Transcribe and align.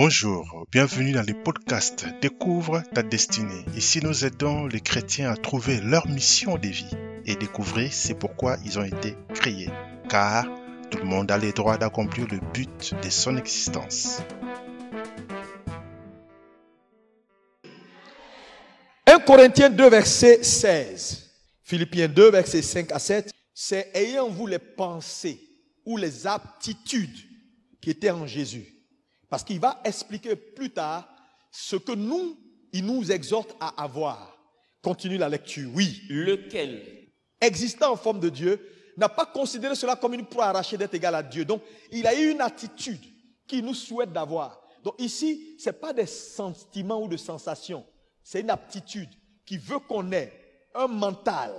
Bonjour, 0.00 0.64
bienvenue 0.70 1.10
dans 1.10 1.26
le 1.26 1.34
podcast 1.42 2.06
Découvre 2.22 2.84
ta 2.94 3.02
destinée. 3.02 3.64
Ici, 3.74 3.98
nous 4.00 4.24
aidons 4.24 4.68
les 4.68 4.78
chrétiens 4.78 5.32
à 5.32 5.36
trouver 5.36 5.80
leur 5.80 6.06
mission 6.06 6.56
de 6.56 6.68
vie 6.68 6.96
et 7.26 7.34
découvrir 7.34 7.92
c'est 7.92 8.14
pourquoi 8.14 8.58
ils 8.64 8.78
ont 8.78 8.84
été 8.84 9.16
créés. 9.34 9.70
Car 10.08 10.46
tout 10.92 10.98
le 10.98 11.04
monde 11.04 11.32
a 11.32 11.36
le 11.36 11.50
droit 11.50 11.78
d'accomplir 11.78 12.28
le 12.30 12.38
but 12.54 12.94
de 13.02 13.10
son 13.10 13.36
existence. 13.36 14.22
1 19.04 19.18
Corinthiens 19.18 19.70
2, 19.70 19.90
verset 19.90 20.44
16. 20.44 21.28
Philippiens 21.64 22.06
2, 22.06 22.30
verset 22.30 22.62
5 22.62 22.92
à 22.92 23.00
7. 23.00 23.32
C'est 23.52 23.90
ayant 23.94 24.28
vous 24.28 24.46
les 24.46 24.60
pensées 24.60 25.40
ou 25.84 25.96
les 25.96 26.24
aptitudes 26.24 27.18
qui 27.80 27.90
étaient 27.90 28.12
en 28.12 28.28
Jésus. 28.28 28.77
Parce 29.28 29.44
qu'il 29.44 29.60
va 29.60 29.80
expliquer 29.84 30.36
plus 30.36 30.70
tard 30.70 31.08
ce 31.50 31.76
que 31.76 31.92
nous, 31.92 32.38
il 32.72 32.84
nous 32.86 33.10
exhorte 33.10 33.54
à 33.60 33.82
avoir. 33.82 34.36
Continue 34.82 35.18
la 35.18 35.28
lecture. 35.28 35.70
Oui. 35.74 36.02
lequel, 36.08 37.08
Existant 37.40 37.92
en 37.92 37.96
forme 37.96 38.20
de 38.20 38.28
Dieu, 38.28 38.60
n'a 38.96 39.08
pas 39.08 39.26
considéré 39.26 39.74
cela 39.74 39.96
comme 39.96 40.14
une 40.14 40.26
proie 40.26 40.46
arrachée 40.46 40.76
d'être 40.76 40.94
égal 40.94 41.14
à 41.14 41.22
Dieu. 41.22 41.44
Donc, 41.44 41.62
il 41.92 42.06
a 42.06 42.14
eu 42.14 42.30
une 42.30 42.40
attitude 42.40 43.00
qu'il 43.46 43.64
nous 43.64 43.74
souhaite 43.74 44.12
d'avoir. 44.12 44.60
Donc, 44.82 44.94
ici, 44.98 45.56
ce 45.58 45.68
n'est 45.68 45.76
pas 45.76 45.92
des 45.92 46.06
sentiments 46.06 47.02
ou 47.02 47.08
des 47.08 47.18
sensations. 47.18 47.84
C'est 48.22 48.40
une 48.40 48.50
aptitude 48.50 49.10
qui 49.46 49.56
veut 49.56 49.78
qu'on 49.78 50.10
ait 50.12 50.32
un 50.74 50.86
mental, 50.86 51.52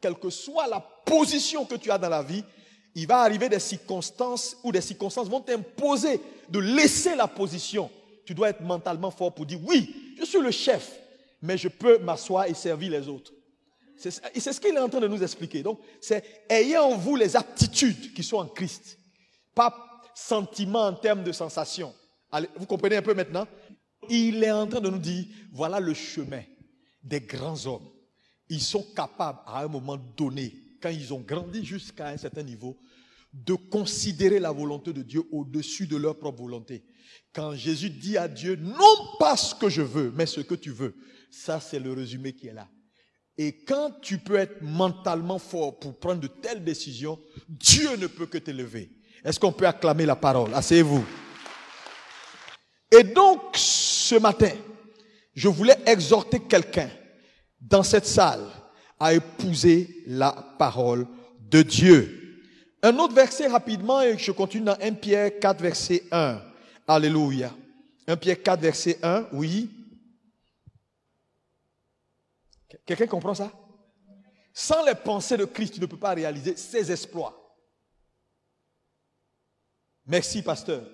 quelle 0.00 0.14
que 0.14 0.30
soit 0.30 0.66
la 0.68 0.80
position 0.80 1.64
que 1.64 1.74
tu 1.74 1.90
as 1.90 1.98
dans 1.98 2.08
la 2.08 2.22
vie, 2.22 2.44
il 2.94 3.06
va 3.06 3.20
arriver 3.20 3.48
des 3.48 3.58
circonstances 3.58 4.56
où 4.62 4.72
des 4.72 4.80
circonstances 4.80 5.28
vont 5.28 5.40
t'imposer 5.40 6.20
de 6.48 6.58
laisser 6.58 7.14
la 7.14 7.26
position. 7.26 7.90
Tu 8.24 8.34
dois 8.34 8.50
être 8.50 8.62
mentalement 8.62 9.10
fort 9.10 9.34
pour 9.34 9.46
dire 9.46 9.60
oui, 9.66 10.14
je 10.18 10.24
suis 10.24 10.40
le 10.40 10.50
chef, 10.50 10.92
mais 11.40 11.56
je 11.56 11.68
peux 11.68 11.98
m'asseoir 11.98 12.46
et 12.46 12.54
servir 12.54 12.90
les 12.92 13.08
autres. 13.08 13.32
C'est 13.96 14.10
ce 14.10 14.60
qu'il 14.60 14.74
est 14.74 14.80
en 14.80 14.88
train 14.88 15.00
de 15.00 15.08
nous 15.08 15.22
expliquer. 15.22 15.62
Donc, 15.62 15.78
c'est 16.00 16.24
ayez 16.48 16.76
en 16.78 16.96
vous 16.96 17.14
les 17.14 17.36
aptitudes 17.36 18.12
qui 18.12 18.22
sont 18.22 18.38
en 18.38 18.46
Christ, 18.46 18.98
pas 19.54 19.74
sentiments 20.14 20.86
en 20.86 20.94
termes 20.94 21.22
de 21.22 21.32
sensations. 21.32 21.94
Allez, 22.30 22.48
vous 22.56 22.66
comprenez 22.66 22.96
un 22.96 23.02
peu 23.02 23.14
maintenant? 23.14 23.46
Il 24.08 24.42
est 24.42 24.50
en 24.50 24.66
train 24.66 24.80
de 24.80 24.90
nous 24.90 24.98
dire 24.98 25.24
voilà 25.52 25.78
le 25.78 25.94
chemin 25.94 26.42
des 27.02 27.20
grands 27.20 27.66
hommes. 27.66 27.88
Ils 28.48 28.60
sont 28.60 28.84
capables 28.94 29.38
à 29.46 29.62
un 29.62 29.68
moment 29.68 29.96
donné, 30.16 30.52
quand 30.82 30.90
ils 30.90 31.14
ont 31.14 31.20
grandi 31.20 31.64
jusqu'à 31.64 32.08
un 32.08 32.16
certain 32.16 32.42
niveau, 32.42 32.78
de 33.32 33.54
considérer 33.54 34.38
la 34.38 34.52
volonté 34.52 34.92
de 34.92 35.02
Dieu 35.02 35.22
au-dessus 35.30 35.86
de 35.86 35.96
leur 35.96 36.18
propre 36.18 36.42
volonté. 36.42 36.84
Quand 37.32 37.54
Jésus 37.54 37.88
dit 37.88 38.18
à 38.18 38.28
Dieu, 38.28 38.56
non 38.56 39.16
pas 39.18 39.36
ce 39.36 39.54
que 39.54 39.70
je 39.70 39.80
veux, 39.80 40.12
mais 40.14 40.26
ce 40.26 40.42
que 40.42 40.54
tu 40.54 40.70
veux, 40.70 40.94
ça 41.30 41.60
c'est 41.60 41.78
le 41.78 41.92
résumé 41.92 42.34
qui 42.34 42.48
est 42.48 42.52
là. 42.52 42.68
Et 43.38 43.64
quand 43.64 43.92
tu 44.02 44.18
peux 44.18 44.36
être 44.36 44.60
mentalement 44.60 45.38
fort 45.38 45.78
pour 45.78 45.98
prendre 45.98 46.20
de 46.20 46.26
telles 46.26 46.62
décisions, 46.62 47.18
Dieu 47.48 47.96
ne 47.96 48.06
peut 48.06 48.26
que 48.26 48.36
t'élever. 48.36 48.90
Est-ce 49.24 49.40
qu'on 49.40 49.52
peut 49.52 49.66
acclamer 49.66 50.04
la 50.04 50.16
parole? 50.16 50.52
Asseyez-vous. 50.52 51.04
Et 52.90 53.04
donc, 53.04 53.40
ce 53.54 54.16
matin, 54.16 54.52
je 55.34 55.48
voulais 55.48 55.78
exhorter 55.86 56.40
quelqu'un 56.40 56.90
dans 57.58 57.82
cette 57.82 58.04
salle 58.04 58.46
à 59.02 59.14
épouser 59.14 60.04
la 60.06 60.30
parole 60.30 61.08
de 61.50 61.60
Dieu. 61.62 62.40
Un 62.84 62.96
autre 62.98 63.14
verset 63.14 63.48
rapidement, 63.48 64.00
et 64.00 64.16
je 64.16 64.30
continue 64.30 64.64
dans 64.64 64.78
1 64.80 64.92
Pierre 64.92 65.40
4, 65.40 65.60
verset 65.60 66.04
1. 66.12 66.40
Alléluia. 66.86 67.52
1 68.06 68.16
Pierre 68.16 68.40
4, 68.40 68.60
verset 68.60 69.00
1, 69.02 69.26
oui. 69.32 69.68
Quelqu'un 72.86 73.08
comprend 73.08 73.34
ça? 73.34 73.50
Sans 74.54 74.84
les 74.84 74.94
pensées 74.94 75.36
de 75.36 75.46
Christ, 75.46 75.74
tu 75.74 75.80
ne 75.80 75.86
peux 75.86 75.98
pas 75.98 76.14
réaliser 76.14 76.54
ses 76.54 76.92
exploits. 76.92 77.56
Merci, 80.06 80.42
pasteur. 80.42 80.84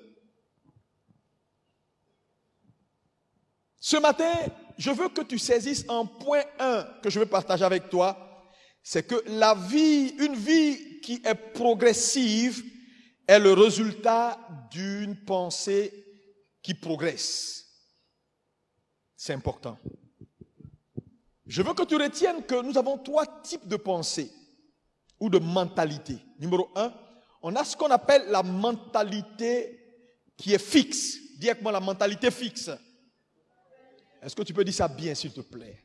Ce 3.79 3.99
matin, 3.99 4.33
je 4.78 4.93
veux 4.93 5.09
que 5.09 5.22
tu 5.22 5.39
saisisses 5.39 5.84
un 5.89 6.06
point 6.06 6.44
1 6.61 6.83
que 7.03 7.11
je 7.11 7.19
veux 7.19 7.27
partager 7.27 7.65
avec 7.65 7.91
toi. 7.91 8.16
C'est 8.83 9.06
que 9.06 9.22
la 9.27 9.55
vie, 9.55 10.15
une 10.21 10.37
vie 10.37 11.00
qui 11.00 11.21
est 11.25 11.34
progressive, 11.34 12.62
est 13.27 13.41
le 13.41 13.53
résultat 13.53 14.38
d'une 14.71 15.17
pensée 15.25 15.93
qui 16.62 16.75
progresse. 16.75 17.67
C'est 19.17 19.34
important. 19.34 19.77
Je 21.44 21.61
veux 21.62 21.75
que 21.75 21.83
tu 21.83 21.97
retiennes 21.97 22.44
que 22.44 22.62
nous 22.62 22.78
avons 22.78 22.99
trois 22.99 23.27
types 23.43 23.67
de 23.67 23.77
pensées 23.77 24.31
ou 25.19 25.28
de 25.28 25.38
mentalité. 25.38 26.19
Numéro 26.38 26.71
un, 26.77 26.94
on 27.43 27.56
a 27.56 27.65
ce 27.65 27.77
qu'on 27.77 27.91
appelle 27.91 28.28
la 28.28 28.44
mentalité 28.44 29.78
qui 30.37 30.55
est 30.55 30.62
fixe. 30.62 31.19
Dis 31.38 31.50
avec 31.50 31.65
la 31.65 31.81
mentalité 31.81 32.31
fixe. 32.31 32.71
Est-ce 34.23 34.34
que 34.34 34.43
tu 34.43 34.53
peux 34.53 34.65
dire 34.65 34.75
ça 34.75 34.89
bien, 34.89 35.15
s'il 35.15 35.33
te 35.33 35.41
plaît? 35.41 35.84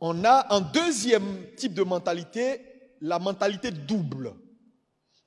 On 0.00 0.24
a 0.24 0.54
un 0.54 0.60
deuxième 0.60 1.54
type 1.56 1.74
de 1.74 1.82
mentalité, 1.82 2.60
la 3.00 3.18
mentalité 3.18 3.70
double. 3.70 4.34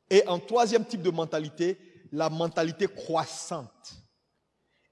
Et 0.09 0.25
un 0.27 0.39
troisième 0.39 0.85
type 0.85 1.01
de 1.01 1.09
mentalité, 1.11 1.77
la 2.11 2.29
mentalité 2.29 2.87
croissante. 2.87 3.93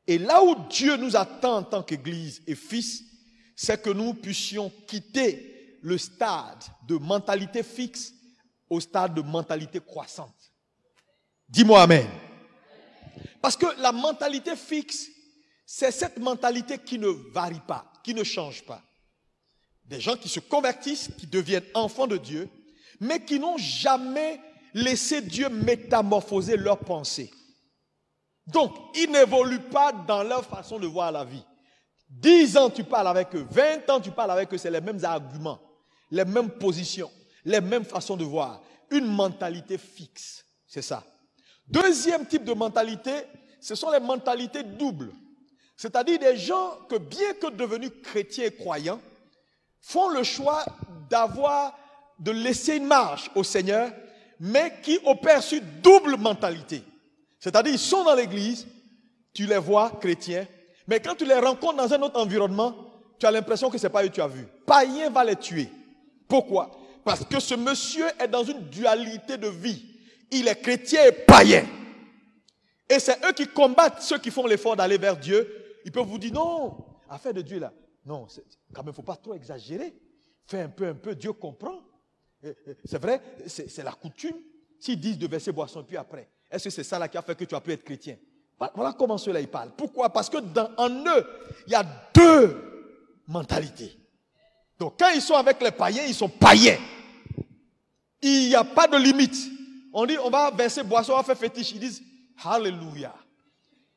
Et 0.06 0.18
là 0.18 0.44
où 0.44 0.56
Dieu 0.70 0.96
nous 0.98 1.16
attend 1.16 1.58
en 1.58 1.64
tant 1.64 1.84
qu'Église 1.84 2.42
et 2.48 2.56
fils, 2.56 3.04
c'est 3.56 3.82
que 3.82 3.90
nous 3.90 4.14
puissions 4.14 4.72
quitter 4.88 5.80
le 5.82 5.98
stade 5.98 6.64
de 6.88 6.96
mentalité 6.96 7.64
fixe 7.64 8.14
au 8.70 8.80
stade 8.80 9.16
de 9.16 9.22
mentalité 9.22 9.80
croissante. 9.80 10.54
Dis-moi 11.50 11.82
Amen. 11.82 12.08
Parce 13.42 13.58
que 13.58 13.66
la 13.82 13.92
mentalité 13.92 14.56
fixe, 14.56 15.08
c'est 15.70 15.92
cette 15.92 16.18
mentalité 16.18 16.78
qui 16.78 16.98
ne 16.98 17.10
varie 17.10 17.60
pas, 17.68 17.92
qui 18.02 18.14
ne 18.14 18.24
change 18.24 18.64
pas. 18.64 18.82
Des 19.84 20.00
gens 20.00 20.16
qui 20.16 20.30
se 20.30 20.40
convertissent, 20.40 21.10
qui 21.18 21.28
deviennent 21.28 21.66
enfants 21.74 22.08
de 22.08 22.16
Dieu, 22.16 22.50
mais 23.02 23.24
qui 23.24 23.38
n'ont 23.38 23.58
jamais 23.58 24.40
laissé 24.74 25.22
Dieu 25.22 25.50
métamorphoser 25.50 26.56
leurs 26.56 26.80
pensées. 26.80 27.30
Donc, 28.48 28.74
ils 28.96 29.12
n'évoluent 29.12 29.70
pas 29.70 29.92
dans 29.92 30.24
leur 30.24 30.46
façon 30.46 30.80
de 30.80 30.88
voir 30.88 31.12
la 31.12 31.26
vie. 31.26 31.44
Dix 32.10 32.56
ans, 32.56 32.70
tu 32.70 32.86
parles 32.86 33.10
avec 33.10 33.36
eux. 33.36 33.46
Vingt 33.52 33.90
ans, 33.90 34.00
tu 34.00 34.12
parles 34.12 34.32
avec 34.32 34.54
eux. 34.54 34.58
C'est 34.58 34.72
les 34.72 34.80
mêmes 34.80 35.04
arguments, 35.04 35.60
les 36.10 36.24
mêmes 36.24 36.50
positions, 36.50 37.12
les 37.44 37.60
mêmes 37.60 37.84
façons 37.84 38.16
de 38.16 38.24
voir. 38.24 38.64
Une 38.90 39.08
mentalité 39.08 39.78
fixe. 39.78 40.46
C'est 40.66 40.82
ça. 40.82 41.04
Deuxième 41.68 42.26
type 42.26 42.46
de 42.46 42.54
mentalité, 42.54 43.12
ce 43.60 43.76
sont 43.76 43.92
les 43.92 44.00
mentalités 44.00 44.64
doubles. 44.64 45.12
C'est-à-dire 45.78 46.18
des 46.18 46.36
gens 46.36 46.80
que, 46.90 46.98
bien 46.98 47.34
que 47.40 47.52
devenus 47.52 47.92
chrétiens 48.04 48.46
et 48.46 48.52
croyants, 48.52 49.00
font 49.80 50.10
le 50.10 50.24
choix 50.24 50.66
d'avoir, 51.10 51.78
de 52.20 52.32
laisser 52.32 52.78
une 52.78 52.88
marche 52.88 53.30
au 53.36 53.44
Seigneur, 53.44 53.92
mais 54.40 54.74
qui 54.82 55.00
opèrent 55.06 55.44
sur 55.44 55.62
double 55.84 56.18
mentalité. 56.18 56.84
C'est-à-dire, 57.40 57.74
ils 57.74 57.80
sont 57.80 58.04
dans 58.04 58.16
l'église, 58.16 58.68
tu 59.34 59.46
les 59.46 59.60
vois 59.60 59.92
chrétiens, 60.02 60.48
mais 60.88 61.00
quand 61.00 61.16
tu 61.16 61.26
les 61.26 61.38
rencontres 61.40 61.78
dans 61.78 61.94
un 61.94 62.02
autre 62.02 62.20
environnement, 62.20 62.76
tu 63.20 63.26
as 63.26 63.32
l'impression 63.32 63.70
que 63.70 63.78
ce 63.78 63.86
n'est 63.86 63.94
pas 63.94 64.04
eux 64.04 64.10
que 64.10 64.16
tu 64.16 64.22
as 64.22 64.28
vu. 64.28 64.48
Païen 64.66 65.10
va 65.12 65.24
les 65.24 65.36
tuer. 65.36 65.70
Pourquoi? 66.28 66.72
Parce 67.04 67.24
que 67.24 67.40
ce 67.40 67.56
monsieur 67.56 68.08
est 68.20 68.28
dans 68.28 68.44
une 68.44 68.62
dualité 68.70 69.38
de 69.38 69.48
vie. 69.48 69.86
Il 70.32 70.48
est 70.48 70.62
chrétien 70.62 71.06
et 71.06 71.12
païen. 71.12 71.66
Et 72.90 73.00
c'est 73.00 73.24
eux 73.26 73.34
qui 73.34 73.48
combattent 73.48 74.02
ceux 74.02 74.18
qui 74.18 74.32
font 74.32 74.48
l'effort 74.48 74.76
d'aller 74.76 74.98
vers 74.98 75.18
Dieu. 75.18 75.67
Ils 75.88 75.92
peuvent 75.92 76.06
vous 76.06 76.18
dire 76.18 76.34
non, 76.34 76.76
affaire 77.10 77.34
de 77.34 77.42
Dieu 77.42 77.60
là. 77.60 77.72
Non, 78.06 78.28
quand 78.74 78.84
même, 78.84 78.88
il 78.88 78.90
ne 78.90 78.92
faut 78.92 79.04
pas 79.04 79.16
trop 79.16 79.34
exagérer. 79.34 79.94
Fais 80.46 80.64
un 80.64 80.68
peu, 80.68 80.86
un 80.86 80.96
peu, 80.96 81.16
Dieu 81.16 81.32
comprend. 81.32 81.80
C'est 82.84 83.02
vrai, 83.02 83.22
c'est 83.48 83.84
la 83.84 83.94
coutume. 83.94 84.36
S'ils 84.82 85.00
disent 85.00 85.18
de 85.18 85.28
verser 85.28 85.54
boisson, 85.54 85.86
puis 85.86 85.96
après, 85.96 86.30
est-ce 86.52 86.66
que 86.66 86.70
c'est 86.72 86.84
ça 86.84 87.00
là 87.00 87.08
qui 87.08 87.18
a 87.18 87.22
fait 87.22 87.36
que 87.36 87.46
tu 87.46 87.56
as 87.56 87.62
pu 87.62 87.72
être 87.72 87.86
chrétien? 87.86 88.18
Voilà 88.76 88.94
comment 89.00 89.18
ceux-là 89.18 89.40
ils 89.40 89.48
parlent. 89.48 89.72
Pourquoi? 89.78 90.10
Parce 90.12 90.30
que 90.30 90.40
dans, 90.40 90.70
en 90.76 90.90
eux, 90.90 91.26
il 91.68 91.72
y 91.72 91.76
a 91.76 91.86
deux 92.14 93.22
mentalités. 93.26 93.98
Donc 94.78 95.00
quand 95.00 95.12
ils 95.16 95.22
sont 95.22 95.36
avec 95.36 95.62
les 95.62 95.72
païens, 95.72 96.04
ils 96.06 96.14
sont 96.14 96.28
païens. 96.28 96.80
Il 98.22 98.50
n'y 98.50 98.56
a 98.56 98.66
pas 98.66 98.88
de 98.88 98.98
limite. 98.98 99.38
On 99.94 100.06
dit, 100.06 100.18
on 100.18 100.30
va 100.30 100.52
verser 100.52 100.84
boisson, 100.84 101.14
on 101.14 101.18
va 101.18 101.24
faire 101.24 101.38
fétiche. 101.38 101.72
Ils 101.72 101.80
disent, 101.80 102.04
Alléluia. 102.44 103.16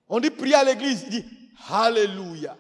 On 0.09 0.21
dit, 0.21 0.31
prier 0.31 0.55
à 0.55 0.63
l'église. 0.63 1.03
Ils 1.09 1.11
disent, 1.11 1.40
Alléluia. 1.69 2.57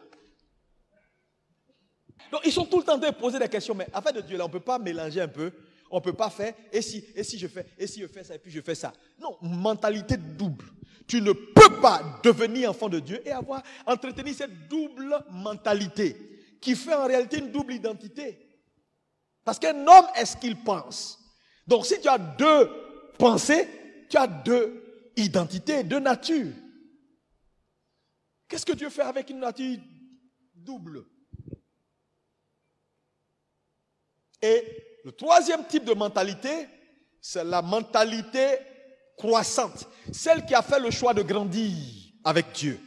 Donc 2.31 2.43
ils 2.45 2.53
sont 2.53 2.65
tout 2.65 2.79
le 2.79 2.85
temps 2.85 2.99
de 2.99 3.11
poser 3.11 3.39
des 3.39 3.49
questions. 3.49 3.75
Mais 3.75 3.87
afin 3.93 4.13
de 4.13 4.21
Dieu, 4.21 4.37
là, 4.37 4.45
on 4.45 4.49
ne 4.49 4.53
peut 4.53 4.61
pas 4.61 4.79
mélanger 4.79 5.21
un 5.21 5.29
peu. 5.29 5.53
On 5.91 5.97
ne 5.97 6.03
peut 6.03 6.13
pas 6.13 6.31
faire, 6.31 6.55
et 6.73 6.83
si, 6.83 7.05
et 7.17 7.25
si 7.25 7.37
je 7.37 7.49
fais, 7.49 7.67
et 7.77 7.85
si 7.89 8.01
je 8.01 8.07
fais 8.07 8.23
ça, 8.23 8.37
et 8.37 8.39
puis 8.39 8.53
je 8.53 8.61
fais 8.61 8.77
ça. 8.77 8.93
Non, 9.21 9.37
mentalité 9.43 10.17
double. 10.17 10.67
Tu 11.09 11.21
ne 11.21 11.33
peux 11.33 11.81
pas 11.81 12.21
devenir 12.23 12.71
enfant 12.71 12.89
de 12.89 13.01
Dieu 13.01 13.21
et 13.27 13.33
avoir, 13.33 13.61
entretenir 13.85 14.33
cette 14.33 14.69
double 14.69 15.19
mentalité 15.31 16.17
qui 16.61 16.77
fait 16.77 16.95
en 16.95 17.07
réalité 17.07 17.39
une 17.39 17.51
double 17.51 17.73
identité. 17.73 18.39
Parce 19.45 19.59
qu'un 19.59 19.85
homme 19.85 20.07
est 20.15 20.27
ce 20.27 20.37
qu'il 20.37 20.63
pense. 20.63 21.19
Donc 21.67 21.87
si 21.87 22.01
tu 22.01 22.07
as 22.07 22.19
deux 22.19 22.71
pensées, 23.19 23.69
tu 24.09 24.17
as 24.17 24.29
deux 24.29 25.11
identités, 25.17 25.83
deux 25.83 25.99
natures. 25.99 26.53
Qu'est-ce 28.51 28.67
que 28.67 28.73
Dieu 28.73 28.91
fait 28.91 29.03
avec 29.03 29.31
une 29.31 29.39
nature 29.39 29.79
double? 30.57 31.05
Et 34.43 34.65
le 35.05 35.13
troisième 35.13 35.65
type 35.67 35.85
de 35.85 35.95
mentalité, 35.95 36.67
c'est 37.21 37.45
la 37.45 37.63
mentalité 37.63 38.59
croissante, 39.17 39.87
celle 40.13 40.45
qui 40.45 40.55
a 40.55 40.63
fait 40.63 40.81
le 40.81 40.91
choix 40.91 41.15
de 41.15 41.23
grandir 41.23 41.77
avec 42.25 42.51
Dieu, 42.53 42.81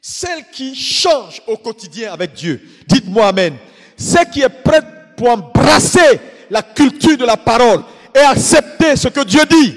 celle 0.00 0.48
qui 0.48 0.74
change 0.74 1.42
au 1.46 1.58
quotidien 1.58 2.14
avec 2.14 2.32
Dieu. 2.32 2.58
Dites-moi 2.86 3.26
Amen. 3.26 3.58
Celle 3.98 4.30
qui 4.30 4.40
est 4.40 4.48
prête 4.48 4.86
pour 5.18 5.28
embrasser 5.28 6.18
la 6.48 6.62
culture 6.62 7.18
de 7.18 7.26
la 7.26 7.36
parole 7.36 7.82
et 8.14 8.20
accepter 8.20 8.96
ce 8.96 9.08
que 9.08 9.22
Dieu 9.24 9.44
dit. 9.44 9.76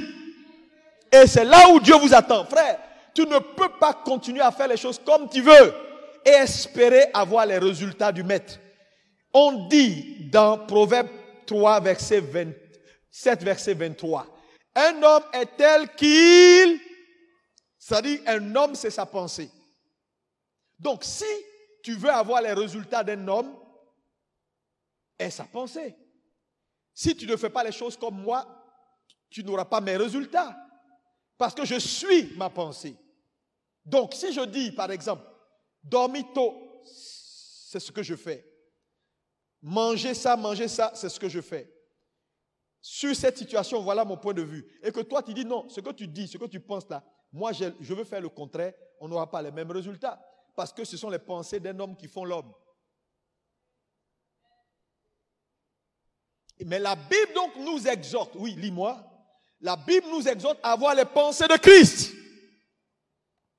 Et 1.11 1.27
c'est 1.27 1.43
là 1.43 1.69
où 1.69 1.81
Dieu 1.81 1.95
vous 1.95 2.13
attend. 2.13 2.45
Frère, 2.45 2.79
tu 3.13 3.25
ne 3.25 3.39
peux 3.39 3.69
pas 3.79 3.93
continuer 3.93 4.41
à 4.41 4.51
faire 4.51 4.67
les 4.67 4.77
choses 4.77 4.99
comme 4.99 5.29
tu 5.29 5.41
veux 5.41 5.73
et 6.25 6.29
espérer 6.29 7.05
avoir 7.13 7.45
les 7.45 7.57
résultats 7.57 8.11
du 8.11 8.23
maître. 8.23 8.59
On 9.33 9.67
dit 9.67 10.29
dans 10.31 10.57
Proverbe 10.65 11.09
3, 11.45 11.79
verset 11.81 12.19
27, 12.21 13.43
verset 13.43 13.73
23, 13.73 14.27
un 14.75 15.03
homme 15.03 15.23
est 15.33 15.57
tel 15.57 15.93
qu'il, 15.95 16.79
c'est-à-dire 17.77 18.19
un 18.27 18.55
homme 18.55 18.75
c'est 18.75 18.89
sa 18.89 19.05
pensée. 19.05 19.49
Donc 20.79 21.03
si 21.03 21.25
tu 21.83 21.93
veux 21.95 22.09
avoir 22.09 22.41
les 22.41 22.53
résultats 22.53 23.03
d'un 23.03 23.27
homme, 23.27 23.55
est 25.19 25.29
sa 25.29 25.43
pensée. 25.43 25.95
Si 26.93 27.15
tu 27.15 27.25
ne 27.25 27.35
fais 27.35 27.49
pas 27.49 27.63
les 27.63 27.71
choses 27.71 27.97
comme 27.97 28.21
moi, 28.21 28.45
tu 29.29 29.43
n'auras 29.43 29.65
pas 29.65 29.81
mes 29.81 29.97
résultats. 29.97 30.55
Parce 31.37 31.55
que 31.55 31.65
je 31.65 31.79
suis 31.79 32.35
ma 32.35 32.49
pensée. 32.49 32.95
Donc, 33.85 34.13
si 34.13 34.33
je 34.33 34.41
dis, 34.41 34.71
par 34.71 34.91
exemple, 34.91 35.23
dormir 35.83 36.25
tôt, 36.33 36.81
c'est 36.85 37.79
ce 37.79 37.91
que 37.91 38.03
je 38.03 38.15
fais. 38.15 38.45
Manger 39.61 40.13
ça, 40.13 40.35
manger 40.35 40.67
ça, 40.67 40.91
c'est 40.95 41.09
ce 41.09 41.19
que 41.19 41.29
je 41.29 41.41
fais. 41.41 41.73
Sur 42.81 43.15
cette 43.15 43.37
situation, 43.37 43.81
voilà 43.81 44.03
mon 44.03 44.17
point 44.17 44.33
de 44.33 44.41
vue. 44.41 44.65
Et 44.83 44.91
que 44.91 44.99
toi, 45.01 45.23
tu 45.23 45.33
dis 45.33 45.45
non, 45.45 45.69
ce 45.69 45.79
que 45.79 45.91
tu 45.91 46.07
dis, 46.07 46.27
ce 46.27 46.37
que 46.37 46.45
tu 46.45 46.59
penses 46.59 46.87
là, 46.89 47.03
moi, 47.31 47.51
je, 47.51 47.93
veux 47.93 48.03
faire 48.03 48.21
le 48.21 48.29
contraire, 48.29 48.73
on 48.99 49.07
n'aura 49.07 49.29
pas 49.29 49.41
les 49.41 49.51
mêmes 49.51 49.71
résultats. 49.71 50.21
Parce 50.55 50.71
que 50.71 50.83
ce 50.83 50.97
sont 50.97 51.09
les 51.09 51.19
pensées 51.19 51.59
d'un 51.59 51.79
homme 51.79 51.95
qui 51.97 52.07
font 52.07 52.25
l'homme. 52.25 52.53
Mais 56.65 56.77
la 56.79 56.95
Bible 56.95 57.33
donc 57.33 57.55
nous 57.57 57.87
exhorte, 57.87 58.35
oui, 58.35 58.53
lis-moi, 58.55 59.03
la 59.59 59.75
Bible 59.75 60.07
nous 60.11 60.27
exhorte 60.27 60.59
à 60.61 60.73
avoir 60.73 60.93
les 60.93 61.05
pensées 61.05 61.47
de 61.47 61.57
Christ. 61.57 62.12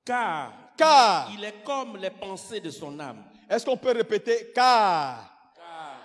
Car, 0.05 0.53
Car. 0.77 1.31
il 1.33 1.43
est 1.43 1.63
comme 1.63 1.97
les 1.97 2.11
pensées 2.11 2.59
de 2.59 2.69
son 2.69 2.99
âme. 2.99 3.23
Est-ce 3.49 3.65
qu'on 3.65 3.77
peut 3.77 3.91
répéter 3.91 4.51
car? 4.53 5.31
Car 5.55 5.97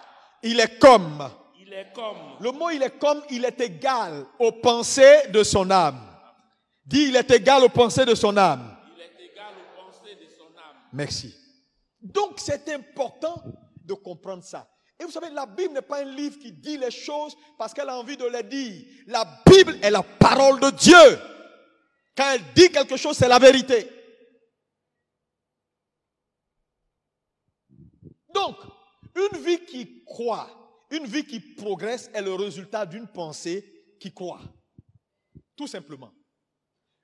il 0.43 0.58
est 0.58 0.79
comme 0.79 1.31
il 1.58 1.73
est 1.73 1.93
comme 1.94 2.17
Le 2.41 2.50
mot 2.50 2.70
il 2.70 2.82
est 2.82 2.99
comme 2.99 3.23
il 3.31 3.44
est 3.44 3.61
égal 3.61 4.25
aux 4.38 4.52
pensées 4.52 5.29
de 5.29 5.43
son 5.43 5.70
âme. 5.70 6.00
Dis 6.85 7.08
il 7.08 7.17
est 7.17 7.31
égal 7.31 7.62
aux 7.62 7.69
pensées 7.69 8.05
de 8.06 8.14
son 8.14 8.37
âme. 8.37 8.76
il 8.97 9.02
est 9.02 9.31
égal 9.31 9.52
aux 9.55 9.85
pensées 9.85 10.14
de 10.17 10.29
son 10.31 10.44
âme. 10.58 10.76
Merci. 10.93 11.35
Donc 12.00 12.35
c'est 12.38 12.69
important 12.70 13.43
de 13.85 13.94
comprendre 13.94 14.43
ça. 14.43 14.67
Et 14.99 15.05
vous 15.05 15.11
savez, 15.11 15.31
la 15.31 15.47
Bible 15.47 15.73
n'est 15.75 15.82
pas 15.82 16.00
un 16.00 16.05
livre 16.05 16.38
qui 16.38 16.52
dit 16.52 16.76
les 16.76 16.91
choses 16.91 17.35
parce 17.56 17.73
qu'elle 17.73 17.88
a 17.88 17.97
envie 17.97 18.17
de 18.17 18.26
les 18.26 18.43
dire. 18.43 18.85
La 19.06 19.25
Bible 19.47 19.79
est 19.82 19.91
la 19.91 20.02
parole 20.02 20.61
de 20.61 20.70
Dieu. 20.70 21.19
Quand 22.17 22.33
elle 22.33 22.53
dit 22.55 22.71
quelque 22.71 22.97
chose, 22.97 23.17
c'est 23.17 23.29
la 23.29 23.39
vérité. 23.39 23.89
Donc, 28.33 28.57
une 29.15 29.39
vie 29.39 29.65
qui 29.65 30.05
croit, 30.05 30.49
une 30.91 31.07
vie 31.07 31.25
qui 31.25 31.41
progresse 31.41 32.11
est 32.15 32.23
le 32.23 32.35
résultat 32.35 32.87
d'une 32.87 33.09
pensée 33.09 33.65
qui 33.99 34.12
croit. 34.12 34.41
Tout 35.57 35.67
simplement. 35.67 36.12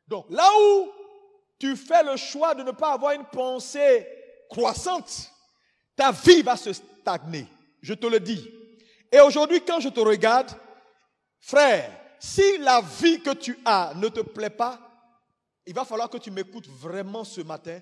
Donc, 0.07 0.27
là 0.31 0.49
où 0.61 0.89
tu 1.59 1.77
fais 1.77 2.03
le 2.03 2.17
choix 2.17 2.55
de 2.55 2.63
ne 2.63 2.71
pas 2.71 2.93
avoir 2.93 3.13
une 3.13 3.25
pensée 3.25 4.07
croissante, 4.49 5.33
ta 5.95 6.13
vie 6.13 6.43
va 6.43 6.57
se 6.57 6.73
stagner. 6.73 7.47
Je 7.81 7.95
te 7.95 8.07
le 8.07 8.21
dis. 8.21 8.49
Et 9.11 9.21
aujourd'hui, 9.21 9.63
quand 9.65 9.81
je 9.81 9.89
te 9.89 10.01
regarde, 10.01 10.51
frère, 11.41 11.91
si 12.19 12.59
la 12.59 12.81
vie 12.81 13.21
que 13.21 13.35
tu 13.35 13.59
as 13.65 13.95
ne 13.97 14.09
te 14.09 14.21
plaît 14.21 14.51
pas, 14.51 14.86
il 15.67 15.75
va 15.75 15.85
falloir 15.85 16.09
que 16.09 16.19
tu 16.19 16.31
m'écoutes 16.31 16.69
vraiment 16.69 17.25
ce 17.25 17.41
matin 17.41 17.81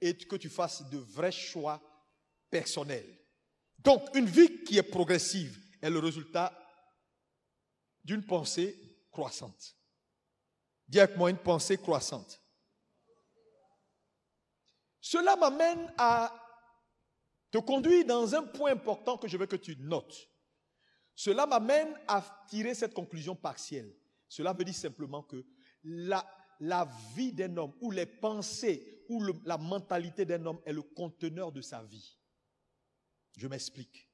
et 0.00 0.16
que 0.16 0.36
tu 0.36 0.48
fasses 0.48 0.88
de 0.90 0.98
vrais 0.98 1.32
choix 1.32 1.80
personnels. 2.50 3.18
Donc, 3.78 4.02
une 4.14 4.26
vie 4.26 4.64
qui 4.64 4.78
est 4.78 4.82
progressive 4.82 5.58
est 5.82 5.90
le 5.90 5.98
résultat 5.98 6.52
d'une 8.04 8.24
pensée 8.24 8.78
croissante. 9.10 9.76
Dis 10.88 11.00
avec 11.00 11.16
moi 11.16 11.30
une 11.30 11.38
pensée 11.38 11.76
croissante. 11.76 12.40
Cela 15.00 15.36
m'amène 15.36 15.92
à 15.98 16.32
te 17.50 17.58
conduire 17.58 18.04
dans 18.06 18.34
un 18.34 18.42
point 18.42 18.72
important 18.72 19.18
que 19.18 19.28
je 19.28 19.36
veux 19.36 19.46
que 19.46 19.56
tu 19.56 19.76
notes. 19.76 20.28
Cela 21.14 21.46
m'amène 21.46 21.98
à 22.08 22.22
tirer 22.48 22.74
cette 22.74 22.94
conclusion 22.94 23.34
partielle. 23.34 23.94
Cela 24.28 24.52
veut 24.52 24.64
dire 24.64 24.74
simplement 24.74 25.22
que 25.22 25.44
la, 25.82 26.26
la 26.60 26.88
vie 27.14 27.32
d'un 27.32 27.56
homme 27.56 27.72
ou 27.80 27.90
les 27.90 28.06
pensées 28.06 29.04
ou 29.08 29.22
la 29.44 29.58
mentalité 29.58 30.24
d'un 30.24 30.44
homme 30.46 30.60
est 30.64 30.72
le 30.72 30.82
conteneur 30.82 31.52
de 31.52 31.60
sa 31.60 31.82
vie. 31.82 32.16
Je 33.36 33.46
m'explique. 33.46 34.08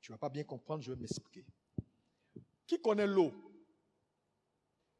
Tu 0.00 0.10
ne 0.10 0.14
vas 0.14 0.18
pas 0.18 0.28
bien 0.30 0.44
comprendre, 0.44 0.82
je 0.82 0.92
vais 0.92 1.00
m'expliquer. 1.00 1.44
Qui 2.66 2.80
connaît 2.80 3.06
l'eau? 3.06 3.32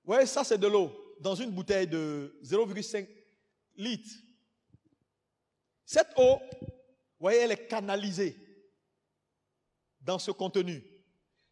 Oui, 0.04 0.26
ça 0.26 0.44
c'est 0.44 0.58
de 0.58 0.66
l'eau 0.66 1.16
dans 1.20 1.34
une 1.34 1.50
bouteille 1.50 1.86
de 1.86 2.38
0,5 2.42 3.08
litres. 3.76 4.14
Cette 5.84 6.12
eau, 6.16 6.38
vous 6.60 6.69
voyez, 7.19 7.40
elle 7.40 7.52
est 7.52 7.67
canalisée 7.67 8.36
dans 10.00 10.19
ce 10.19 10.31
contenu. 10.31 10.82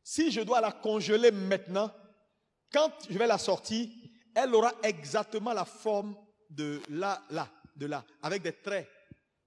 Si 0.03 0.31
je 0.31 0.41
dois 0.41 0.61
la 0.61 0.73
congeler 0.73 1.31
maintenant, 1.31 1.93
quand 2.73 2.91
je 3.11 3.19
vais 3.19 3.27
la 3.27 3.39
sortir, 3.39 3.89
elle 4.39 4.55
aura 4.55 4.73
exactement 4.85 5.53
la 5.53 5.65
forme 5.65 6.17
de 6.49 6.81
là, 6.91 7.21
là, 7.31 7.51
de 7.75 7.87
là, 7.87 8.05
avec 8.23 8.43
des 8.43 8.53
traits. 8.53 8.89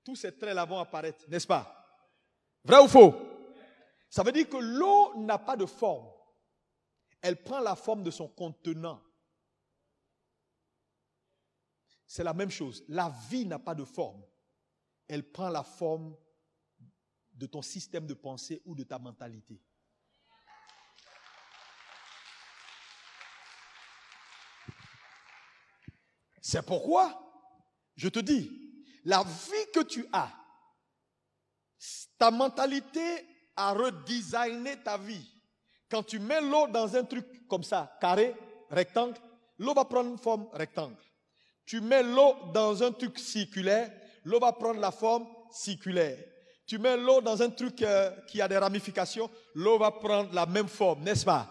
Tous 0.03 0.17
ces 0.17 0.37
traits-là 0.37 0.65
vont 0.65 0.79
apparaître, 0.79 1.23
n'est-ce 1.29 1.47
pas? 1.47 1.77
Vrai 2.63 2.81
ou 2.83 2.87
faux? 2.87 3.15
Ça 4.09 4.21
veut 4.21 4.33
dire 4.33 4.49
que 4.49 4.57
l'eau 4.57 5.15
n'a 5.15 5.37
pas 5.37 5.55
de 5.55 5.65
forme. 5.65 6.09
Elle 7.21 7.41
prend 7.41 7.61
la 7.61 7.75
forme 7.75 8.03
de 8.03 8.11
son 8.11 8.27
contenant. 8.27 9.01
C'est 12.05 12.25
la 12.25 12.33
même 12.33 12.51
chose. 12.51 12.83
La 12.89 13.09
vie 13.29 13.45
n'a 13.45 13.59
pas 13.59 13.75
de 13.75 13.85
forme. 13.85 14.21
Elle 15.07 15.31
prend 15.31 15.49
la 15.49 15.63
forme 15.63 16.17
de 17.31 17.45
ton 17.45 17.61
système 17.61 18.05
de 18.05 18.13
pensée 18.13 18.61
ou 18.65 18.75
de 18.75 18.83
ta 18.83 18.99
mentalité. 18.99 19.61
C'est 26.41 26.65
pourquoi 26.65 27.17
je 27.95 28.09
te 28.09 28.19
dis, 28.19 28.51
la 29.05 29.23
vie 29.23 29.71
que 29.73 29.81
tu 29.81 30.05
as, 30.11 30.31
ta 32.17 32.31
mentalité 32.31 33.01
a 33.55 33.73
redesigné 33.73 34.77
ta 34.83 34.97
vie. 34.97 35.27
Quand 35.89 36.03
tu 36.03 36.19
mets 36.19 36.41
l'eau 36.41 36.67
dans 36.67 36.95
un 36.95 37.03
truc 37.03 37.47
comme 37.47 37.63
ça, 37.63 37.97
carré, 37.99 38.35
rectangle, 38.69 39.19
l'eau 39.57 39.73
va 39.73 39.85
prendre 39.85 40.09
une 40.09 40.17
forme 40.17 40.47
rectangle. 40.53 40.97
Tu 41.65 41.81
mets 41.81 42.03
l'eau 42.03 42.35
dans 42.53 42.81
un 42.81 42.91
truc 42.91 43.19
circulaire, 43.19 43.91
l'eau 44.23 44.39
va 44.39 44.51
prendre 44.53 44.79
la 44.79 44.91
forme 44.91 45.27
circulaire. 45.51 46.17
Tu 46.65 46.77
mets 46.77 46.97
l'eau 46.97 47.21
dans 47.21 47.41
un 47.41 47.49
truc 47.49 47.81
euh, 47.81 48.11
qui 48.27 48.41
a 48.41 48.47
des 48.47 48.57
ramifications, 48.57 49.29
l'eau 49.53 49.77
va 49.77 49.91
prendre 49.91 50.33
la 50.33 50.45
même 50.45 50.67
forme, 50.67 51.03
n'est-ce 51.03 51.25
pas? 51.25 51.47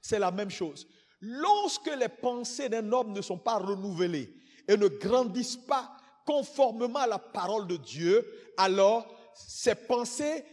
C'est 0.00 0.18
la 0.18 0.30
même 0.30 0.50
chose. 0.50 0.86
Lorsque 1.22 1.90
les 1.96 2.08
pensées 2.08 2.68
d'un 2.68 2.90
homme 2.92 3.12
ne 3.12 3.22
sont 3.22 3.38
pas 3.38 3.58
renouvelées 3.58 4.34
et 4.66 4.76
ne 4.76 4.88
grandissent 4.88 5.56
pas 5.56 5.96
conformément 6.26 6.98
à 6.98 7.06
la 7.06 7.18
parole 7.18 7.68
de 7.68 7.76
Dieu, 7.76 8.26
alors 8.56 9.06
ses 9.32 9.76
pensées 9.76 10.44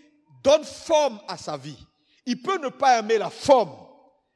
donnent 0.43 0.63
forme 0.63 1.19
à 1.27 1.37
sa 1.37 1.57
vie. 1.57 1.77
Il 2.25 2.41
peut 2.41 2.59
ne 2.59 2.69
pas 2.69 2.99
aimer 2.99 3.17
la 3.17 3.31
forme, 3.31 3.71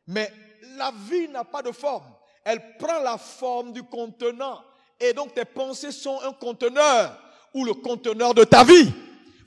Mais 0.08 0.34
la 0.76 0.92
vie 1.10 1.28
n'a 1.28 1.44
pas 1.44 1.62
de 1.62 1.72
forme. 1.72 2.12
Elle 2.44 2.78
prend 2.78 3.00
la 3.00 3.20
forme 3.20 3.72
du 3.72 3.84
contenant. 3.84 4.60
Et 5.00 5.14
donc 5.14 5.36
tes 5.36 5.46
pensées 5.46 5.92
sont 5.92 6.20
un 6.22 6.34
conteneur 6.34 7.16
ou 7.54 7.64
le 7.64 7.76
conteneur 7.76 8.34
de 8.34 8.44
ta 8.44 8.64
vie. 8.64 8.92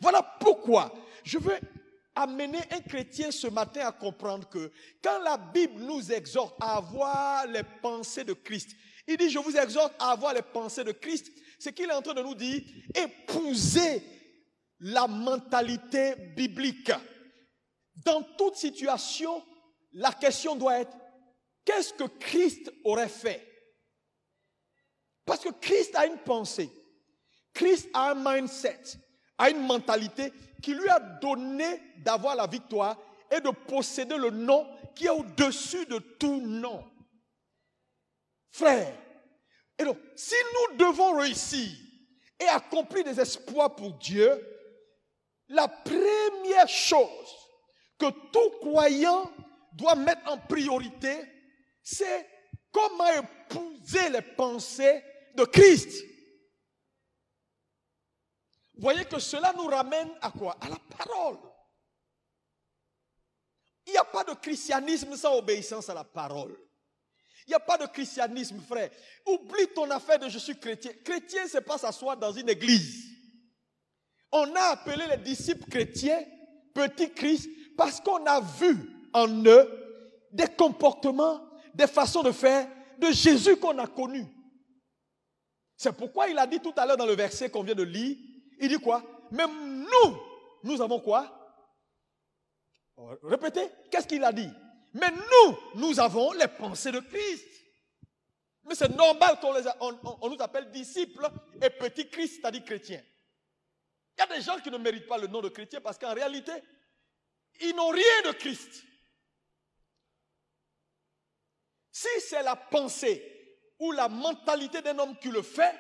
Voilà 0.01 0.23
pourquoi 0.23 0.93
je 1.25 1.39
veux 1.39 1.59
amener 2.17 2.61
un 2.71 2.81
chrétien 2.81 3.31
ce 3.31 3.47
matin 3.47 3.87
à 3.87 3.93
comprendre 3.93 4.49
que 4.49 4.73
quand 5.03 5.21
la 5.21 5.37
Bible 5.37 5.83
nous 5.83 6.11
exhorte 6.11 6.57
à 6.61 6.79
avoir 6.79 7.47
les 7.47 7.63
pensées 7.83 8.25
de 8.25 8.33
Christ, 8.33 8.71
il 9.07 9.17
dit, 9.17 9.31
je 9.31 9.39
vous 9.39 9.57
exhorte 9.57 9.95
à 9.99 10.11
avoir 10.11 10.35
les 10.35 10.43
pensées 10.43 10.83
de 10.83 10.93
Christ, 10.93 11.31
c'est 11.59 11.73
qu'il 11.73 11.89
est 11.89 11.95
en 11.95 12.03
train 12.03 12.15
de 12.15 12.23
nous 12.23 12.35
dire, 12.35 12.63
épousez 12.95 14.03
la 14.81 15.07
mentalité 15.07 16.17
biblique. 16.35 16.91
Dans 18.05 18.23
toute 18.37 18.57
situation, 18.57 19.43
la 19.93 20.13
question 20.13 20.57
doit 20.57 20.81
être, 20.81 20.97
qu'est-ce 21.65 21.93
que 21.93 22.05
Christ 22.05 22.73
aurait 22.85 23.09
fait? 23.09 23.47
Parce 25.25 25.41
que 25.41 25.51
Christ 25.51 25.95
a 25.97 26.07
une 26.07 26.19
pensée, 26.19 26.71
Christ 27.53 27.89
a 27.93 28.13
un 28.13 28.15
mindset, 28.15 28.81
a 29.39 29.51
une 29.51 29.67
mentalité 29.67 30.33
qui 30.63 30.75
lui 30.75 30.89
a 30.89 30.99
donné 30.99 31.81
d'avoir 31.99 32.35
la 32.37 32.47
victoire 32.47 32.97
et 33.31 33.41
de 33.41 33.51
posséder 33.51 34.17
le 34.17 34.31
nom 34.31 34.67
qui 34.95 35.07
est 35.07 35.11
au-dessus 35.11 35.85
de 35.87 35.99
tout 35.99 36.41
nom. 36.41 36.85
Frère, 38.51 38.95
et 39.79 39.85
donc, 39.85 39.99
si 40.15 40.35
nous 40.55 40.77
devons 40.79 41.19
réussir 41.19 41.69
et 42.41 42.47
accomplir 42.47 43.05
des 43.05 43.21
espoirs 43.21 43.75
pour 43.75 43.93
Dieu, 43.95 44.31
la 45.49 45.69
première 45.69 46.69
chose 46.69 47.35
que 47.99 48.07
tout 48.33 48.51
croyant 48.61 49.31
doit 49.73 49.95
mettre 49.95 50.31
en 50.31 50.39
priorité, 50.39 51.17
c'est 51.83 52.27
comment 52.73 53.09
épouser 53.09 54.09
les 54.11 54.23
pensées 54.23 55.03
de 55.35 55.45
Christ. 55.45 56.05
Voyez 58.77 59.05
que 59.05 59.19
cela 59.19 59.53
nous 59.57 59.67
ramène 59.67 60.11
à 60.21 60.31
quoi? 60.31 60.57
À 60.61 60.69
la 60.69 60.79
parole. 60.97 61.39
Il 63.87 63.93
n'y 63.93 63.99
a 63.99 64.05
pas 64.05 64.25
de 64.25 64.35
christianisme 64.35 65.17
sans 65.17 65.37
obéissance 65.37 65.89
à 65.89 65.95
la 65.95 66.05
parole. 66.05 66.57
Il 67.47 67.51
n'y 67.51 67.55
a 67.55 67.61
pas 67.61 67.79
de 67.79 67.87
christianisme, 67.87 68.61
frère. 68.61 68.91
Oublie 69.25 69.69
ton 69.75 69.89
affaire 69.91 70.19
de 70.19 70.29
je 70.29 70.39
suis 70.39 70.59
chrétien. 70.59 70.93
Chrétien, 71.05 71.45
c'est 71.47 71.61
pas 71.61 71.79
s'asseoir 71.79 72.17
dans 72.17 72.33
une 72.33 72.49
église. 72.49 73.05
On 74.33 74.53
a 74.57 74.73
appelé 74.73 75.07
les 75.07 75.19
disciples 75.19 75.71
chrétiens 75.71 76.23
petits 76.75 77.13
Christ 77.13 77.49
parce 77.77 78.01
qu'on 78.01 78.25
a 78.27 78.41
vu 78.41 78.77
en 79.13 79.29
eux 79.47 80.27
des 80.33 80.49
comportements, 80.49 81.41
des 81.73 81.87
façons 81.87 82.23
de 82.23 82.33
faire 82.33 82.69
de 82.99 83.11
Jésus 83.13 83.57
qu'on 83.57 83.79
a 83.79 83.87
connu. 83.87 84.27
C'est 85.77 85.97
pourquoi 85.97 86.29
il 86.29 86.39
a 86.39 86.47
dit 86.47 86.61
tout 86.61 86.73
à 86.77 86.85
l'heure 86.85 86.97
dans 86.97 87.07
le 87.07 87.15
verset 87.15 87.51
qu'on 87.51 87.63
vient 87.63 87.75
de 87.75 87.83
lire, 87.83 88.17
il 88.59 88.69
dit 88.69 88.79
quoi? 88.79 89.03
Même 89.31 89.85
nous, 89.85 90.19
nous 90.63 90.81
avons 90.81 91.01
quoi? 91.01 91.33
Répétez, 93.23 93.69
qu'est-ce 93.91 94.07
qu'il 94.07 94.25
a 94.25 94.33
dit? 94.33 94.51
Mais 94.95 95.11
nous, 95.11 95.59
nous 95.75 96.01
avons 96.01 96.33
les 96.33 96.49
pensées 96.49 96.93
de 96.93 97.01
Christ. 97.01 97.47
Mais 98.65 98.75
c'est 98.75 98.89
normal 98.89 99.39
qu'on 99.41 99.55
on, 100.23 100.31
nous 100.31 100.41
appelle 100.41 100.71
disciples 100.71 101.29
et 101.63 101.71
petits 101.71 102.09
Christ, 102.09 102.37
c'est-à-dire 102.37 102.65
chrétiens. 102.65 103.03
Il 104.17 104.21
y 104.21 104.23
a 104.23 104.37
des 104.37 104.43
gens 104.43 104.59
qui 104.59 104.71
ne 104.71 104.79
méritent 104.79 105.07
pas 105.07 105.19
le 105.19 105.27
nom 105.27 105.41
de 105.41 105.51
chrétien 105.51 105.81
parce 105.81 105.99
qu'en 105.99 106.15
réalité, 106.15 106.53
ils 107.61 107.77
n'ont 107.77 107.91
rien 107.91 108.23
de 108.25 108.33
Christ. 108.33 108.83
Si 111.93 112.09
c'est 112.21 112.43
la 112.43 112.57
pensée 112.57 113.23
ou 113.79 113.93
la 113.93 114.09
mentalité 114.09 114.83
d'un 114.83 114.99
homme 114.99 115.17
qui 115.19 115.29
le 115.29 115.43
fait, 115.43 115.75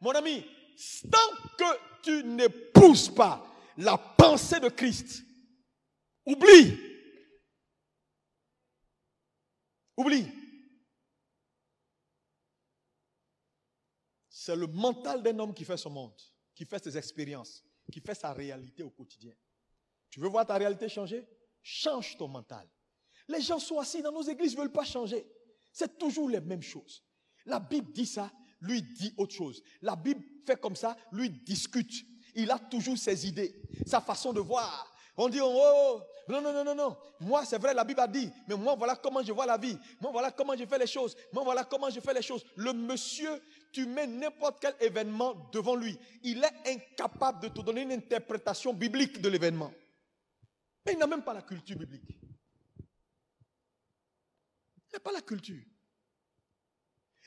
mon 0.00 0.12
ami, 0.12 0.46
tant 1.10 1.36
que 1.58 1.91
tu 2.02 2.24
n'épouses 2.24 3.08
pas 3.08 3.46
la 3.76 3.96
pensée 3.96 4.60
de 4.60 4.68
Christ, 4.68 5.24
oublie. 6.26 6.78
Oublie. 9.96 10.26
C'est 14.28 14.56
le 14.56 14.66
mental 14.66 15.22
d'un 15.22 15.38
homme 15.38 15.54
qui 15.54 15.64
fait 15.64 15.76
son 15.76 15.90
monde, 15.90 16.20
qui 16.54 16.64
fait 16.64 16.82
ses 16.82 16.96
expériences, 16.98 17.64
qui 17.90 18.00
fait 18.00 18.14
sa 18.14 18.32
réalité 18.32 18.82
au 18.82 18.90
quotidien. 18.90 19.34
Tu 20.10 20.20
veux 20.20 20.28
voir 20.28 20.46
ta 20.46 20.56
réalité 20.56 20.88
changer? 20.88 21.26
Change 21.62 22.16
ton 22.16 22.28
mental. 22.28 22.68
Les 23.28 23.40
gens 23.40 23.58
sont 23.58 23.78
assis 23.78 24.02
dans 24.02 24.12
nos 24.12 24.22
églises, 24.22 24.54
ne 24.56 24.60
veulent 24.60 24.72
pas 24.72 24.84
changer. 24.84 25.26
C'est 25.72 25.96
toujours 25.96 26.28
les 26.28 26.40
mêmes 26.40 26.62
choses. 26.62 27.04
La 27.46 27.60
Bible 27.60 27.92
dit 27.92 28.06
ça, 28.06 28.30
lui 28.62 28.82
dit 28.82 29.12
autre 29.16 29.34
chose. 29.34 29.62
La 29.82 29.96
Bible 29.96 30.22
fait 30.46 30.60
comme 30.60 30.76
ça, 30.76 30.96
lui 31.12 31.30
discute. 31.30 31.92
Il 32.34 32.50
a 32.50 32.58
toujours 32.58 32.96
ses 32.96 33.26
idées, 33.26 33.54
sa 33.86 34.00
façon 34.00 34.32
de 34.32 34.40
voir. 34.40 34.88
On 35.16 35.28
dit, 35.28 35.40
oh, 35.42 35.52
oh, 35.54 36.00
non, 36.28 36.40
non, 36.40 36.52
non, 36.52 36.64
non, 36.64 36.74
non. 36.74 36.96
Moi, 37.20 37.44
c'est 37.44 37.58
vrai, 37.58 37.74
la 37.74 37.84
Bible 37.84 38.00
a 38.00 38.08
dit, 38.08 38.30
mais 38.48 38.56
moi, 38.56 38.74
voilà 38.74 38.96
comment 38.96 39.22
je 39.22 39.32
vois 39.32 39.44
la 39.44 39.58
vie. 39.58 39.76
Moi, 40.00 40.10
voilà 40.10 40.30
comment 40.30 40.56
je 40.56 40.64
fais 40.64 40.78
les 40.78 40.86
choses. 40.86 41.14
Moi, 41.32 41.44
voilà 41.44 41.64
comment 41.64 41.90
je 41.90 42.00
fais 42.00 42.14
les 42.14 42.22
choses. 42.22 42.44
Le 42.56 42.72
monsieur, 42.72 43.42
tu 43.72 43.84
mets 43.84 44.06
n'importe 44.06 44.58
quel 44.60 44.74
événement 44.80 45.34
devant 45.52 45.76
lui. 45.76 45.98
Il 46.22 46.42
est 46.42 46.70
incapable 46.72 47.40
de 47.40 47.48
te 47.48 47.60
donner 47.60 47.82
une 47.82 47.92
interprétation 47.92 48.72
biblique 48.72 49.20
de 49.20 49.28
l'événement. 49.28 49.72
Mais 50.86 50.92
il 50.94 50.98
n'a 50.98 51.06
même 51.06 51.22
pas 51.22 51.34
la 51.34 51.42
culture 51.42 51.76
biblique. 51.76 52.18
Il 54.88 54.94
n'a 54.94 55.00
pas 55.00 55.12
la 55.12 55.20
culture. 55.20 55.62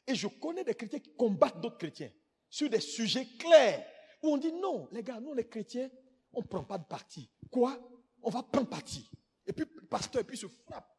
Et 0.07 0.15
je 0.15 0.27
connais 0.27 0.63
des 0.63 0.75
chrétiens 0.75 1.00
qui 1.00 1.15
combattent 1.15 1.59
d'autres 1.59 1.77
chrétiens 1.77 2.12
sur 2.50 2.69
des 2.69 2.79
sujets 2.79 3.25
clairs 3.38 3.85
où 4.21 4.29
on 4.29 4.38
dit 4.38 4.51
non, 4.53 4.88
les 4.91 5.03
gars, 5.03 5.19
nous 5.19 5.33
les 5.33 5.47
chrétiens, 5.47 5.89
on 6.33 6.41
ne 6.41 6.45
prend 6.45 6.63
pas 6.63 6.77
de 6.77 6.85
parti. 6.85 7.29
Quoi? 7.51 7.79
On 8.21 8.29
va 8.29 8.43
prendre 8.43 8.69
parti. 8.69 9.09
Et 9.45 9.53
puis 9.53 9.65
le 9.75 9.85
pasteur, 9.88 10.21
et 10.21 10.25
puis 10.25 10.38
se 10.38 10.47
frappe. 10.47 10.91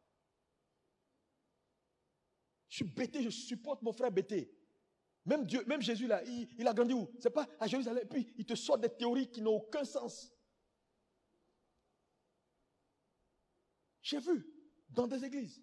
Je 2.69 2.77
suis 2.77 2.85
bêté, 2.85 3.23
je 3.23 3.29
supporte 3.29 3.81
mon 3.81 3.91
frère 3.91 4.11
bêté. 4.11 4.53
Même 5.25 5.45
Dieu, 5.45 5.63
même 5.65 5.81
Jésus 5.81 6.07
là, 6.07 6.23
il, 6.23 6.67
a 6.67 6.73
grandi 6.73 6.93
où? 6.93 7.09
C'est 7.19 7.29
pas 7.29 7.47
à 7.59 7.67
Jérusalem. 7.67 8.03
Et 8.03 8.07
puis 8.07 8.33
il 8.37 8.45
te 8.45 8.55
sort 8.55 8.77
des 8.77 8.89
théories 8.89 9.29
qui 9.29 9.41
n'ont 9.41 9.55
aucun 9.55 9.83
sens. 9.83 10.33
J'ai 14.01 14.19
vu 14.19 14.45
dans 14.89 15.05
des 15.05 15.25
églises. 15.25 15.61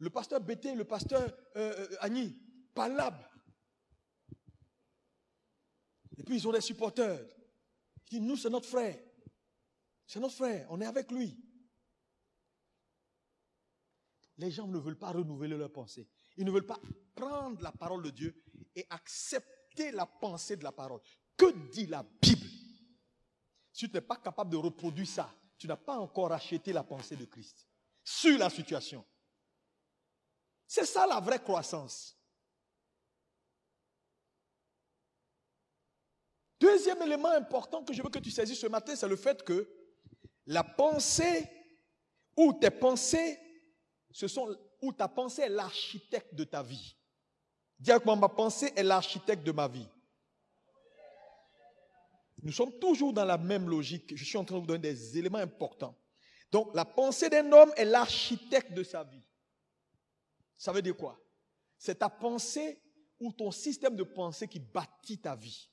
Le 0.00 0.10
pasteur 0.10 0.40
Bété, 0.40 0.74
le 0.74 0.84
pasteur 0.84 1.22
euh, 1.56 1.88
euh 1.92 1.96
Agni, 2.00 2.36
palabre. 2.74 3.30
Et 6.16 6.22
puis 6.22 6.36
ils 6.36 6.48
ont 6.48 6.52
des 6.52 6.60
supporters. 6.60 7.24
Ils 8.10 8.18
disent, 8.18 8.28
nous, 8.28 8.36
c'est 8.36 8.50
notre 8.50 8.68
frère. 8.68 8.98
C'est 10.06 10.18
notre 10.18 10.34
frère, 10.34 10.66
on 10.70 10.80
est 10.80 10.86
avec 10.86 11.12
lui. 11.12 11.38
Les 14.38 14.50
gens 14.50 14.66
ne 14.66 14.78
veulent 14.78 14.98
pas 14.98 15.12
renouveler 15.12 15.56
leur 15.56 15.70
pensée. 15.70 16.08
Ils 16.36 16.46
ne 16.46 16.50
veulent 16.50 16.66
pas 16.66 16.80
prendre 17.14 17.62
la 17.62 17.70
parole 17.70 18.02
de 18.02 18.10
Dieu 18.10 18.42
et 18.74 18.86
accepter 18.88 19.92
la 19.92 20.06
pensée 20.06 20.56
de 20.56 20.64
la 20.64 20.72
parole. 20.72 21.00
Que 21.36 21.52
dit 21.70 21.86
la 21.86 22.02
Bible? 22.02 22.48
Si 23.72 23.86
tu 23.86 23.94
n'es 23.94 24.00
pas 24.00 24.16
capable 24.16 24.50
de 24.50 24.56
reproduire 24.56 25.06
ça, 25.06 25.32
tu 25.58 25.66
n'as 25.66 25.76
pas 25.76 25.98
encore 25.98 26.32
acheté 26.32 26.72
la 26.72 26.82
pensée 26.82 27.16
de 27.16 27.26
Christ 27.26 27.68
sur 28.02 28.38
la 28.38 28.48
situation. 28.48 29.04
C'est 30.70 30.86
ça 30.86 31.04
la 31.04 31.18
vraie 31.18 31.40
croissance. 31.40 32.16
Deuxième 36.60 37.02
élément 37.02 37.30
important 37.30 37.82
que 37.82 37.92
je 37.92 38.00
veux 38.00 38.08
que 38.08 38.20
tu 38.20 38.30
saisisses 38.30 38.60
ce 38.60 38.68
matin, 38.68 38.94
c'est 38.94 39.08
le 39.08 39.16
fait 39.16 39.42
que 39.42 39.68
la 40.46 40.62
pensée 40.62 41.50
ou 42.36 42.52
tes 42.52 42.70
pensées, 42.70 43.36
ce 44.12 44.28
sont, 44.28 44.56
ta 44.96 45.08
pensée 45.08 45.42
est 45.42 45.48
l'architecte 45.48 46.36
de 46.36 46.44
ta 46.44 46.62
vie. 46.62 46.96
Dis 47.80 47.90
moi, 48.04 48.14
ma 48.14 48.28
pensée 48.28 48.72
est 48.76 48.84
l'architecte 48.84 49.42
de 49.42 49.50
ma 49.50 49.66
vie. 49.66 49.88
Nous 52.44 52.52
sommes 52.52 52.78
toujours 52.78 53.12
dans 53.12 53.24
la 53.24 53.38
même 53.38 53.68
logique. 53.68 54.16
Je 54.16 54.24
suis 54.24 54.38
en 54.38 54.44
train 54.44 54.54
de 54.54 54.60
vous 54.60 54.66
donner 54.68 54.78
des 54.78 55.18
éléments 55.18 55.38
importants. 55.38 55.98
Donc, 56.52 56.72
la 56.76 56.84
pensée 56.84 57.28
d'un 57.28 57.50
homme 57.50 57.72
est 57.76 57.84
l'architecte 57.84 58.72
de 58.72 58.84
sa 58.84 59.02
vie. 59.02 59.24
Ça 60.60 60.72
veut 60.72 60.82
dire 60.82 60.94
quoi? 60.94 61.18
C'est 61.78 62.00
ta 62.00 62.10
pensée 62.10 62.82
ou 63.18 63.32
ton 63.32 63.50
système 63.50 63.96
de 63.96 64.04
pensée 64.04 64.46
qui 64.46 64.60
bâtit 64.60 65.18
ta 65.18 65.34
vie. 65.34 65.70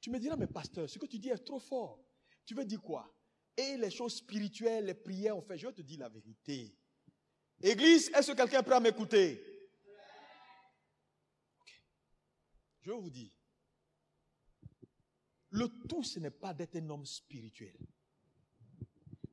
Tu 0.00 0.10
me 0.10 0.18
diras, 0.18 0.34
mais 0.34 0.48
pasteur, 0.48 0.90
ce 0.90 0.98
que 0.98 1.06
tu 1.06 1.20
dis 1.20 1.28
est 1.28 1.38
trop 1.38 1.60
fort. 1.60 2.04
Tu 2.44 2.56
veux 2.56 2.64
dire 2.64 2.82
quoi? 2.82 3.08
Et 3.56 3.76
les 3.76 3.92
choses 3.92 4.16
spirituelles, 4.16 4.86
les 4.86 4.94
prières, 4.94 5.36
on 5.36 5.42
fait. 5.42 5.56
Je 5.56 5.68
te 5.68 5.80
dire 5.82 6.00
la 6.00 6.08
vérité. 6.08 6.76
Église, 7.62 8.08
est-ce 8.08 8.32
que 8.32 8.36
quelqu'un 8.36 8.58
est 8.58 8.64
prêt 8.64 8.74
à 8.74 8.80
m'écouter? 8.80 9.40
Je 12.80 12.90
vais 12.90 12.98
vous 12.98 13.10
dire. 13.10 13.30
Le 15.50 15.68
tout, 15.86 16.02
ce 16.02 16.18
n'est 16.18 16.32
pas 16.32 16.52
d'être 16.52 16.74
un 16.74 16.90
homme 16.90 17.06
spirituel. 17.06 17.78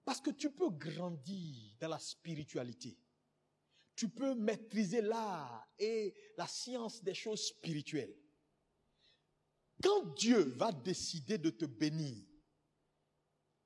Parce 0.04 0.22
que 0.22 0.32
tu 0.32 0.52
peux 0.52 0.70
grandir 0.70 1.76
dans 1.80 1.90
la 1.90 2.00
spiritualité. 2.00 2.98
Tu 3.96 4.10
peux 4.10 4.34
maîtriser 4.34 5.02
l'art 5.02 5.68
et 5.78 6.14
la 6.38 6.48
science 6.48 7.04
des 7.04 7.14
choses 7.14 7.48
spirituelles. 7.48 8.16
Quand 9.82 10.06
Dieu 10.16 10.42
va 10.58 10.72
décider 10.72 11.38
de 11.38 11.50
te 11.50 11.66
bénir 11.66 12.24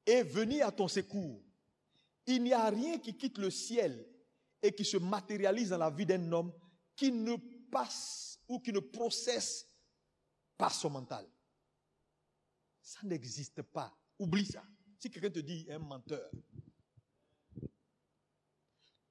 et 0.06 0.24
venir 0.24 0.68
à 0.68 0.72
ton 0.72 0.88
secours, 0.88 1.44
il 2.26 2.44
n'y 2.44 2.54
a 2.54 2.70
rien 2.70 2.98
qui 3.00 3.16
quitte 3.16 3.38
le 3.38 3.50
ciel 3.50 4.08
et 4.62 4.74
qui 4.74 4.84
se 4.84 4.98
matérialise 4.98 5.70
dans 5.70 5.78
la 5.78 5.90
vie 5.90 6.06
d'un 6.06 6.32
homme 6.32 6.54
qui 6.96 7.12
ne 7.12 7.36
passe 7.70 8.40
ou 8.48 8.60
qui 8.60 8.72
ne 8.72 8.80
processe 8.80 9.68
par 10.58 10.74
son 10.74 10.90
mental. 10.90 11.28
Ça 12.82 13.00
n'existe 13.04 13.62
pas. 13.62 13.96
Oublie 14.18 14.46
ça. 14.46 14.64
Si 15.00 15.10
quelqu'un 15.10 15.30
te 15.30 15.40
dit 15.40 15.68
un 15.70 15.80
menteur, 15.80 16.30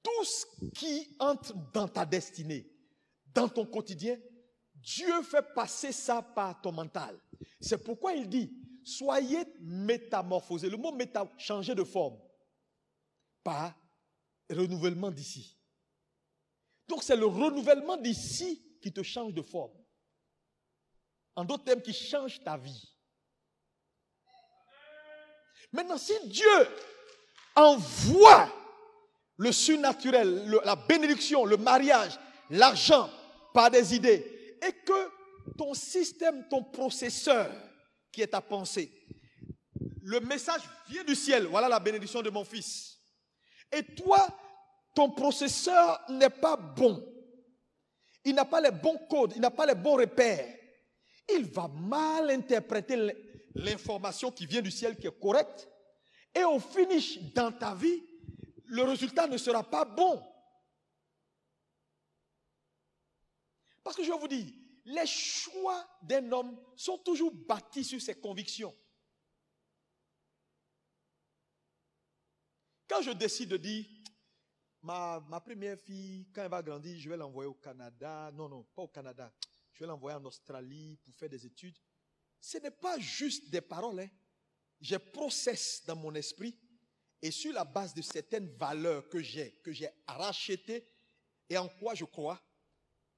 tout 0.03 0.23
ce 0.23 0.45
qui 0.71 1.15
entre 1.19 1.53
dans 1.73 1.87
ta 1.87 2.05
destinée, 2.05 2.71
dans 3.33 3.49
ton 3.49 3.65
quotidien, 3.65 4.17
Dieu 4.73 5.21
fait 5.23 5.53
passer 5.53 5.91
ça 5.91 6.21
par 6.21 6.61
ton 6.61 6.71
mental. 6.71 7.19
C'est 7.59 7.83
pourquoi 7.83 8.13
il 8.13 8.29
dit, 8.29 8.51
soyez 8.83 9.45
métamorphosés. 9.61 10.69
Le 10.69 10.77
mot 10.77 10.91
méta, 10.91 11.27
changer 11.37 11.73
de 11.73 11.83
forme, 11.83 12.19
par 13.43 13.73
renouvellement 14.49 15.11
d'ici. 15.11 15.57
Donc 16.87 17.03
c'est 17.03 17.15
le 17.15 17.25
renouvellement 17.25 17.97
d'ici 17.97 18.77
qui 18.81 18.93
te 18.93 19.01
change 19.01 19.33
de 19.33 19.41
forme. 19.41 19.73
En 21.35 21.43
d'autres 21.43 21.63
termes, 21.63 21.81
qui 21.81 21.93
change 21.93 22.43
ta 22.43 22.57
vie. 22.57 22.94
Maintenant, 25.75 25.97
si 25.97 26.13
Dieu 26.27 26.67
envoie 27.53 28.49
le 29.35 29.51
surnaturel, 29.51 30.49
la 30.63 30.77
bénédiction, 30.77 31.43
le 31.43 31.57
mariage, 31.57 32.17
l'argent 32.49 33.09
par 33.53 33.69
des 33.69 33.93
idées, 33.93 34.57
et 34.65 34.71
que 34.71 35.09
ton 35.57 35.73
système, 35.73 36.47
ton 36.49 36.63
processeur, 36.63 37.51
qui 38.09 38.21
est 38.21 38.27
ta 38.27 38.39
pensée, 38.39 38.89
le 40.01 40.21
message 40.21 40.61
vient 40.87 41.03
du 41.03 41.13
ciel, 41.13 41.45
voilà 41.47 41.67
la 41.67 41.81
bénédiction 41.81 42.21
de 42.21 42.29
mon 42.29 42.45
fils. 42.45 42.97
Et 43.69 43.83
toi, 43.83 44.25
ton 44.95 45.09
processeur 45.09 45.99
n'est 46.07 46.29
pas 46.29 46.55
bon. 46.55 47.05
Il 48.23 48.33
n'a 48.33 48.45
pas 48.45 48.61
les 48.61 48.71
bons 48.71 48.99
codes, 49.09 49.33
il 49.35 49.41
n'a 49.41 49.51
pas 49.51 49.65
les 49.65 49.75
bons 49.75 49.97
repères. 49.97 50.55
Il 51.33 51.51
va 51.51 51.67
mal 51.67 52.29
interpréter 52.29 53.13
l'information 53.55 54.31
qui 54.31 54.45
vient 54.45 54.61
du 54.61 54.71
ciel 54.71 54.97
qui 54.97 55.07
est 55.07 55.19
correcte. 55.19 55.69
Et 56.33 56.43
au 56.43 56.59
finish, 56.59 57.19
dans 57.33 57.51
ta 57.51 57.73
vie, 57.73 58.03
le 58.65 58.83
résultat 58.83 59.27
ne 59.27 59.37
sera 59.37 59.63
pas 59.63 59.85
bon. 59.85 60.21
Parce 63.83 63.95
que 63.95 64.03
je 64.03 64.11
vais 64.11 64.17
vous 64.17 64.27
dire, 64.27 64.51
les 64.85 65.07
choix 65.07 65.87
d'un 66.01 66.31
homme 66.31 66.59
sont 66.75 66.97
toujours 66.97 67.33
bâtis 67.33 67.83
sur 67.83 68.01
ses 68.01 68.15
convictions. 68.15 68.75
Quand 72.87 73.01
je 73.01 73.11
décide 73.11 73.49
de 73.49 73.57
dire, 73.57 73.85
ma, 74.81 75.19
ma 75.27 75.39
première 75.39 75.79
fille, 75.79 76.27
quand 76.33 76.43
elle 76.43 76.49
va 76.49 76.61
grandir, 76.61 76.99
je 76.99 77.09
vais 77.09 77.17
l'envoyer 77.17 77.49
au 77.49 77.55
Canada. 77.55 78.31
Non, 78.33 78.49
non, 78.49 78.63
pas 78.75 78.83
au 78.83 78.87
Canada. 78.87 79.33
Je 79.73 79.79
vais 79.79 79.87
l'envoyer 79.87 80.17
en 80.17 80.25
Australie 80.25 80.97
pour 81.03 81.15
faire 81.15 81.29
des 81.29 81.45
études. 81.45 81.77
Ce 82.45 82.59
n'est 82.59 82.69
pas 82.69 82.99
juste 82.99 83.49
des 83.49 83.61
paroles. 83.61 84.01
Hein. 84.01 84.99
Process 85.11 85.83
dans 85.87 85.95
mon 85.95 86.13
esprit 86.13 86.55
et 87.19 87.31
sur 87.31 87.51
la 87.51 87.65
base 87.65 87.95
de 87.95 88.03
certaines 88.03 88.55
valeurs 88.55 89.09
que 89.09 89.19
j'ai, 89.19 89.53
que 89.63 89.73
j'ai 89.73 89.89
rachetées 90.05 90.87
et 91.49 91.57
en 91.57 91.67
quoi 91.67 91.95
je 91.95 92.05
crois, 92.05 92.39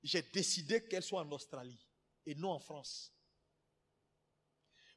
j'ai 0.02 0.22
décidé 0.22 0.88
qu'elle 0.88 1.04
soit 1.04 1.20
en 1.20 1.32
Australie 1.34 1.86
et 2.26 2.36
non 2.36 2.52
en 2.52 2.60
France. 2.60 3.14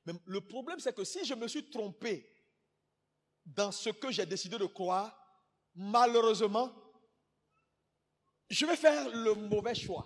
Mais 0.07 0.13
le 0.27 0.41
problème, 0.41 0.79
c'est 0.79 0.95
que 0.95 1.03
si 1.03 1.25
je 1.25 1.35
me 1.35 1.49
suis 1.49 1.69
trompé 1.69 2.25
dans 3.45 3.73
ce 3.73 3.91
que 3.91 4.13
j'ai 4.13 4.27
décidé 4.27 4.59
de 4.59 4.67
croire, 4.67 5.13
malheureusement, 5.75 6.73
je 8.49 8.65
vais 8.65 8.77
faire 8.77 9.09
le 9.09 9.35
mauvais 9.35 9.75
choix. 9.75 10.05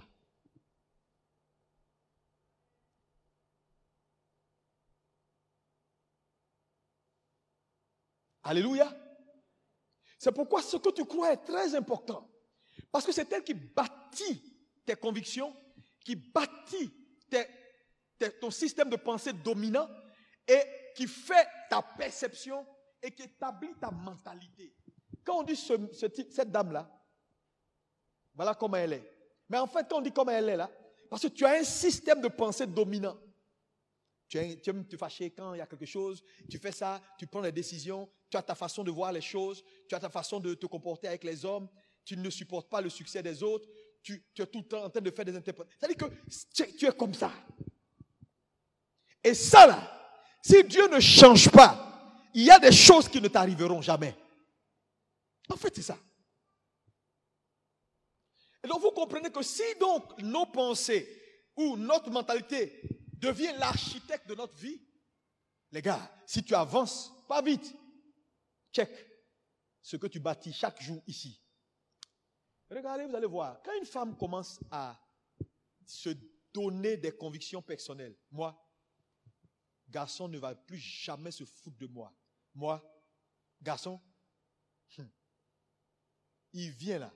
Alléluia. 8.44 8.94
C'est 10.18 10.32
pourquoi 10.32 10.62
ce 10.62 10.76
que 10.76 10.90
tu 10.90 11.04
crois 11.04 11.32
est 11.32 11.44
très 11.44 11.74
important. 11.74 12.30
Parce 12.92 13.04
que 13.04 13.12
c'est 13.12 13.30
elle 13.32 13.42
qui 13.42 13.54
bâtit 13.54 14.54
tes 14.86 14.94
convictions, 14.94 15.54
qui 16.04 16.14
bâtit 16.14 16.92
ton 18.40 18.50
système 18.50 18.90
de 18.90 18.96
pensée 18.96 19.32
dominant 19.32 19.88
et 20.46 20.60
qui 20.94 21.06
fait 21.06 21.46
ta 21.68 21.82
perception 21.82 22.66
et 23.02 23.10
qui 23.10 23.22
établit 23.24 23.74
ta 23.80 23.90
mentalité. 23.90 24.74
Quand 25.24 25.40
on 25.40 25.42
dit 25.42 25.56
cette 25.56 26.50
dame-là, 26.50 26.88
voilà 28.34 28.54
comment 28.54 28.76
elle 28.76 28.94
est. 28.94 29.10
Mais 29.48 29.58
en 29.58 29.66
fait, 29.66 29.86
quand 29.88 29.98
on 29.98 30.02
dit 30.02 30.12
comment 30.12 30.32
elle 30.32 30.48
est 30.48 30.56
là, 30.56 30.70
parce 31.10 31.22
que 31.22 31.28
tu 31.28 31.44
as 31.44 31.52
un 31.52 31.64
système 31.64 32.20
de 32.20 32.28
pensée 32.28 32.66
dominant. 32.66 33.18
Tu, 34.28 34.38
aimes- 34.38 34.86
te 34.86 34.96
fâcher 34.96 35.30
quand 35.30 35.54
il 35.54 35.58
y 35.58 35.60
a 35.60 35.66
quelque 35.66 35.86
chose, 35.86 36.22
tu 36.50 36.58
fais 36.58 36.72
ça, 36.72 37.00
tu 37.18 37.26
prends 37.26 37.42
des 37.42 37.52
décisions, 37.52 38.10
tu 38.30 38.36
as 38.36 38.42
ta 38.42 38.54
façon 38.54 38.82
de 38.82 38.90
voir 38.90 39.12
les 39.12 39.20
choses, 39.20 39.62
tu 39.88 39.94
as 39.94 40.00
ta 40.00 40.08
façon 40.08 40.40
de 40.40 40.54
te 40.54 40.66
comporter 40.66 41.08
avec 41.08 41.24
les 41.24 41.44
hommes, 41.44 41.68
tu 42.04 42.16
ne 42.16 42.30
supportes 42.30 42.68
pas 42.68 42.80
le 42.80 42.90
succès 42.90 43.22
des 43.22 43.42
autres, 43.42 43.68
tu, 44.02 44.22
es 44.38 44.46
tout 44.46 44.58
le 44.58 44.64
temps 44.64 44.84
en 44.84 44.90
train 44.90 45.00
de 45.00 45.10
faire 45.10 45.24
des 45.24 45.36
interprétations. 45.36 45.78
C'est-à-dire 45.78 45.96
que 45.96 46.14
tu, 46.52 46.76
tu 46.76 46.86
es 46.86 46.92
comme 46.92 47.14
ça. 47.14 47.32
Et 49.22 49.34
ça 49.34 49.66
là, 49.66 49.90
si 50.42 50.62
Dieu 50.64 50.88
ne 50.88 51.00
change 51.00 51.50
pas, 51.50 52.20
il 52.34 52.44
y 52.44 52.50
a 52.50 52.58
des 52.58 52.72
choses 52.72 53.08
qui 53.08 53.20
ne 53.20 53.28
t'arriveront 53.28 53.80
jamais. 53.80 54.14
En 55.48 55.56
fait, 55.56 55.74
c'est 55.74 55.82
ça. 55.82 55.98
Et 58.62 58.68
donc 58.68 58.80
vous 58.80 58.90
comprenez 58.90 59.30
que 59.30 59.42
si 59.42 59.62
donc 59.78 60.18
nos 60.20 60.46
pensées 60.46 61.06
ou 61.56 61.76
notre 61.76 62.10
mentalité 62.10 62.82
devient 63.24 63.54
l'architecte 63.58 64.28
de 64.28 64.34
notre 64.34 64.56
vie, 64.56 64.80
les 65.70 65.82
gars, 65.82 66.10
si 66.26 66.42
tu 66.44 66.54
avances, 66.54 67.10
pas 67.26 67.42
vite, 67.42 67.74
check 68.72 68.90
ce 69.80 69.96
que 69.96 70.06
tu 70.06 70.20
bâtis 70.20 70.52
chaque 70.52 70.80
jour 70.82 71.02
ici. 71.06 71.40
Regardez, 72.70 73.06
vous 73.06 73.14
allez 73.14 73.26
voir, 73.26 73.62
quand 73.62 73.76
une 73.78 73.86
femme 73.86 74.16
commence 74.16 74.60
à 74.70 74.98
se 75.86 76.10
donner 76.52 76.96
des 76.96 77.12
convictions 77.12 77.62
personnelles, 77.62 78.16
moi, 78.30 78.58
garçon 79.88 80.28
ne 80.28 80.38
va 80.38 80.54
plus 80.54 80.78
jamais 80.78 81.30
se 81.30 81.44
foutre 81.44 81.78
de 81.78 81.86
moi. 81.86 82.14
Moi, 82.54 82.82
garçon, 83.60 84.00
hum, 84.98 85.10
il 86.52 86.70
vient 86.70 86.98
là. 86.98 87.12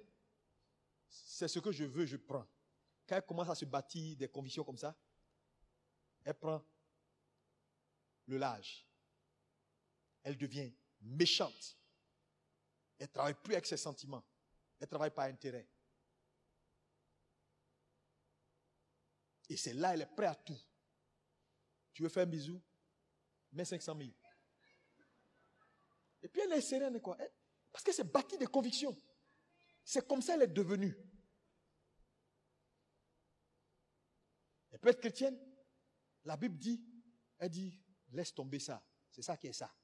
C'est 1.09 1.49
ce 1.49 1.59
que 1.59 1.73
je 1.73 1.85
veux, 1.85 2.07
je 2.07 2.17
prends. 2.17 2.47
Quand 3.07 3.17
elle 3.17 3.27
commence 3.27 3.49
à 3.49 3.55
se 3.55 3.65
bâtir 3.65 4.17
des 4.17 4.29
convictions 4.29 4.65
comme 4.65 4.77
ça, 4.77 4.97
elle 6.25 6.35
prend 6.35 6.65
le 8.27 8.39
large. 8.39 8.87
Elle 10.23 10.37
devient 10.37 10.73
méchante. 11.01 11.79
Elle 12.99 13.09
travaille 13.09 13.35
plus 13.35 13.55
avec 13.55 13.67
ses 13.67 13.77
sentiments. 13.77 14.25
Elle 14.79 14.89
travaille 14.89 15.15
par 15.15 15.25
intérêt. 15.25 15.69
Et 19.49 19.57
c'est 19.57 19.73
là, 19.73 19.95
elle 19.95 20.03
est 20.03 20.07
prête 20.07 20.29
à 20.29 20.35
tout. 20.35 20.61
Tu 21.93 22.03
veux 22.03 22.09
faire 22.09 22.25
un 22.25 22.27
bisou? 22.27 22.61
Mets 23.53 23.65
500 23.65 23.97
000. 23.97 24.11
Et 26.23 26.29
puis 26.29 26.43
elle 26.43 26.53
est 26.53 26.61
sereine, 26.61 27.01
quoi. 27.01 27.17
Parce 27.73 27.83
qu'elle 27.83 27.95
s'est 27.95 28.05
bâtie 28.05 28.37
des 28.37 28.47
convictions. 28.47 28.97
C'est 29.85 30.07
comme 30.07 30.21
ça 30.21 30.35
qu'elle 30.35 30.43
est 30.43 30.53
devenue. 30.53 30.95
Elle 34.71 34.79
peut 34.79 34.91
être 34.91 35.01
chrétienne. 35.01 35.48
La 36.29 36.37
Bible 36.37 36.59
dit, 36.59 36.79
elle 37.39 37.49
dit, 37.49 37.81
laisse 38.13 38.35
tomber 38.35 38.59
ça. 38.59 38.85
C'est 39.11 39.23
ça 39.23 39.35
qui 39.39 39.47
est 39.47 39.55
ça. 39.55 39.75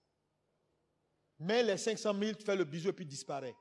Mais 1.39 1.63
les 1.63 1.79
500 1.79 2.13
000, 2.19 2.35
tu 2.35 2.45
fais 2.45 2.55
le 2.55 2.65
bisou 2.65 2.91
et 2.91 2.93
puis 2.93 3.07
disparaît. 3.07 3.57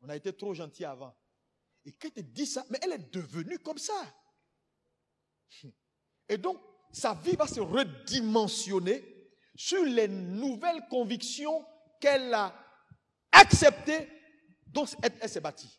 On 0.00 0.08
a 0.08 0.16
été 0.16 0.34
trop 0.34 0.54
gentil 0.54 0.86
avant. 0.86 1.14
Et 1.84 1.92
quand 1.92 2.08
elle 2.16 2.32
dit 2.32 2.46
ça, 2.46 2.64
mais 2.70 2.78
elle 2.80 2.92
est 2.92 3.12
devenue 3.12 3.58
comme 3.58 3.76
ça. 3.76 3.92
Et 6.26 6.38
donc, 6.38 6.58
sa 6.90 7.12
vie 7.12 7.36
va 7.36 7.46
se 7.46 7.60
redimensionner 7.60 9.04
sur 9.54 9.84
les 9.84 10.08
nouvelles 10.08 10.88
convictions 10.88 11.66
qu'elle 12.00 12.32
a 12.32 12.50
acceptées, 13.30 14.08
dont 14.68 14.86
elle, 15.02 15.18
elle 15.20 15.28
s'est 15.28 15.40
bâtie. 15.42 15.78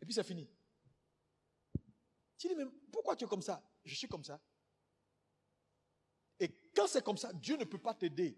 Et 0.00 0.06
puis 0.06 0.14
c'est 0.14 0.24
fini. 0.24 0.48
Tu 2.40 2.48
dis, 2.48 2.54
mais 2.54 2.64
pourquoi 2.90 3.14
tu 3.14 3.26
es 3.26 3.28
comme 3.28 3.42
ça? 3.42 3.62
Je 3.84 3.94
suis 3.94 4.08
comme 4.08 4.24
ça. 4.24 4.40
Et 6.38 6.48
quand 6.74 6.86
c'est 6.86 7.04
comme 7.04 7.18
ça, 7.18 7.34
Dieu 7.34 7.58
ne 7.58 7.64
peut 7.64 7.78
pas 7.78 7.92
t'aider. 7.92 8.34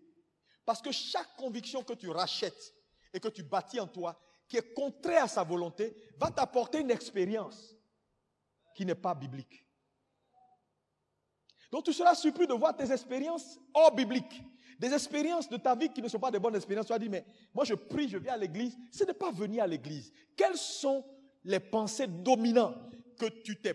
Parce 0.65 0.83
que 0.83 0.91
chaque 0.91 1.37
conviction 1.37 1.85
que 1.85 1.93
tu 1.93 2.09
rachètes 2.11 2.75
et 3.15 3.21
que 3.21 3.29
tu 3.29 3.45
bâtis 3.45 3.79
en 3.79 3.87
toi, 3.87 4.21
qui 4.49 4.57
est 4.57 4.75
contraire 4.75 5.25
à 5.25 5.29
sa 5.29 5.45
volonté, 5.45 5.97
va 6.19 6.33
t'apporter 6.33 6.81
une 6.81 6.91
expérience 6.91 7.77
qui 8.75 8.85
n'est 8.85 8.97
pas 8.97 9.15
biblique. 9.15 9.65
Donc 11.71 11.85
tu 11.85 11.93
seras 11.93 12.17
surpris 12.17 12.49
de 12.49 12.55
voir 12.55 12.77
tes 12.77 12.91
expériences 12.91 13.57
hors 13.73 13.95
bibliques. 13.95 14.43
Des 14.81 14.93
expériences 14.93 15.49
de 15.49 15.59
ta 15.59 15.77
vie 15.77 15.91
qui 15.91 16.03
ne 16.03 16.09
sont 16.09 16.19
pas 16.19 16.33
des 16.33 16.41
bonnes 16.41 16.57
expériences. 16.57 16.87
Tu 16.87 16.93
vas 16.93 16.99
dire, 16.99 17.11
mais 17.11 17.25
moi 17.55 17.65
je 17.65 17.75
prie, 17.75 18.09
je 18.09 18.19
viens 18.19 18.33
à 18.33 18.37
l'église. 18.37 18.77
Ce 18.91 19.05
n'est 19.05 19.15
pas 19.15 19.31
venir 19.31 19.63
à 19.63 19.67
l'église. 19.69 20.13
Quelles 20.37 20.59
sont 20.59 21.05
les 21.45 21.61
pensées 21.61 22.09
dominantes 22.09 22.93
que 23.17 23.27
tu 23.27 23.61
t'es 23.61 23.75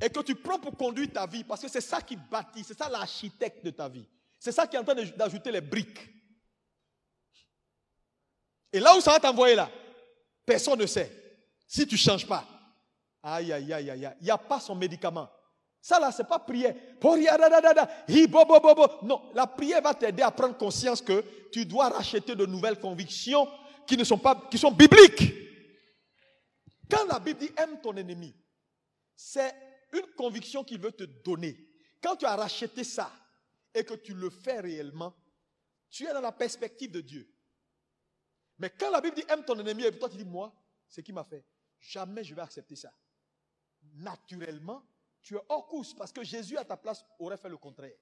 et 0.00 0.10
que 0.10 0.20
tu 0.20 0.34
prends 0.34 0.58
pour 0.58 0.76
conduire 0.76 1.12
ta 1.12 1.26
vie 1.26 1.44
Parce 1.44 1.60
que 1.62 1.68
c'est 1.68 1.80
ça 1.80 2.00
qui 2.00 2.16
bâtit, 2.16 2.64
c'est 2.64 2.78
ça 2.78 2.88
l'architecte 2.88 3.64
de 3.64 3.70
ta 3.70 3.88
vie. 3.88 4.06
C'est 4.38 4.52
ça 4.52 4.66
qui 4.66 4.76
est 4.76 4.78
en 4.78 4.84
train 4.84 4.94
d'ajouter 4.94 5.50
les 5.50 5.60
briques. 5.60 6.08
Et 8.72 8.80
là 8.80 8.96
où 8.96 9.00
ça 9.00 9.12
va 9.12 9.20
t'envoyer 9.20 9.56
là, 9.56 9.68
personne 10.46 10.78
ne 10.78 10.86
sait. 10.86 11.10
Si 11.66 11.86
tu 11.86 11.96
ne 11.96 11.98
changes 11.98 12.26
pas, 12.26 12.44
aïe, 13.22 13.52
aïe, 13.52 13.72
aïe, 13.72 13.90
aïe, 13.90 14.10
il 14.20 14.24
n'y 14.24 14.30
a 14.30 14.38
pas 14.38 14.60
son 14.60 14.74
médicament. 14.74 15.28
Ça 15.80 15.98
là, 15.98 16.12
ce 16.12 16.22
n'est 16.22 16.28
pas 16.28 16.38
prière. 16.38 16.74
Non, 19.02 19.22
la 19.34 19.46
prière 19.46 19.82
va 19.82 19.94
t'aider 19.94 20.22
à 20.22 20.30
prendre 20.30 20.56
conscience 20.56 21.00
que 21.00 21.24
tu 21.50 21.64
dois 21.64 21.88
racheter 21.88 22.34
de 22.34 22.46
nouvelles 22.46 22.78
convictions 22.78 23.48
qui 23.86 23.96
ne 23.96 24.04
sont 24.04 24.18
pas, 24.18 24.48
qui 24.50 24.58
sont 24.58 24.70
bibliques. 24.70 25.37
Quand 26.90 27.06
la 27.06 27.18
Bible 27.18 27.40
dit 27.40 27.50
aime 27.56 27.80
ton 27.80 27.96
ennemi, 27.96 28.34
c'est 29.14 29.54
une 29.92 30.06
conviction 30.16 30.64
qu'il 30.64 30.80
veut 30.80 30.92
te 30.92 31.04
donner. 31.04 31.68
Quand 32.02 32.16
tu 32.16 32.24
as 32.24 32.36
racheté 32.36 32.84
ça 32.84 33.12
et 33.74 33.84
que 33.84 33.94
tu 33.94 34.14
le 34.14 34.30
fais 34.30 34.60
réellement, 34.60 35.14
tu 35.90 36.06
es 36.06 36.12
dans 36.12 36.20
la 36.20 36.32
perspective 36.32 36.90
de 36.90 37.00
Dieu. 37.00 37.28
Mais 38.58 38.70
quand 38.70 38.90
la 38.90 39.00
Bible 39.00 39.16
dit 39.16 39.24
aime 39.28 39.44
ton 39.44 39.58
ennemi, 39.58 39.84
et 39.84 39.98
toi 39.98 40.08
tu 40.08 40.16
dis 40.16 40.24
moi, 40.24 40.54
c'est 40.88 41.02
qui 41.02 41.12
m'a 41.12 41.24
fait? 41.24 41.44
Jamais 41.80 42.24
je 42.24 42.34
vais 42.34 42.42
accepter 42.42 42.76
ça. 42.76 42.92
Naturellement, 43.94 44.84
tu 45.22 45.36
es 45.36 45.40
hors 45.48 45.66
course 45.66 45.94
parce 45.94 46.12
que 46.12 46.24
Jésus 46.24 46.56
à 46.56 46.64
ta 46.64 46.76
place 46.76 47.04
aurait 47.18 47.36
fait 47.36 47.48
le 47.48 47.56
contraire. 47.56 47.96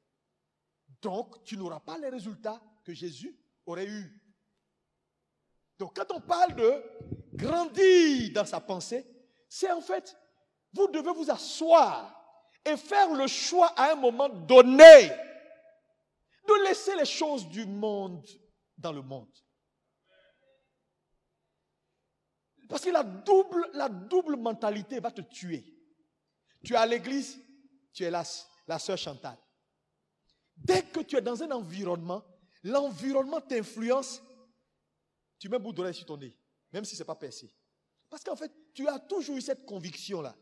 Donc, 1.02 1.42
tu 1.44 1.56
n'auras 1.56 1.80
pas 1.80 1.98
les 1.98 2.08
résultats 2.08 2.62
que 2.84 2.94
Jésus 2.94 3.36
aurait 3.66 3.86
eu. 3.86 4.22
Donc, 5.78 5.96
quand 5.96 6.10
on 6.14 6.20
parle 6.20 6.54
de 6.54 6.82
grandir 7.36 8.32
dans 8.32 8.44
sa 8.44 8.60
pensée, 8.60 9.06
c'est 9.48 9.70
en 9.70 9.80
fait, 9.80 10.16
vous 10.72 10.88
devez 10.88 11.12
vous 11.12 11.30
asseoir 11.30 12.12
et 12.64 12.76
faire 12.76 13.12
le 13.14 13.26
choix 13.26 13.68
à 13.76 13.92
un 13.92 13.94
moment 13.94 14.28
donné 14.28 15.10
de 16.46 16.68
laisser 16.68 16.96
les 16.96 17.04
choses 17.04 17.48
du 17.48 17.64
monde 17.66 18.26
dans 18.76 18.92
le 18.92 19.02
monde. 19.02 19.32
Parce 22.68 22.82
que 22.82 22.90
la 22.90 23.04
double, 23.04 24.36
mentalité 24.36 24.98
va 24.98 25.10
te 25.10 25.20
tuer. 25.20 25.64
Tu 26.64 26.72
es 26.72 26.76
à 26.76 26.86
l'église, 26.86 27.40
tu 27.92 28.02
es 28.02 28.10
la, 28.10 28.24
la 28.66 28.78
sœur 28.78 28.98
Chantal. 28.98 29.38
Dès 30.56 30.82
que 30.82 31.00
tu 31.00 31.16
es 31.16 31.20
dans 31.20 31.40
un 31.42 31.50
environnement, 31.52 32.24
l'environnement 32.64 33.40
t'influence, 33.40 34.20
tu 35.38 35.48
mets 35.48 35.56
un 35.56 35.60
bout 35.60 35.72
d'oreille 35.72 35.94
sur 35.94 36.06
ton 36.06 36.16
nez, 36.16 36.36
même 36.72 36.84
si 36.84 36.94
ce 36.94 37.02
n'est 37.02 37.06
pas 37.06 37.16
percé. 37.16 37.54
Parce 38.08 38.22
qu'en 38.22 38.36
fait, 38.36 38.52
tu 38.74 38.88
as 38.88 38.98
toujours 38.98 39.36
eu 39.36 39.40
cette 39.40 39.64
conviction-là. 39.64 40.36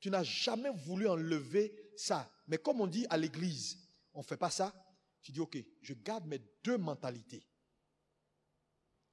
Tu 0.00 0.10
n'as 0.10 0.22
jamais 0.22 0.70
voulu 0.70 1.08
enlever 1.08 1.92
ça. 1.96 2.30
Mais 2.46 2.58
comme 2.58 2.80
on 2.80 2.86
dit 2.86 3.06
à 3.10 3.16
l'église, 3.16 3.78
on 4.14 4.20
ne 4.20 4.24
fait 4.24 4.36
pas 4.36 4.50
ça, 4.50 4.72
tu 5.22 5.32
dis, 5.32 5.40
OK, 5.40 5.58
je 5.82 5.94
garde 5.94 6.26
mes 6.26 6.38
deux 6.62 6.78
mentalités. 6.78 7.46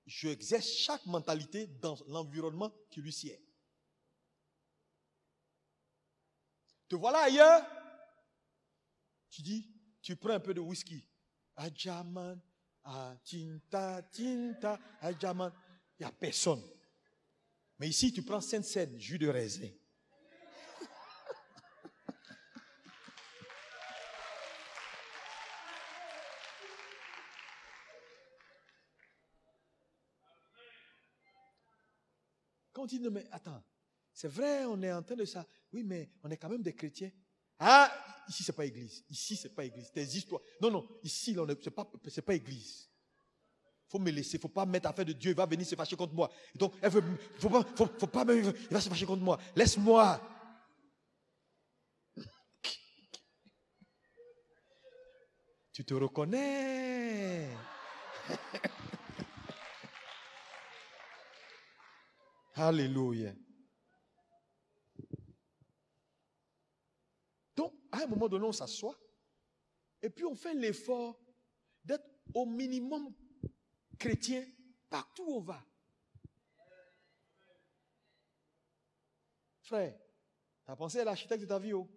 Je 0.05 0.27
exerce 0.27 0.67
chaque 0.67 1.05
mentalité 1.05 1.67
dans 1.67 1.97
l'environnement 2.07 2.71
qui 2.91 3.01
lui 3.01 3.11
sied. 3.11 3.41
Te 6.87 6.95
voilà 6.95 7.19
ailleurs, 7.19 7.65
tu 9.31 9.41
dis, 9.41 9.67
tu 10.01 10.15
prends 10.15 10.29
un 10.29 10.39
peu 10.39 10.53
de 10.53 10.61
whisky. 10.61 11.03
Ajaman, 11.55 12.39
ah, 12.85 13.15
tinta, 13.23 14.01
tinta, 14.03 14.79
ajaman. 15.01 15.51
Il 15.99 16.03
n'y 16.03 16.07
a 16.07 16.11
personne. 16.11 16.61
Mais 17.79 17.89
ici, 17.89 18.13
tu 18.13 18.21
prends 18.21 18.41
Sainte-Seine, 18.41 18.97
jus 18.99 19.17
de 19.17 19.27
raisin. 19.27 19.69
Quand 32.71 32.83
on 32.83 32.85
dit, 32.85 32.99
mais 32.99 33.25
attends, 33.31 33.63
c'est 34.13 34.27
vrai, 34.27 34.65
on 34.65 34.81
est 34.81 34.91
en 34.91 35.01
train 35.01 35.15
de 35.15 35.25
ça. 35.25 35.45
Oui, 35.71 35.83
mais 35.83 36.09
on 36.23 36.29
est 36.29 36.37
quand 36.37 36.49
même 36.49 36.61
des 36.61 36.75
chrétiens. 36.75 37.11
Ah, 37.57 37.89
ici, 38.27 38.43
c'est 38.43 38.53
pas 38.53 38.65
église. 38.65 39.03
Ici, 39.09 39.35
c'est 39.35 39.53
pas 39.53 39.63
église. 39.65 39.91
Tes 39.91 40.03
histoires. 40.03 40.41
Non, 40.61 40.71
non, 40.71 40.87
ici, 41.03 41.33
là, 41.33 41.45
c'est 41.61 41.71
pas, 41.71 41.89
c'est 42.07 42.21
pas 42.21 42.33
église. 42.35 42.89
Faut 43.87 43.99
me 43.99 44.11
laisser, 44.11 44.37
faut 44.39 44.49
pas 44.49 44.65
mettre 44.65 44.89
affaire 44.89 45.05
de 45.05 45.13
Dieu, 45.13 45.31
il 45.31 45.37
va 45.37 45.45
venir 45.45 45.65
se 45.65 45.75
fâcher 45.75 45.95
contre 45.95 46.13
moi. 46.13 46.29
donc, 46.55 46.73
elle 46.81 46.91
veut, 46.91 47.03
faut 47.39 47.49
pas, 47.49 47.63
faut, 47.75 48.07
pas, 48.07 48.25
il 48.33 48.51
va 48.71 48.81
se 48.81 48.89
fâcher 48.89 49.05
contre 49.05 49.23
moi. 49.23 49.39
Laisse-moi. 49.55 50.19
Tu 55.71 55.83
te 55.83 55.93
reconnais. 55.93 57.49
Alléluia. 62.55 63.33
Donc, 67.55 67.73
à 67.91 67.94
un 68.05 68.09
moment 68.09 68.27
donné, 68.27 68.45
on 68.45 68.51
s'assoit 68.51 68.97
et 70.01 70.09
puis 70.09 70.25
on 70.25 70.35
fait 70.35 70.53
l'effort 70.53 71.19
d'être 71.83 72.05
au 72.33 72.45
minimum 72.45 73.13
chrétien 73.97 74.45
partout 74.89 75.23
où 75.27 75.35
on 75.35 75.41
va. 75.41 75.63
Frère, 79.61 79.97
tu 80.63 80.71
as 80.71 80.75
pensé 80.75 80.99
à 80.99 81.03
l'architecte 81.03 81.41
de 81.41 81.47
ta 81.47 81.59
vie, 81.59 81.73
oh? 81.73 81.89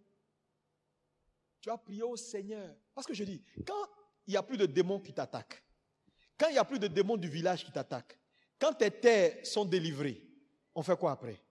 Tu 1.60 1.70
as 1.70 1.76
prié 1.76 2.02
au 2.02 2.16
Seigneur. 2.16 2.74
Parce 2.94 3.06
que 3.06 3.14
je 3.14 3.24
dis, 3.24 3.44
quand 3.66 3.88
il 4.26 4.30
n'y 4.30 4.36
a 4.36 4.42
plus 4.42 4.56
de 4.56 4.66
démons 4.66 5.00
qui 5.00 5.12
t'attaquent, 5.12 5.62
quand 6.38 6.48
il 6.48 6.52
n'y 6.52 6.58
a 6.58 6.64
plus 6.64 6.78
de 6.78 6.86
démons 6.86 7.16
du 7.16 7.28
village 7.28 7.64
qui 7.64 7.72
t'attaquent, 7.72 8.18
quand 8.58 8.72
tes 8.74 8.90
terres 8.90 9.44
sont 9.46 9.64
délivrées, 9.64 10.22
on 10.74 10.82
fait 10.82 10.96
quoi 10.96 11.12
après? 11.12 11.42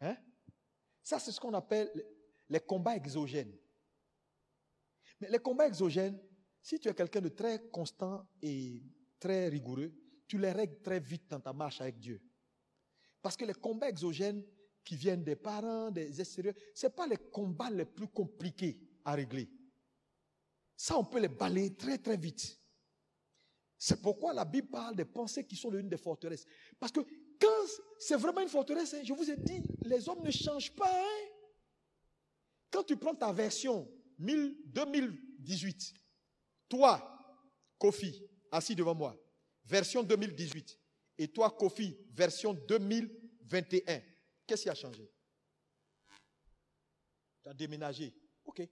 Hein? 0.00 0.16
Ça, 1.04 1.18
c'est 1.18 1.30
ce 1.32 1.38
qu'on 1.38 1.52
appelle 1.52 1.92
les 2.48 2.60
combats 2.60 2.96
exogènes. 2.96 3.54
Mais 5.20 5.28
les 5.28 5.38
combats 5.38 5.66
exogènes, 5.66 6.18
si 6.62 6.80
tu 6.80 6.88
es 6.88 6.94
quelqu'un 6.94 7.20
de 7.20 7.28
très 7.28 7.68
constant 7.68 8.26
et 8.40 8.82
très 9.20 9.48
rigoureux, 9.48 9.92
tu 10.26 10.38
les 10.38 10.50
règles 10.50 10.80
très 10.80 10.98
vite 10.98 11.28
dans 11.28 11.40
ta 11.40 11.52
marche 11.52 11.82
avec 11.82 11.98
Dieu. 11.98 12.22
Parce 13.20 13.36
que 13.36 13.44
les 13.44 13.52
combats 13.52 13.90
exogènes 13.90 14.42
qui 14.82 14.96
viennent 14.96 15.22
des 15.22 15.36
parents, 15.36 15.90
des 15.90 16.20
extérieurs, 16.20 16.54
ce 16.74 16.86
pas 16.86 17.06
les 17.06 17.18
combats 17.18 17.70
les 17.70 17.84
plus 17.84 18.08
compliqués 18.08 18.80
à 19.04 19.12
régler. 19.12 19.50
Ça, 20.74 20.98
on 20.98 21.04
peut 21.04 21.20
les 21.20 21.28
balayer 21.28 21.74
très 21.74 21.98
très 21.98 22.16
vite. 22.16 22.58
C'est 23.76 24.00
pourquoi 24.00 24.32
la 24.32 24.46
Bible 24.46 24.68
parle 24.68 24.96
des 24.96 25.04
pensées 25.04 25.44
qui 25.44 25.56
sont 25.56 25.70
l'une 25.70 25.88
des 25.88 25.98
forteresses. 25.98 26.46
Parce 26.78 26.92
que 26.92 27.00
c'est 27.98 28.16
vraiment 28.16 28.40
une 28.40 28.48
forteresse, 28.48 28.94
hein, 28.94 29.02
je 29.02 29.12
vous 29.12 29.30
ai 29.30 29.36
dit, 29.36 29.62
les 29.82 30.08
hommes 30.08 30.22
ne 30.22 30.30
changent 30.30 30.74
pas. 30.74 30.90
Hein. 30.90 31.28
Quand 32.70 32.82
tu 32.82 32.96
prends 32.96 33.14
ta 33.14 33.32
version 33.32 33.88
2018, 34.18 35.94
toi, 36.68 37.10
Kofi, 37.78 38.22
assis 38.50 38.74
devant 38.74 38.94
moi, 38.94 39.16
version 39.64 40.02
2018, 40.02 40.78
et 41.18 41.28
toi, 41.28 41.50
Kofi, 41.50 41.96
version 42.10 42.52
2021, 42.52 44.02
qu'est-ce 44.46 44.62
qui 44.62 44.68
a 44.68 44.74
changé? 44.74 45.08
Tu 47.42 47.48
as 47.48 47.54
déménagé. 47.54 48.14
Ok. 48.44 48.62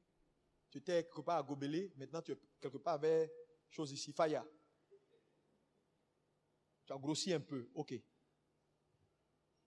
Tu 0.70 0.78
étais 0.78 1.04
quelque 1.04 1.20
part 1.20 1.38
à 1.38 1.42
Gobelé, 1.42 1.92
maintenant 1.96 2.22
tu 2.22 2.32
es 2.32 2.37
quelque 2.61 2.78
part 2.78 2.94
avec 2.94 3.30
chose 3.68 3.92
ici, 3.92 4.12
Faya. 4.12 4.44
Tu 6.87 6.92
as 6.92 6.98
grossi 6.98 7.32
un 7.32 7.40
peu. 7.40 7.70
OK. 7.74 7.94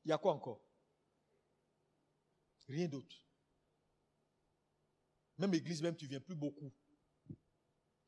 Il 0.06 0.10
y 0.10 0.12
a 0.12 0.18
quoi 0.20 0.34
encore? 0.34 0.62
Rien 2.68 2.88
d'autre. 2.88 3.16
Même 5.38 5.54
église, 5.54 5.82
même, 5.82 5.96
tu 5.96 6.08
viens 6.08 6.20
plus 6.20 6.36
beaucoup. 6.36 6.72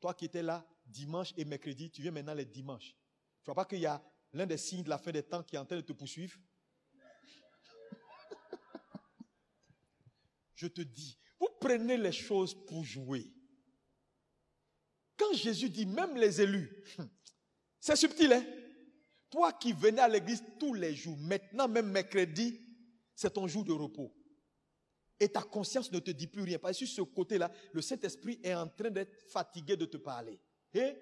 Toi 0.00 0.14
qui 0.14 0.24
étais 0.24 0.42
là 0.42 0.66
dimanche 0.86 1.34
et 1.36 1.44
mercredi, 1.44 1.90
tu 1.90 2.00
viens 2.00 2.12
maintenant 2.12 2.34
les 2.34 2.44
dimanches. 2.44 2.94
Tu 3.42 3.46
vois 3.46 3.56
pas 3.56 3.64
qu'il 3.64 3.80
y 3.80 3.86
a 3.86 4.02
l'un 4.32 4.46
des 4.46 4.56
signes 4.56 4.84
de 4.84 4.88
la 4.88 4.98
fin 4.98 5.10
des 5.10 5.22
temps 5.22 5.42
qui 5.42 5.56
est 5.56 5.58
en 5.58 5.66
train 5.66 5.76
de 5.76 5.82
te 5.82 5.92
poursuivre? 5.92 6.38
Je 10.54 10.66
te 10.66 10.80
dis, 10.80 11.18
vous 11.38 11.50
prenez 11.60 11.96
les 11.96 12.12
choses 12.12 12.54
pour 12.66 12.84
jouer. 12.84 13.32
Quand 15.16 15.32
Jésus 15.34 15.70
dit 15.70 15.86
même 15.86 16.16
les 16.16 16.40
élus, 16.40 16.84
c'est 17.80 17.96
subtil, 17.96 18.32
hein? 18.32 18.44
Toi 19.30 19.52
qui 19.52 19.72
venais 19.72 20.00
à 20.00 20.08
l'église 20.08 20.42
tous 20.58 20.74
les 20.74 20.94
jours, 20.94 21.16
maintenant 21.18 21.68
même 21.68 21.90
mercredi, 21.90 22.60
c'est 23.14 23.32
ton 23.32 23.46
jour 23.46 23.64
de 23.64 23.72
repos. 23.72 24.14
Et 25.20 25.28
ta 25.28 25.42
conscience 25.42 25.90
ne 25.90 25.98
te 25.98 26.10
dit 26.10 26.28
plus 26.28 26.42
rien. 26.42 26.58
Parce 26.58 26.78
que 26.78 26.86
sur 26.86 27.06
ce 27.06 27.10
côté-là, 27.10 27.50
le 27.72 27.82
Saint-Esprit 27.82 28.38
est 28.42 28.54
en 28.54 28.68
train 28.68 28.90
d'être 28.90 29.14
fatigué 29.30 29.76
de 29.76 29.84
te 29.84 29.96
parler. 29.96 30.40
Tu 30.70 30.78
es 30.78 30.96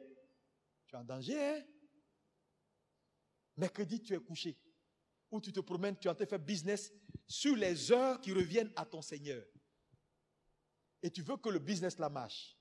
en 0.94 1.04
danger, 1.04 1.38
hein? 1.38 1.62
Mercredi, 3.56 4.02
tu 4.02 4.14
es 4.14 4.18
couché. 4.18 4.58
Ou 5.30 5.40
tu 5.40 5.52
te 5.52 5.60
promènes, 5.60 5.98
tu 5.98 6.08
es 6.08 6.10
en 6.10 6.14
train 6.14 6.24
de 6.24 6.30
faire 6.30 6.38
business 6.38 6.92
sur 7.26 7.56
les 7.56 7.92
heures 7.92 8.20
qui 8.20 8.32
reviennent 8.32 8.72
à 8.76 8.86
ton 8.86 9.02
Seigneur. 9.02 9.44
Et 11.02 11.10
tu 11.10 11.22
veux 11.22 11.36
que 11.36 11.48
le 11.48 11.58
business 11.58 11.98
la 11.98 12.08
marche. 12.08 12.56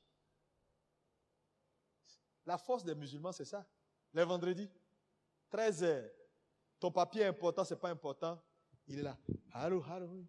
La 2.45 2.57
force 2.57 2.83
des 2.83 2.95
musulmans, 2.95 3.31
c'est 3.31 3.45
ça. 3.45 3.67
Les 4.13 4.23
vendredis, 4.23 4.69
13 5.49 5.83
heures. 5.83 6.11
Ton 6.79 6.91
papier 6.91 7.21
est 7.21 7.27
important, 7.27 7.63
c'est 7.63 7.79
pas 7.79 7.89
important. 7.89 8.41
Il 8.87 8.99
est 8.99 9.03
là. 9.03 9.17
Allô, 9.51 9.83
allô. 9.89 10.25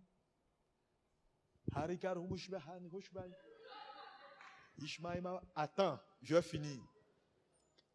Attends, 5.55 5.98
je 6.22 6.35
vais 6.35 6.42
finir. 6.42 6.81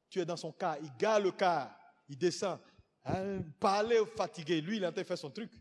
Tu 0.09 0.19
es 0.19 0.25
dans 0.25 0.37
son 0.37 0.51
car, 0.51 0.77
il 0.79 0.95
gare 0.97 1.19
le 1.19 1.31
car, 1.31 1.75
il 2.07 2.17
descend. 2.17 2.59
Hein, 3.03 3.41
parler 3.59 4.05
fatigué, 4.05 4.61
lui 4.61 4.77
il 4.77 4.83
est 4.83 4.87
en 4.87 4.91
train 4.91 5.01
de 5.01 5.07
faire 5.07 5.17
son 5.17 5.31
truc. 5.31 5.51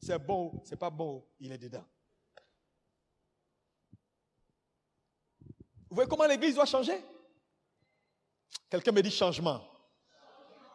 C'est 0.00 0.18
bon, 0.18 0.62
c'est 0.64 0.76
pas 0.76 0.90
bon, 0.90 1.26
il 1.38 1.52
est 1.52 1.58
dedans. 1.58 1.84
Vous 5.88 5.96
voyez 5.96 6.08
comment 6.08 6.26
l'église 6.26 6.54
doit 6.54 6.66
changer? 6.66 7.04
Quelqu'un 8.70 8.92
me 8.92 9.02
dit 9.02 9.10
changement. 9.10 9.73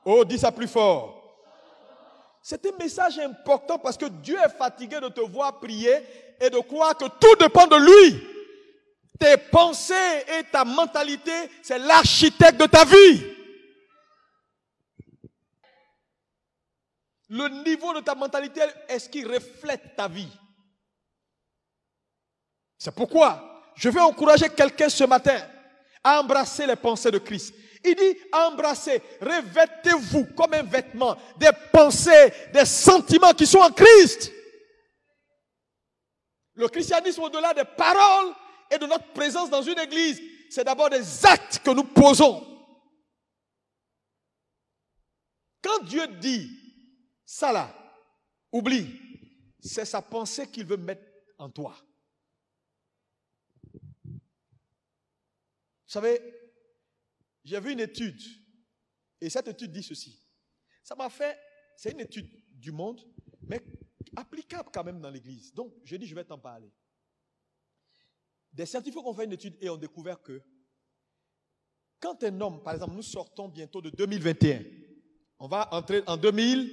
Oh, 0.06 0.24
dis 0.26 0.38
ça 0.40 0.52
plus 0.52 0.68
fort. 0.68 1.16
C'est 2.42 2.66
un 2.66 2.78
message 2.78 3.20
important 3.20 3.78
parce 3.78 3.98
que 3.98 4.06
Dieu 4.06 4.38
est 4.44 4.58
fatigué 4.58 5.00
de 5.00 5.10
te 5.10 5.22
voir 5.22 5.60
prier 5.60 5.98
et 6.40 6.50
de 6.50 6.60
croire 6.60 6.98
que 6.98 7.06
tout 7.06 7.36
dépend 7.40 7.68
de 7.68 7.76
lui. 7.76 8.24
Tes 9.20 9.38
pensées 9.38 10.26
et 10.40 10.44
ta 10.46 10.64
mentalité, 10.64 11.32
c'est 11.62 11.78
l'architecte 11.78 12.60
de 12.60 12.66
ta 12.66 12.86
vie. 12.86 13.26
Le 17.30 17.48
niveau 17.64 17.94
de 17.94 18.00
ta 18.00 18.16
mentalité, 18.16 18.62
est-ce 18.88 19.10
qu'il 19.10 19.32
reflète 19.32 19.96
ta 19.96 20.08
vie? 20.08 20.32
C'est 22.78 22.96
pourquoi 22.96 23.62
je 23.76 23.90
veux 23.90 24.02
encourager 24.02 24.50
quelqu'un 24.50 24.90
ce 24.90 25.04
matin 25.04 25.40
à 26.04 26.22
embrasser 26.22 26.66
les 26.66 26.78
pensées 26.78 27.12
de 27.12 27.18
Christ. 27.18 27.54
Il 27.84 27.96
dit 27.96 28.18
embrassez, 28.34 29.02
revêtez-vous 29.22 30.26
comme 30.36 30.54
un 30.54 30.64
vêtement 30.64 31.18
des 31.38 31.52
pensées, 31.72 32.34
des 32.54 32.66
sentiments 32.66 33.34
qui 33.34 33.48
sont 33.48 33.60
en 33.60 33.72
Christ. 33.72 34.32
Le 36.56 36.68
christianisme, 36.68 37.22
au-delà 37.22 37.54
des 37.54 37.64
paroles 37.64 38.34
et 38.70 38.78
de 38.78 38.86
notre 38.86 39.14
présence 39.14 39.50
dans 39.50 39.62
une 39.62 39.80
église, 39.80 40.22
c'est 40.50 40.66
d'abord 40.66 40.90
des 40.90 41.26
actes 41.26 41.60
que 41.60 41.72
nous 41.72 41.86
posons. 41.86 42.46
Quand 45.62 45.84
Dieu 45.84 46.06
dit 46.20 46.50
ça 47.26 47.52
là, 47.52 47.74
oublie, 48.52 48.90
c'est 49.62 49.86
sa 49.86 50.02
pensée 50.02 50.50
qu'il 50.50 50.66
veut 50.66 50.78
mettre 50.78 51.04
en 51.38 51.50
toi. 51.50 51.78
Vous 55.90 55.94
savez, 55.94 56.39
j'ai 57.50 57.60
vu 57.60 57.72
une 57.72 57.80
étude, 57.80 58.22
et 59.20 59.28
cette 59.28 59.48
étude 59.48 59.72
dit 59.72 59.82
ceci. 59.82 60.24
Ça 60.84 60.96
m'a 60.96 61.10
fait, 61.10 61.36
c'est 61.76 61.92
une 61.92 62.00
étude 62.00 62.30
du 62.52 62.72
monde, 62.72 63.02
mais 63.42 63.60
applicable 64.16 64.70
quand 64.72 64.84
même 64.84 65.02
dans 65.02 65.10
l'Église. 65.10 65.52
Donc, 65.54 65.74
je 65.84 65.96
dis, 65.96 66.06
je 66.06 66.14
vais 66.14 66.24
t'en 66.24 66.38
parler. 66.38 66.72
Des 68.54 68.68
scientifiques 68.68 69.04
ont 69.04 69.14
fait 69.16 69.26
une 69.26 69.34
étude 69.34 69.58
et 69.62 69.70
ont 69.70 69.78
découvert 69.78 70.22
que 70.22 70.44
quand 72.00 72.24
un 72.24 72.40
homme, 72.40 72.62
par 72.62 72.76
exemple, 72.76 72.94
nous 72.94 73.02
sortons 73.02 73.50
bientôt 73.50 73.82
de 73.82 73.90
2021, 73.90 74.64
on 75.40 75.48
va 75.48 75.74
entrer 75.74 76.04
en 76.06 76.18
2000, 76.18 76.72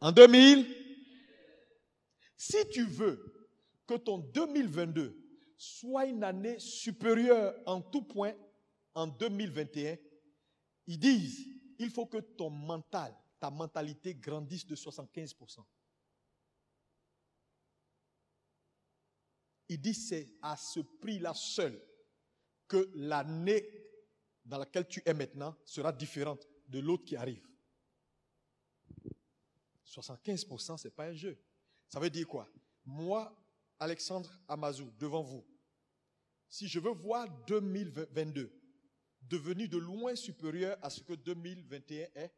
en 0.00 0.10
2000, 0.10 0.66
si 2.36 2.68
tu 2.70 2.84
veux 2.84 3.48
que 3.86 3.94
ton 3.94 4.18
2022 4.18 5.16
soit 5.56 6.06
une 6.06 6.24
année 6.24 6.58
supérieure 6.58 7.54
en 7.64 7.80
tout 7.80 8.02
point 8.02 8.34
en 8.94 9.06
2021, 9.06 9.96
ils 10.86 10.98
disent, 10.98 11.46
il 11.78 11.90
faut 11.90 12.06
que 12.06 12.18
ton 12.18 12.50
mental, 12.50 13.16
ta 13.40 13.50
mentalité 13.50 14.14
grandisse 14.14 14.66
de 14.66 14.76
75%. 14.76 15.64
Ils 19.68 19.80
disent, 19.80 20.08
c'est 20.08 20.34
à 20.42 20.56
ce 20.56 20.80
prix-là 20.80 21.32
seul 21.34 21.80
que 22.68 22.90
l'année 22.94 23.64
dans 24.44 24.58
laquelle 24.58 24.88
tu 24.88 25.02
es 25.06 25.14
maintenant 25.14 25.56
sera 25.64 25.92
différente 25.92 26.46
de 26.68 26.80
l'autre 26.80 27.04
qui 27.04 27.16
arrive. 27.16 27.46
75%, 29.86 30.78
ce 30.78 30.88
n'est 30.88 30.92
pas 30.92 31.06
un 31.06 31.14
jeu. 31.14 31.38
Ça 31.88 32.00
veut 32.00 32.10
dire 32.10 32.26
quoi? 32.26 32.48
Moi, 32.84 33.34
Alexandre 33.78 34.30
Amazou, 34.48 34.90
devant 34.98 35.22
vous, 35.22 35.46
si 36.48 36.66
je 36.66 36.80
veux 36.80 36.92
voir 36.92 37.28
2022 37.46 38.61
devenu 39.32 39.66
de 39.66 39.78
loin 39.78 40.14
supérieur 40.14 40.76
à 40.82 40.90
ce 40.90 41.02
que 41.02 41.14
2021 41.14 42.06
est, 42.14 42.34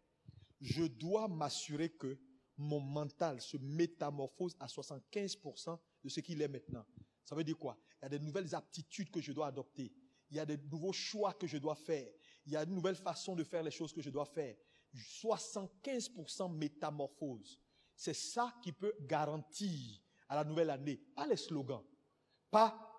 je 0.61 0.85
dois 0.85 1.27
m'assurer 1.27 1.91
que 1.91 2.17
mon 2.57 2.79
mental 2.79 3.41
se 3.41 3.57
métamorphose 3.57 4.55
à 4.61 4.67
75% 4.67 5.77
de 6.05 6.09
ce 6.09 6.21
qu'il 6.21 6.41
est 6.41 6.47
maintenant. 6.47 6.87
Ça 7.25 7.35
veut 7.35 7.43
dire 7.43 7.59
quoi? 7.59 7.77
Il 8.01 8.05
y 8.05 8.07
a 8.07 8.09
des 8.11 8.21
nouvelles 8.21 8.55
aptitudes 8.55 9.11
que 9.11 9.21
je 9.21 9.33
dois 9.33 9.49
adopter. 9.49 9.93
Il 10.31 10.37
y 10.37 10.39
a 10.41 10.47
des 10.47 10.57
nouveaux 10.57 10.93
choix 10.93 11.33
que 11.35 11.49
je 11.49 11.59
dois 11.59 11.75
faire. 11.75 12.09
Il 12.47 12.53
y 12.53 12.57
a 12.57 12.65
de 12.65 12.71
nouvelles 12.71 12.95
façons 12.95 13.35
de 13.35 13.43
faire 13.43 13.65
les 13.65 13.73
choses 13.73 13.93
que 13.93 14.01
je 14.01 14.11
dois 14.11 14.27
faire. 14.27 14.55
75% 14.95 16.57
métamorphose. 16.57 17.59
C'est 17.97 18.15
ça 18.15 18.55
qui 18.63 18.71
peut 18.71 18.95
garantir 19.01 20.01
à 20.29 20.37
la 20.37 20.45
nouvelle 20.45 20.71
année, 20.71 20.97
pas 21.17 21.27
les 21.27 21.37
slogans, 21.37 21.83
pas 22.53 22.94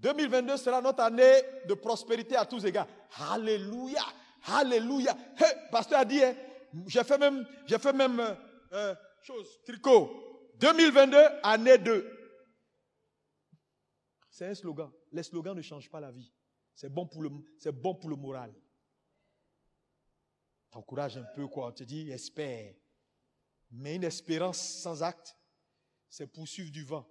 2022 0.00 0.56
sera 0.56 0.80
notre 0.80 1.02
année 1.02 1.42
de 1.66 1.74
prospérité 1.74 2.36
à 2.36 2.46
tous 2.46 2.64
égards. 2.64 2.88
Alléluia, 3.30 4.02
alléluia. 4.44 5.14
pasteur 5.70 6.00
a 6.00 6.04
dit, 6.04 6.22
hein, 6.22 6.34
j'ai 6.86 7.04
fait 7.04 7.18
même, 7.18 7.46
j'ai 7.66 7.78
fait 7.78 7.92
même 7.92 8.18
euh, 8.18 8.34
euh, 8.72 8.94
chose, 9.22 9.60
tricot. 9.64 10.26
2022, 10.58 11.16
année 11.42 11.78
2. 11.78 12.18
C'est 14.30 14.46
un 14.46 14.54
slogan. 14.54 14.90
Les 15.12 15.22
slogans 15.22 15.56
ne 15.56 15.62
changent 15.62 15.90
pas 15.90 16.00
la 16.00 16.10
vie. 16.10 16.32
C'est 16.74 16.88
bon 16.88 17.06
pour 17.06 17.22
le, 17.22 17.30
c'est 17.58 17.72
bon 17.72 17.94
pour 17.94 18.08
le 18.08 18.16
moral. 18.16 18.54
T'encourages 20.70 21.18
un 21.18 21.24
peu, 21.34 21.46
quoi. 21.48 21.68
On 21.68 21.72
te 21.72 21.84
dit, 21.84 22.10
espère. 22.10 22.74
Mais 23.72 23.96
une 23.96 24.04
espérance 24.04 24.58
sans 24.58 25.02
acte, 25.02 25.36
c'est 26.08 26.26
poursuivre 26.26 26.70
du 26.70 26.84
vent. 26.84 27.06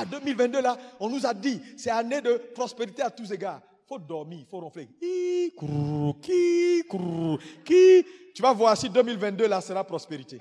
Ah, 0.00 0.04
2022 0.04 0.60
là, 0.60 0.78
on 1.00 1.08
nous 1.08 1.26
a 1.26 1.34
dit, 1.34 1.60
c'est 1.76 1.90
année 1.90 2.20
de 2.20 2.36
prospérité 2.54 3.02
à 3.02 3.10
tous 3.10 3.32
égards. 3.32 3.60
Faut 3.88 3.98
dormir, 3.98 4.46
faut 4.48 4.60
ronfler. 4.60 4.88
Tu 8.34 8.42
vas 8.42 8.52
voir 8.52 8.76
si 8.76 8.88
2022 8.88 9.48
là 9.48 9.60
sera 9.60 9.82
prospérité. 9.82 10.40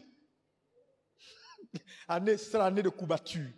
année, 2.08 2.38
sera 2.38 2.68
année 2.68 2.84
de 2.84 2.90
coubature. 2.90 3.50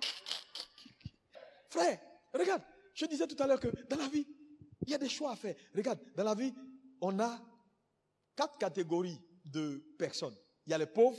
Frère, 1.70 1.98
regarde, 2.32 2.62
je 2.94 3.06
disais 3.06 3.26
tout 3.26 3.42
à 3.42 3.48
l'heure 3.48 3.58
que 3.58 3.68
dans 3.88 3.96
la 3.96 4.06
vie, 4.06 4.28
il 4.82 4.90
y 4.90 4.94
a 4.94 4.98
des 4.98 5.08
choix 5.08 5.32
à 5.32 5.36
faire. 5.36 5.56
Regarde, 5.74 5.98
dans 6.16 6.24
la 6.24 6.36
vie, 6.36 6.54
on 7.00 7.18
a 7.18 7.36
quatre 8.36 8.58
catégories 8.58 9.18
de 9.44 9.82
personnes. 9.98 10.36
Il 10.66 10.70
y 10.70 10.74
a 10.74 10.78
les 10.78 10.86
pauvres, 10.86 11.18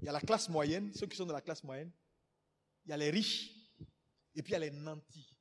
il 0.00 0.06
y 0.06 0.08
a 0.08 0.12
la 0.12 0.20
classe 0.20 0.48
moyenne, 0.48 0.92
ceux 0.94 1.06
qui 1.06 1.16
sont 1.16 1.26
de 1.26 1.32
la 1.32 1.40
classe 1.40 1.62
moyenne. 1.62 1.92
Il 2.86 2.90
y 2.90 2.92
a 2.92 2.96
les 2.96 3.10
riches. 3.10 3.54
Et 4.34 4.42
puis 4.42 4.52
il 4.52 4.54
y 4.54 4.56
a 4.56 4.60
les 4.60 4.70
nantis, 4.70 5.36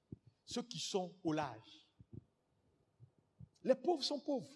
ceux 0.45 0.63
qui 0.63 0.79
sont 0.79 1.15
au 1.23 1.31
large. 1.31 1.87
Les 3.63 3.75
pauvres 3.75 4.03
sont 4.03 4.19
pauvres. 4.19 4.51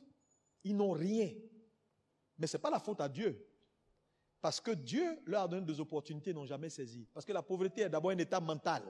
Ils 0.63 0.75
n'ont 0.75 0.91
rien. 0.91 1.31
Mais 2.37 2.47
ce 2.47 2.57
n'est 2.57 2.61
pas 2.61 2.69
la 2.69 2.79
faute 2.79 2.99
à 2.99 3.07
Dieu. 3.07 3.47
Parce 4.41 4.59
que 4.59 4.71
Dieu 4.71 5.21
leur 5.25 5.43
a 5.43 5.47
donné 5.47 5.65
des 5.65 5.79
opportunités 5.79 6.31
qu'ils 6.31 6.35
n'ont 6.35 6.45
jamais 6.45 6.69
saisies. 6.69 7.07
Parce 7.13 7.25
que 7.25 7.31
la 7.31 7.41
pauvreté 7.41 7.81
est 7.81 7.89
d'abord 7.89 8.11
un 8.11 8.17
état 8.17 8.41
mental. 8.41 8.83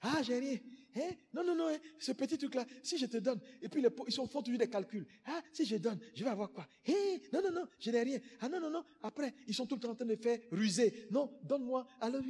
Ah, 0.00 0.22
j'ai 0.22 0.38
rien. 0.38 0.58
Hein, 0.96 1.10
non, 1.32 1.44
non, 1.44 1.54
non, 1.54 1.68
hein, 1.68 1.78
ce 1.98 2.12
petit 2.12 2.38
truc-là, 2.38 2.64
si 2.82 2.98
je 2.98 3.06
te 3.06 3.18
donne, 3.18 3.40
et 3.60 3.68
puis 3.68 3.82
les 3.82 3.88
ils 4.06 4.12
sont, 4.12 4.26
font 4.26 4.42
toujours 4.42 4.58
des 4.58 4.68
calculs. 4.68 5.06
Ah, 5.24 5.42
si 5.52 5.64
je 5.64 5.76
donne, 5.76 6.00
je 6.14 6.24
vais 6.24 6.30
avoir 6.30 6.50
quoi? 6.50 6.66
Hein, 6.88 7.18
Non, 7.32 7.40
non, 7.42 7.52
non, 7.52 7.68
je 7.78 7.90
n'ai 7.90 8.02
rien. 8.02 8.20
Ah, 8.40 8.48
non, 8.48 8.60
non, 8.60 8.70
non. 8.70 8.84
Après, 9.02 9.34
ils 9.46 9.54
sont 9.54 9.66
tout 9.66 9.76
le 9.76 9.80
temps 9.80 9.90
en 9.90 9.94
train 9.94 10.06
de 10.06 10.16
faire 10.16 10.38
ruser. 10.50 11.06
Non, 11.10 11.38
donne-moi. 11.42 11.86
Alors, 12.00 12.22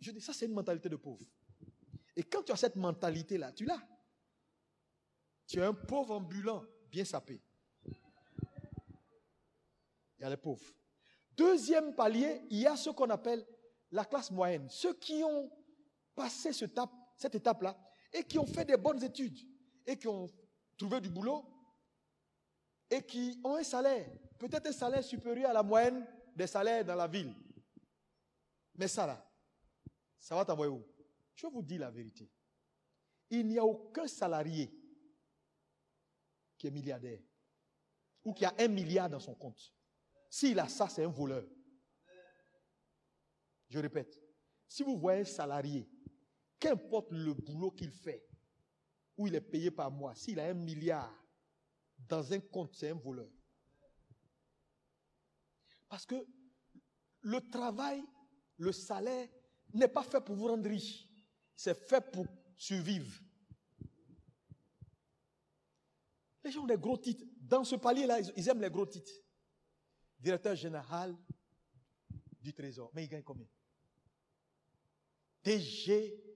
je 0.00 0.10
dis, 0.10 0.20
ça, 0.20 0.32
c'est 0.32 0.46
une 0.46 0.52
mentalité 0.52 0.88
de 0.88 0.96
pauvre. 0.96 1.24
Et 2.16 2.22
quand 2.24 2.42
tu 2.42 2.52
as 2.52 2.56
cette 2.56 2.76
mentalité-là, 2.76 3.52
tu 3.52 3.64
l'as. 3.64 3.82
Tu 5.46 5.58
es 5.58 5.62
un 5.62 5.74
pauvre 5.74 6.16
ambulant, 6.16 6.64
bien 6.90 7.04
sapé. 7.04 7.40
Il 10.18 10.22
y 10.22 10.24
a 10.24 10.30
les 10.30 10.36
pauvres. 10.36 10.74
Deuxième 11.36 11.94
palier, 11.94 12.42
il 12.50 12.58
y 12.58 12.66
a 12.66 12.76
ce 12.76 12.90
qu'on 12.90 13.08
appelle 13.10 13.46
la 13.92 14.04
classe 14.04 14.30
moyenne. 14.30 14.66
Ceux 14.68 14.94
qui 14.94 15.22
ont 15.22 15.50
passé 16.14 16.52
cette 16.52 17.34
étape-là 17.34 17.78
et 18.12 18.24
qui 18.24 18.38
ont 18.38 18.46
fait 18.46 18.64
des 18.64 18.76
bonnes 18.76 19.02
études 19.02 19.38
et 19.86 19.96
qui 19.96 20.08
ont 20.08 20.28
trouvé 20.76 21.00
du 21.00 21.08
boulot 21.08 21.44
et 22.90 23.02
qui 23.02 23.40
ont 23.44 23.56
un 23.56 23.62
salaire, 23.62 24.10
peut-être 24.38 24.66
un 24.66 24.72
salaire 24.72 25.04
supérieur 25.04 25.50
à 25.50 25.52
la 25.52 25.62
moyenne 25.62 26.06
des 26.34 26.46
salaires 26.46 26.84
dans 26.84 26.94
la 26.94 27.06
ville. 27.06 27.34
Mais 28.74 28.88
ça 28.88 29.06
là, 29.06 29.24
ça 30.18 30.34
va 30.34 30.44
t'envoyer 30.44 30.72
où? 30.72 30.84
Je 31.34 31.46
vous 31.46 31.62
dis 31.62 31.78
la 31.78 31.90
vérité. 31.90 32.30
Il 33.30 33.46
n'y 33.46 33.58
a 33.58 33.64
aucun 33.64 34.06
salarié 34.06 34.72
qui 36.56 36.66
est 36.66 36.70
milliardaire 36.70 37.20
ou 38.24 38.32
qui 38.32 38.44
a 38.44 38.54
un 38.58 38.68
milliard 38.68 39.08
dans 39.08 39.20
son 39.20 39.34
compte. 39.34 39.72
S'il 40.30 40.58
a 40.58 40.68
ça, 40.68 40.88
c'est 40.88 41.04
un 41.04 41.08
voleur. 41.08 41.44
Je 43.68 43.78
répète, 43.78 44.18
si 44.66 44.82
vous 44.82 44.96
voyez 44.96 45.22
un 45.22 45.24
salarié, 45.24 45.88
qu'importe 46.58 47.10
le 47.12 47.34
boulot 47.34 47.70
qu'il 47.70 47.90
fait, 47.90 48.26
où 49.16 49.26
il 49.26 49.34
est 49.34 49.40
payé 49.40 49.70
par 49.70 49.90
mois, 49.90 50.14
s'il 50.14 50.40
a 50.40 50.46
un 50.46 50.54
milliard 50.54 51.14
dans 51.98 52.32
un 52.32 52.40
compte, 52.40 52.74
c'est 52.74 52.90
un 52.90 52.94
voleur. 52.94 53.30
Parce 55.88 56.06
que 56.06 56.26
le 57.20 57.40
travail, 57.50 58.04
le 58.56 58.72
salaire 58.72 59.28
n'est 59.74 59.88
pas 59.88 60.02
fait 60.02 60.20
pour 60.20 60.36
vous 60.36 60.48
rendre 60.48 60.68
riche, 60.68 61.08
c'est 61.54 61.74
fait 61.74 62.00
pour 62.12 62.26
survivre. 62.56 63.20
Les 66.44 66.52
gens 66.52 66.62
ont 66.62 66.66
des 66.66 66.78
gros 66.78 66.96
titres. 66.96 67.24
Dans 67.40 67.64
ce 67.64 67.76
palier-là, 67.76 68.20
ils 68.20 68.48
aiment 68.48 68.60
les 68.60 68.70
gros 68.70 68.86
titres. 68.86 69.12
Directeur 70.18 70.54
général 70.54 71.16
du 72.40 72.54
Trésor. 72.54 72.90
Mais 72.94 73.04
il 73.04 73.08
gagne 73.08 73.22
combien? 73.22 73.46
DG 75.42 76.27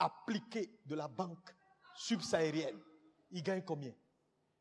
appliqué 0.00 0.68
de 0.86 0.94
la 0.96 1.06
banque 1.06 1.54
subsaharienne. 1.94 2.78
Il 3.30 3.42
gagne 3.42 3.62
combien? 3.62 3.92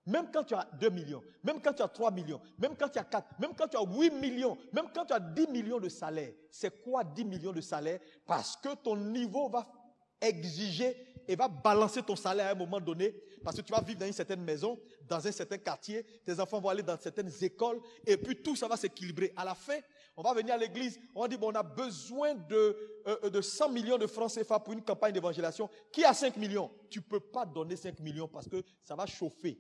Même 0.05 0.29
quand 0.31 0.43
tu 0.43 0.53
as 0.53 0.67
2 0.79 0.89
millions, 0.89 1.21
même 1.43 1.61
quand 1.61 1.73
tu 1.73 1.81
as 1.81 1.87
3 1.87 2.11
millions, 2.11 2.41
même 2.57 2.75
quand 2.75 2.89
tu 2.89 2.99
as 2.99 3.03
4, 3.03 3.39
même 3.39 3.53
quand 3.55 3.67
tu 3.67 3.77
as 3.77 3.83
8 3.83 4.11
millions, 4.11 4.57
même 4.73 4.85
quand 4.93 5.05
tu 5.05 5.13
as 5.13 5.19
10 5.19 5.47
millions 5.47 5.79
de 5.79 5.89
salaire. 5.89 6.33
C'est 6.49 6.81
quoi 6.81 7.03
10 7.03 7.25
millions 7.25 7.51
de 7.51 7.61
salaire 7.61 7.99
Parce 8.25 8.55
que 8.57 8.75
ton 8.75 8.95
niveau 8.95 9.49
va 9.49 9.67
exiger 10.21 10.95
et 11.27 11.35
va 11.35 11.47
balancer 11.47 12.01
ton 12.01 12.15
salaire 12.15 12.47
à 12.47 12.51
un 12.51 12.55
moment 12.55 12.79
donné 12.79 13.15
parce 13.43 13.57
que 13.57 13.61
tu 13.61 13.71
vas 13.71 13.81
vivre 13.81 13.99
dans 13.99 14.05
une 14.05 14.13
certaine 14.13 14.41
maison, 14.41 14.79
dans 15.07 15.25
un 15.25 15.31
certain 15.31 15.57
quartier, 15.57 16.03
tes 16.25 16.39
enfants 16.39 16.59
vont 16.59 16.69
aller 16.69 16.83
dans 16.83 16.97
certaines 16.99 17.31
écoles 17.41 17.79
et 18.05 18.17
puis 18.17 18.41
tout 18.41 18.55
ça 18.55 18.67
va 18.67 18.77
s'équilibrer. 18.77 19.33
À 19.35 19.45
la 19.45 19.55
fin, 19.55 19.77
on 20.15 20.21
va 20.21 20.33
venir 20.33 20.53
à 20.53 20.57
l'église, 20.57 20.99
on 21.15 21.21
va 21.21 21.27
dire 21.27 21.39
bon, 21.39 21.51
on 21.51 21.55
a 21.55 21.63
besoin 21.63 22.35
de, 22.35 23.01
euh, 23.07 23.29
de 23.29 23.41
100 23.41 23.69
millions 23.69 23.97
de 23.97 24.07
francs 24.07 24.31
CFA 24.33 24.59
pour 24.59 24.73
une 24.73 24.83
campagne 24.83 25.13
d'évangélisation. 25.13 25.69
Qui 25.91 26.03
a 26.03 26.13
5 26.13 26.37
millions? 26.37 26.71
Tu 26.89 26.99
ne 26.99 27.03
peux 27.03 27.19
pas 27.19 27.45
donner 27.45 27.75
5 27.75 27.99
millions 27.99 28.27
parce 28.27 28.47
que 28.47 28.63
ça 28.83 28.95
va 28.95 29.05
chauffer 29.05 29.59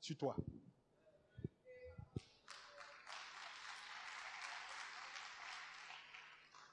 sur 0.00 0.16
toi. 0.16 0.36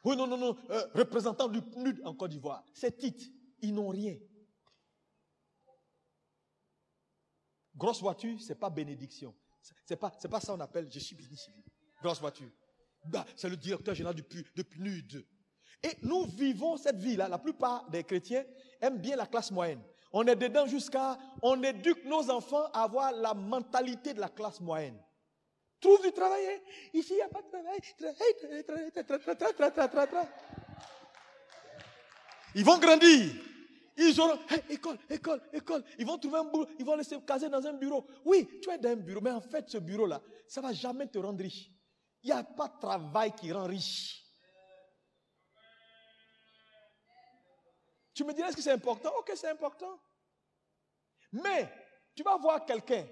Oui, 0.05 0.15
non, 0.15 0.27
non, 0.27 0.37
non, 0.37 0.55
euh, 0.69 0.85
représentant 0.93 1.47
du 1.47 1.63
PNUD 1.63 1.99
en 2.05 2.13
Côte 2.13 2.29
d'Ivoire, 2.29 2.63
ces 2.73 2.91
titres, 2.91 3.25
ils 3.61 3.73
n'ont 3.73 3.89
rien. 3.89 4.15
Grosse 7.75 8.01
voiture, 8.01 8.39
ce 8.39 8.49
n'est 8.49 8.59
pas 8.59 8.69
bénédiction. 8.69 9.35
Ce 9.61 9.73
n'est 9.89 9.97
pas, 9.97 10.09
pas 10.09 10.39
ça 10.39 10.53
qu'on 10.53 10.59
appelle 10.59 10.87
je 10.91 10.99
suis 10.99 11.15
béni. 11.15 11.37
Grosse 12.01 12.19
voiture. 12.19 12.49
Bah, 13.03 13.25
c'est 13.35 13.49
le 13.49 13.57
directeur 13.57 13.93
général 13.93 14.15
du, 14.15 14.23
de 14.55 14.63
PNUD. 14.63 15.25
Et 15.83 15.97
nous 16.01 16.25
vivons 16.25 16.77
cette 16.77 16.97
vie-là. 16.97 17.27
La 17.27 17.37
plupart 17.37 17.89
des 17.89 18.03
chrétiens 18.03 18.43
aiment 18.81 18.97
bien 18.97 19.15
la 19.15 19.27
classe 19.27 19.51
moyenne. 19.51 19.81
On 20.11 20.25
est 20.25 20.35
dedans 20.35 20.65
jusqu'à. 20.65 21.17
On 21.41 21.61
éduque 21.61 22.05
nos 22.05 22.29
enfants 22.29 22.65
à 22.73 22.83
avoir 22.83 23.11
la 23.11 23.33
mentalité 23.33 24.13
de 24.13 24.21
la 24.21 24.29
classe 24.29 24.61
moyenne. 24.61 24.97
Trouve 25.79 26.01
du 26.01 26.11
travail. 26.11 26.45
Hein. 26.47 26.59
Ici, 26.93 27.13
il 27.13 27.17
n'y 27.17 27.21
a 27.21 27.27
pas 27.27 27.41
de 27.41 27.49
travail. 27.49 27.79
Ils 32.55 32.63
vont 32.65 32.79
grandir. 32.79 33.33
Ils 33.97 34.19
auront 34.19 34.37
école, 34.69 34.97
école, 35.09 35.41
école. 35.53 35.83
Ils 35.97 36.05
vont 36.05 36.17
trouver 36.17 36.39
un 36.39 36.43
boulot. 36.43 36.67
Ils 36.77 36.85
vont 36.85 36.95
laisser 36.95 37.19
caser 37.21 37.49
dans 37.49 37.65
un 37.65 37.73
bureau. 37.73 38.05
Oui, 38.25 38.59
tu 38.61 38.69
es 38.69 38.77
dans 38.77 38.89
un 38.89 38.95
bureau, 38.95 39.21
mais 39.21 39.31
en 39.31 39.41
fait, 39.41 39.69
ce 39.69 39.77
bureau-là, 39.77 40.21
ça 40.47 40.61
ne 40.61 40.67
va 40.67 40.73
jamais 40.73 41.07
te 41.07 41.17
rendre 41.17 41.41
riche. 41.41 41.69
Il 42.21 42.27
n'y 42.27 42.37
a 42.37 42.43
pas 42.43 42.67
de 42.67 42.79
travail 42.79 43.31
qui 43.33 43.51
rend 43.51 43.65
riche. 43.65 44.21
Tu 48.13 48.23
me 48.23 48.33
dirais, 48.33 48.49
est-ce 48.49 48.57
que 48.57 48.61
c'est 48.61 48.71
important? 48.71 49.11
Ok, 49.19 49.31
c'est 49.35 49.49
important. 49.49 49.99
Mais, 51.31 51.69
tu 52.15 52.23
vas 52.23 52.37
voir 52.37 52.65
quelqu'un, 52.65 53.05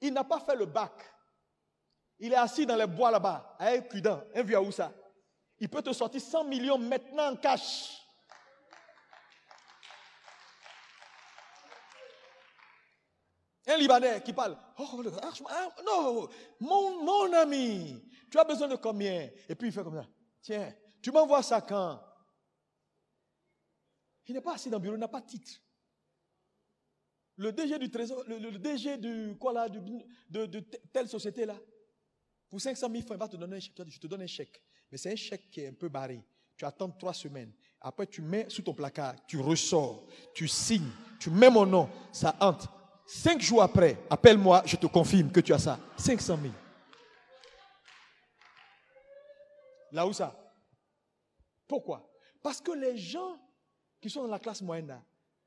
il 0.00 0.12
n'a 0.12 0.24
pas 0.24 0.40
fait 0.40 0.54
le 0.56 0.66
bac. 0.66 0.92
Il 2.18 2.32
est 2.32 2.36
assis 2.36 2.66
dans 2.66 2.76
les 2.76 2.86
bois 2.86 3.10
là-bas, 3.10 3.56
avec 3.58 3.88
Cudan, 3.88 4.22
un 4.34 4.42
vieux 4.42 4.60
où 4.60 4.70
ça. 4.70 4.92
Il 5.58 5.68
peut 5.68 5.82
te 5.82 5.92
sortir 5.92 6.20
100 6.20 6.44
millions 6.44 6.78
maintenant 6.78 7.32
en 7.32 7.36
cash. 7.36 7.99
Un 13.70 13.76
Libanais 13.76 14.20
qui 14.22 14.32
parle. 14.32 14.56
Oh, 14.78 15.02
ah, 15.48 15.68
non, 15.84 16.28
mon, 16.58 17.04
mon 17.04 17.32
ami, 17.34 18.02
tu 18.30 18.38
as 18.38 18.44
besoin 18.44 18.66
de 18.66 18.76
combien? 18.76 19.30
Et 19.48 19.54
puis 19.54 19.68
il 19.68 19.72
fait 19.72 19.84
comme 19.84 19.94
ça. 19.94 20.06
Tiens, 20.42 20.74
tu 21.00 21.12
m'envoies 21.12 21.42
ça 21.42 21.60
quand? 21.60 22.00
Il 24.26 24.34
n'est 24.34 24.40
pas 24.40 24.54
assis 24.54 24.70
dans 24.70 24.78
le 24.78 24.82
bureau, 24.82 24.96
il 24.96 25.00
n'a 25.00 25.08
pas 25.08 25.20
de 25.20 25.26
titre. 25.26 25.52
Le 27.36 27.52
DG 27.52 27.78
du 27.78 27.90
trésor, 27.90 28.22
le, 28.26 28.58
DG 28.58 28.96
du, 28.98 29.36
quoi 29.38 29.52
là, 29.52 29.68
de, 29.68 30.46
de, 30.46 30.60
telle 30.92 31.08
société 31.08 31.46
là, 31.46 31.56
pour 32.48 32.60
500 32.60 32.88
000 32.90 33.02
francs, 33.02 33.16
il 33.16 33.18
va 33.18 33.28
te 33.28 33.36
donner 33.36 33.56
un 33.56 33.60
chèque. 33.60 33.80
Je 33.88 33.98
te 33.98 34.06
donne 34.06 34.22
un 34.22 34.26
chèque. 34.26 34.60
Mais 34.90 34.98
c'est 34.98 35.12
un 35.12 35.16
chèque 35.16 35.50
qui 35.50 35.60
est 35.60 35.68
un 35.68 35.72
peu 35.72 35.88
barré. 35.88 36.22
Tu 36.56 36.64
attends 36.64 36.90
trois 36.90 37.14
semaines. 37.14 37.52
Après, 37.80 38.06
tu 38.06 38.20
mets 38.20 38.46
sous 38.48 38.62
ton 38.62 38.74
placard, 38.74 39.14
tu 39.26 39.40
ressors, 39.40 40.06
tu 40.34 40.46
signes, 40.46 40.90
tu 41.18 41.30
mets 41.30 41.50
mon 41.50 41.64
nom, 41.64 41.88
ça 42.12 42.36
entre. 42.40 42.79
Cinq 43.12 43.40
jours 43.40 43.60
après, 43.60 43.98
appelle-moi, 44.08 44.62
je 44.64 44.76
te 44.76 44.86
confirme 44.86 45.32
que 45.32 45.40
tu 45.40 45.52
as 45.52 45.58
ça. 45.58 45.80
500 45.96 46.38
000. 46.42 46.54
Là 49.90 50.06
où 50.06 50.12
ça? 50.12 50.32
Pourquoi? 51.66 52.08
Parce 52.40 52.60
que 52.60 52.70
les 52.70 52.96
gens 52.96 53.36
qui 54.00 54.08
sont 54.08 54.22
dans 54.22 54.28
la 54.28 54.38
classe 54.38 54.62
moyenne, 54.62 54.86
la 54.86 55.02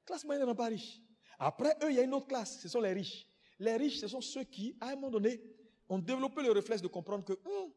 classe 0.06 0.26
moyenne 0.26 0.46
n'est 0.46 0.54
pas 0.54 0.66
riche. 0.66 1.00
Après 1.40 1.74
eux, 1.84 1.90
il 1.90 1.96
y 1.96 2.00
a 2.00 2.04
une 2.04 2.14
autre 2.14 2.28
classe, 2.28 2.60
ce 2.60 2.68
sont 2.68 2.82
les 2.82 2.92
riches. 2.92 3.26
Les 3.60 3.78
riches, 3.78 4.02
ce 4.02 4.10
sont 4.10 4.20
ceux 4.20 4.44
qui, 4.44 4.76
à 4.82 4.90
un 4.90 4.96
moment 4.96 5.12
donné, 5.12 5.42
ont 5.88 6.00
développé 6.00 6.44
le 6.44 6.52
réflexe 6.52 6.82
de 6.82 6.90
comprendre 6.90 7.24
que 7.24 7.32
hum, 7.32 7.72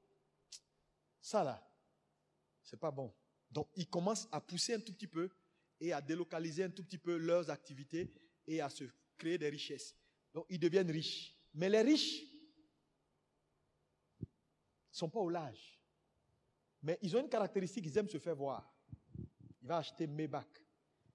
ça 1.21 1.45
là, 1.45 1.65
c'est 2.61 2.81
pas 2.81 2.91
bon. 2.91 3.15
Donc 3.53 3.69
ils 3.77 3.89
commencent 3.89 4.27
à 4.33 4.41
pousser 4.41 4.75
un 4.75 4.81
tout 4.81 4.93
petit 4.93 5.07
peu 5.07 5.31
et 5.81 5.93
à 5.93 6.01
délocaliser 6.01 6.65
un 6.65 6.71
tout 6.71 6.83
petit 6.83 6.99
peu 6.99 7.17
leurs 7.17 7.51
activités 7.51 8.13
et 8.49 8.61
à 8.61 8.69
se 8.69 8.83
créer 9.17 9.39
des 9.39 9.49
richesses. 9.49 9.95
Donc 10.33 10.47
ils 10.49 10.59
deviennent 10.59 10.91
riches. 10.91 11.37
Mais 11.55 11.69
les 11.69 11.83
riches 11.83 12.23
ne 14.21 14.27
sont 14.91 15.11
pas 15.11 15.21
au 15.21 15.29
large. 15.29 15.81
Mais 16.83 16.99
ils 17.03 17.17
ont 17.17 17.21
une 17.21 17.29
caractéristique, 17.29 17.87
ils 17.87 17.99
aiment 17.99 18.09
se 18.09 18.19
faire 18.19 18.37
voir. 18.37 18.73
Il 19.63 19.69
va 19.69 19.79
acheter 19.79 20.07
Maybach, 20.07 20.47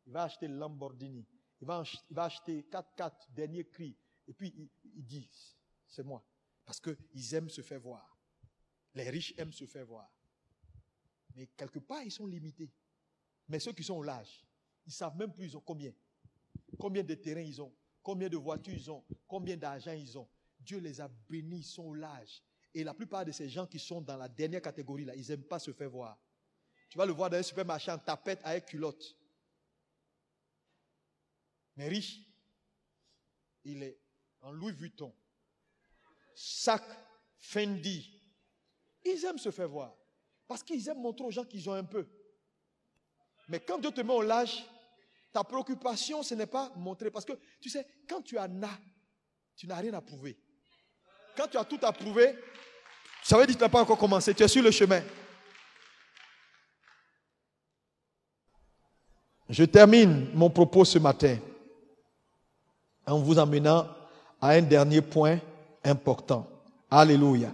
il 0.06 0.12
va 0.12 0.24
acheter 0.24 0.48
Lamborghini, 0.48 1.26
il 1.62 1.68
va, 1.68 1.84
acheter 2.18 2.64
4x4, 2.64 3.32
dernier 3.34 3.66
cri. 3.66 3.98
Et 4.28 4.34
puis 4.34 4.54
il, 4.58 4.70
il 4.96 5.06
dit, 5.06 5.30
c'est 5.88 6.04
moi. 6.04 6.26
Parce 6.66 6.80
qu'ils 6.80 7.36
aiment 7.36 7.50
se 7.50 7.62
faire 7.62 7.80
voir. 7.80 8.20
Les 8.94 9.10
riches 9.10 9.34
aiment 9.38 9.54
se 9.54 9.66
faire 9.66 9.86
voir. 9.86 10.12
Mais 11.36 11.48
quelque 11.48 11.80
part, 11.80 12.04
ils 12.04 12.12
sont 12.12 12.26
limités. 12.26 12.74
Mais 13.48 13.60
ceux 13.60 13.74
qui 13.74 13.84
sont 13.84 13.96
au 13.96 14.04
large, 14.04 14.46
ils 14.86 14.92
savent 14.92 15.16
même 15.16 15.32
plus 15.32 15.46
ils 15.46 15.58
ont 15.58 15.62
combien. 15.62 15.94
Combien 16.78 17.04
de 17.04 17.14
terrains 17.16 17.42
ils 17.42 17.62
ont. 17.62 17.74
Combien 18.04 18.30
de 18.30 18.38
voitures 18.38 18.74
ils 18.74 18.92
ont 18.92 19.04
Combien 19.28 19.58
d'argent 19.58 19.94
ils 19.94 20.18
ont 20.18 20.28
Dieu 20.60 20.80
les 20.80 21.02
a 21.02 21.08
bénis, 21.08 21.60
ils 21.60 21.64
sont 21.64 21.84
au 21.84 21.94
large. 21.94 22.42
Et 22.74 22.84
la 22.84 22.94
plupart 22.94 23.26
de 23.26 23.32
ces 23.32 23.50
gens 23.50 23.66
qui 23.66 23.80
sont 23.80 24.02
dans 24.02 24.18
la 24.18 24.30
dernière 24.30 24.62
catégorie, 24.62 25.06
là, 25.06 25.16
ils 25.16 25.28
n'aiment 25.28 25.44
pas 25.44 25.60
se 25.60 25.74
faire 25.74 25.90
voir. 25.90 26.18
Tu 26.90 26.98
vas 26.98 27.06
le 27.06 27.14
voir 27.14 27.30
dans 27.30 27.38
un 27.38 27.44
supermarché 27.44 27.92
en 27.92 27.98
tapette 27.98 28.42
avec 28.44 28.66
culotte. 28.66 29.18
mais 31.76 31.88
riche. 31.88 32.20
Il 33.64 33.84
est 33.84 34.00
en 34.42 34.52
Louis 34.52 34.74
Vuitton, 34.74 35.14
sac 36.34 36.84
Fendi. 37.38 38.22
Ils 39.04 39.24
aiment 39.26 39.38
se 39.38 39.52
faire 39.52 39.70
voir. 39.70 39.96
Parce 40.48 40.64
qu'ils 40.64 40.88
aiment 40.90 41.02
montrer 41.02 41.26
aux 41.26 41.32
gens 41.32 41.46
qu'ils 41.46 41.70
ont 41.70 41.74
un 41.74 41.84
peu. 41.84 42.08
Mais 43.48 43.60
quand 43.60 43.80
Dieu 43.80 43.92
te 43.92 44.02
met 44.02 44.14
au 44.14 44.22
lâche, 44.22 44.64
ta 45.32 45.44
préoccupation, 45.44 46.24
ce 46.24 46.36
n'est 46.36 46.46
pas 46.46 46.72
montrer. 46.76 47.10
Parce 47.10 47.26
que, 47.26 47.34
tu 47.60 47.70
sais, 47.70 47.86
quand 48.08 48.22
tu 48.22 48.38
en 48.38 48.64
as, 48.64 48.80
tu 49.56 49.68
n'as 49.68 49.78
rien 49.78 49.94
à 49.94 50.02
prouver. 50.02 50.38
Quand 51.36 51.48
tu 51.48 51.58
as 51.58 51.66
tout 51.66 51.80
à 51.82 51.92
prouver, 51.92 52.36
ça 53.24 53.38
veut 53.38 53.46
dire 53.46 53.56
que 53.56 53.60
tu 53.60 53.64
n'as 53.64 53.70
pas 53.70 53.82
encore 53.82 53.98
commencé. 53.98 54.34
Tu 54.34 54.44
es 54.44 54.48
sur 54.48 54.64
le 54.64 54.72
chemin. 54.72 55.02
Je 59.50 59.64
termine 59.66 60.30
mon 60.34 60.50
propos 60.50 60.86
ce 60.86 60.98
matin 60.98 61.38
en 63.06 63.20
vous 63.20 63.38
amenant 63.38 63.88
à 64.40 64.50
un 64.52 64.62
dernier 64.62 65.02
point 65.02 65.40
important. 65.84 66.48
Alléluia. 66.90 67.52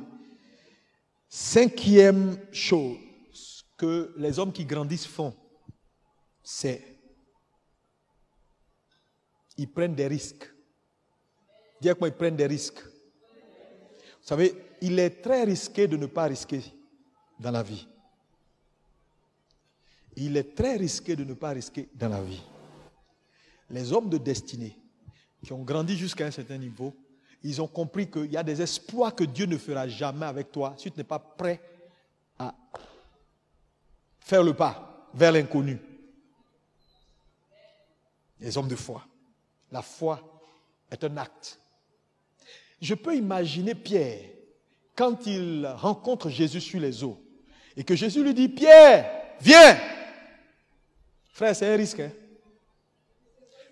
Cinquième 1.28 2.40
chose 2.52 2.98
que 3.78 4.14
les 4.18 4.40
hommes 4.40 4.54
qui 4.54 4.66
grandissent 4.66 5.08
font, 5.08 5.36
c'est 6.44 6.97
ils 9.58 9.70
prennent 9.70 9.96
des 9.96 10.08
risques. 10.08 10.52
Dis 11.82 11.90
moi 12.00 12.08
ils 12.08 12.14
prennent 12.14 12.36
des 12.36 12.48
risques. 12.48 12.80
Vous 12.80 14.28
savez, 14.28 14.56
il 14.82 15.00
est 15.00 15.22
très 15.22 15.44
risqué 15.44 15.88
de 15.88 15.98
ne 15.98 16.06
pas 16.06 16.26
risquer 16.26 16.62
dans 17.40 17.52
la 17.52 17.64
vie. 17.64 17.88
Il 20.16 20.36
est 20.36 20.56
très 20.56 20.76
risqué 20.76 21.16
de 21.16 21.24
ne 21.24 21.34
pas 21.34 21.50
risquer 21.50 21.90
dans 21.94 22.10
la 22.10 22.22
vie. 22.22 22.42
Les 23.70 23.94
hommes 23.94 24.10
de 24.10 24.18
destinée 24.18 24.78
qui 25.44 25.54
ont 25.54 25.64
grandi 25.64 25.96
jusqu'à 25.96 26.26
un 26.26 26.32
certain 26.32 26.58
niveau, 26.58 26.94
ils 27.44 27.62
ont 27.62 27.68
compris 27.68 28.10
qu'il 28.10 28.32
y 28.32 28.38
a 28.38 28.44
des 28.44 28.62
exploits 28.62 29.12
que 29.12 29.24
Dieu 29.24 29.46
ne 29.46 29.58
fera 29.58 29.88
jamais 29.88 30.26
avec 30.26 30.52
toi 30.52 30.74
si 30.78 30.92
tu 30.92 30.98
n'es 30.98 31.04
pas 31.04 31.20
prêt 31.20 31.62
à 32.40 32.54
faire 34.20 34.44
le 34.44 34.54
pas 34.54 35.08
vers 35.14 35.32
l'inconnu. 35.32 35.80
Les 38.40 38.58
hommes 38.58 38.68
de 38.68 38.76
foi. 38.76 39.06
La 39.72 39.82
foi 39.82 40.42
est 40.92 41.04
un 41.04 41.18
acte. 41.18 41.60
Je 42.82 42.94
peux 42.94 43.16
imaginer 43.16 43.76
Pierre 43.76 44.22
quand 44.96 45.26
il 45.26 45.66
rencontre 45.68 46.30
Jésus 46.30 46.62
sur 46.62 46.80
les 46.80 47.04
eaux 47.04 47.20
et 47.76 47.84
que 47.84 47.96
Jésus 47.96 48.24
lui 48.24 48.34
dit, 48.34 48.50
Pierre, 48.50 49.10
viens. 49.40 49.78
Frère, 51.32 51.56
c'est 51.56 51.72
un 51.72 51.78
risque. 51.78 52.00
Hein? 52.00 52.12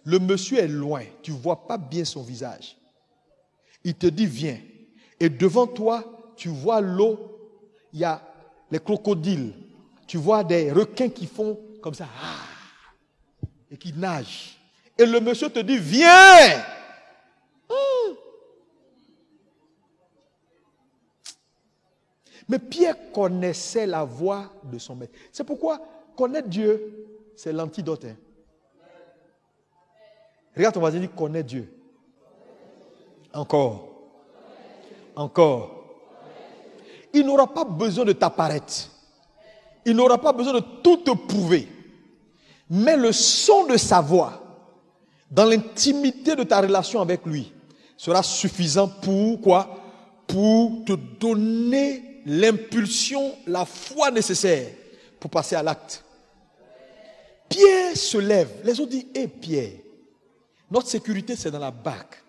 Le 0.03 0.19
monsieur 0.19 0.59
est 0.59 0.67
loin, 0.67 1.03
tu 1.23 1.31
ne 1.31 1.37
vois 1.37 1.67
pas 1.67 1.79
bien 1.79 2.05
son 2.05 2.21
visage. 2.21 2.77
Il 3.83 3.95
te 3.95 4.05
dit, 4.05 4.27
viens. 4.27 4.59
Et 5.19 5.29
devant 5.29 5.65
toi, 5.65 6.33
tu 6.35 6.49
vois 6.49 6.81
l'eau, 6.81 7.35
il 7.93 7.99
y 7.99 8.03
a 8.03 8.21
les 8.69 8.79
crocodiles, 8.79 9.53
tu 10.05 10.17
vois 10.17 10.43
des 10.43 10.71
requins 10.71 11.09
qui 11.09 11.25
font 11.25 11.59
comme 11.81 11.93
ça, 11.93 12.07
ah, 12.21 13.47
et 13.71 13.77
qui 13.77 13.93
nagent. 13.93 14.57
Et 14.97 15.05
le 15.05 15.19
monsieur 15.19 15.49
te 15.49 15.59
dit, 15.59 15.77
viens. 15.77 16.63
Hmm. 17.69 18.13
Mais 22.47 22.59
Pierre 22.59 23.11
connaissait 23.11 23.87
la 23.87 24.03
voix 24.03 24.51
de 24.63 24.77
son 24.77 24.95
maître. 24.95 25.13
C'est 25.31 25.43
pourquoi 25.43 25.79
connaître 26.15 26.47
Dieu, 26.47 27.07
c'est 27.35 27.51
l'antidote. 27.51 28.05
Hein. 28.05 28.15
Regarde 30.55 30.73
ton 30.73 30.79
voisin, 30.79 30.99
dit 30.99 31.09
connaît 31.09 31.43
Dieu. 31.43 31.71
Encore. 33.33 33.89
Encore. 35.15 35.71
Il 37.13 37.25
n'aura 37.25 37.53
pas 37.53 37.65
besoin 37.65 38.05
de 38.05 38.13
t'apparaître. 38.13 38.89
Il 39.85 39.95
n'aura 39.95 40.17
pas 40.17 40.31
besoin 40.31 40.53
de 40.53 40.63
tout 40.81 40.97
te 40.97 41.11
prouver. 41.11 41.67
Mais 42.69 42.95
le 42.95 43.11
son 43.11 43.65
de 43.65 43.77
sa 43.77 44.01
voix, 44.01 44.44
dans 45.29 45.45
l'intimité 45.45 46.35
de 46.35 46.43
ta 46.43 46.61
relation 46.61 47.01
avec 47.01 47.25
lui, 47.25 47.51
sera 47.97 48.23
suffisant 48.23 48.87
pour 48.87 49.41
quoi? 49.41 49.81
Pour 50.27 50.85
te 50.85 50.93
donner 50.93 52.21
l'impulsion, 52.25 53.33
la 53.45 53.65
foi 53.65 54.11
nécessaire 54.11 54.69
pour 55.19 55.29
passer 55.29 55.55
à 55.55 55.63
l'acte. 55.63 56.03
Pierre 57.47 57.95
se 57.95 58.17
lève. 58.17 58.49
Les 58.63 58.79
autres 58.79 58.91
disent, 58.91 59.05
hé 59.13 59.27
Pierre, 59.27 59.73
notre 60.69 60.87
sécurité 60.87 61.35
c'est 61.35 61.51
dans 61.51 61.59
la 61.59 61.71
barque. 61.71 62.23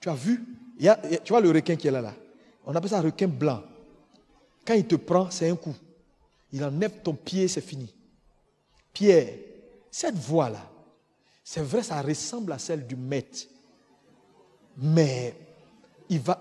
Tu 0.00 0.08
as 0.08 0.14
vu? 0.14 0.44
Tu 0.78 1.32
vois 1.32 1.40
le 1.40 1.50
requin 1.50 1.76
qui 1.76 1.86
est 1.86 1.92
là, 1.92 2.00
là 2.00 2.14
On 2.66 2.74
appelle 2.74 2.90
ça 2.90 3.00
requin 3.00 3.28
blanc. 3.28 3.62
Quand 4.64 4.74
il 4.74 4.86
te 4.86 4.96
prend, 4.96 5.30
c'est 5.30 5.48
un 5.48 5.56
coup. 5.56 5.74
Il 6.52 6.62
enlève 6.64 7.02
ton 7.02 7.14
pied, 7.14 7.48
c'est 7.48 7.60
fini. 7.60 7.92
Pierre, 8.92 9.28
cette 9.90 10.16
voix-là, 10.16 10.68
c'est 11.44 11.62
vrai, 11.62 11.82
ça 11.82 12.00
ressemble 12.00 12.52
à 12.52 12.58
celle 12.58 12.86
du 12.86 12.96
maître. 12.96 13.46
Mais 14.76 15.34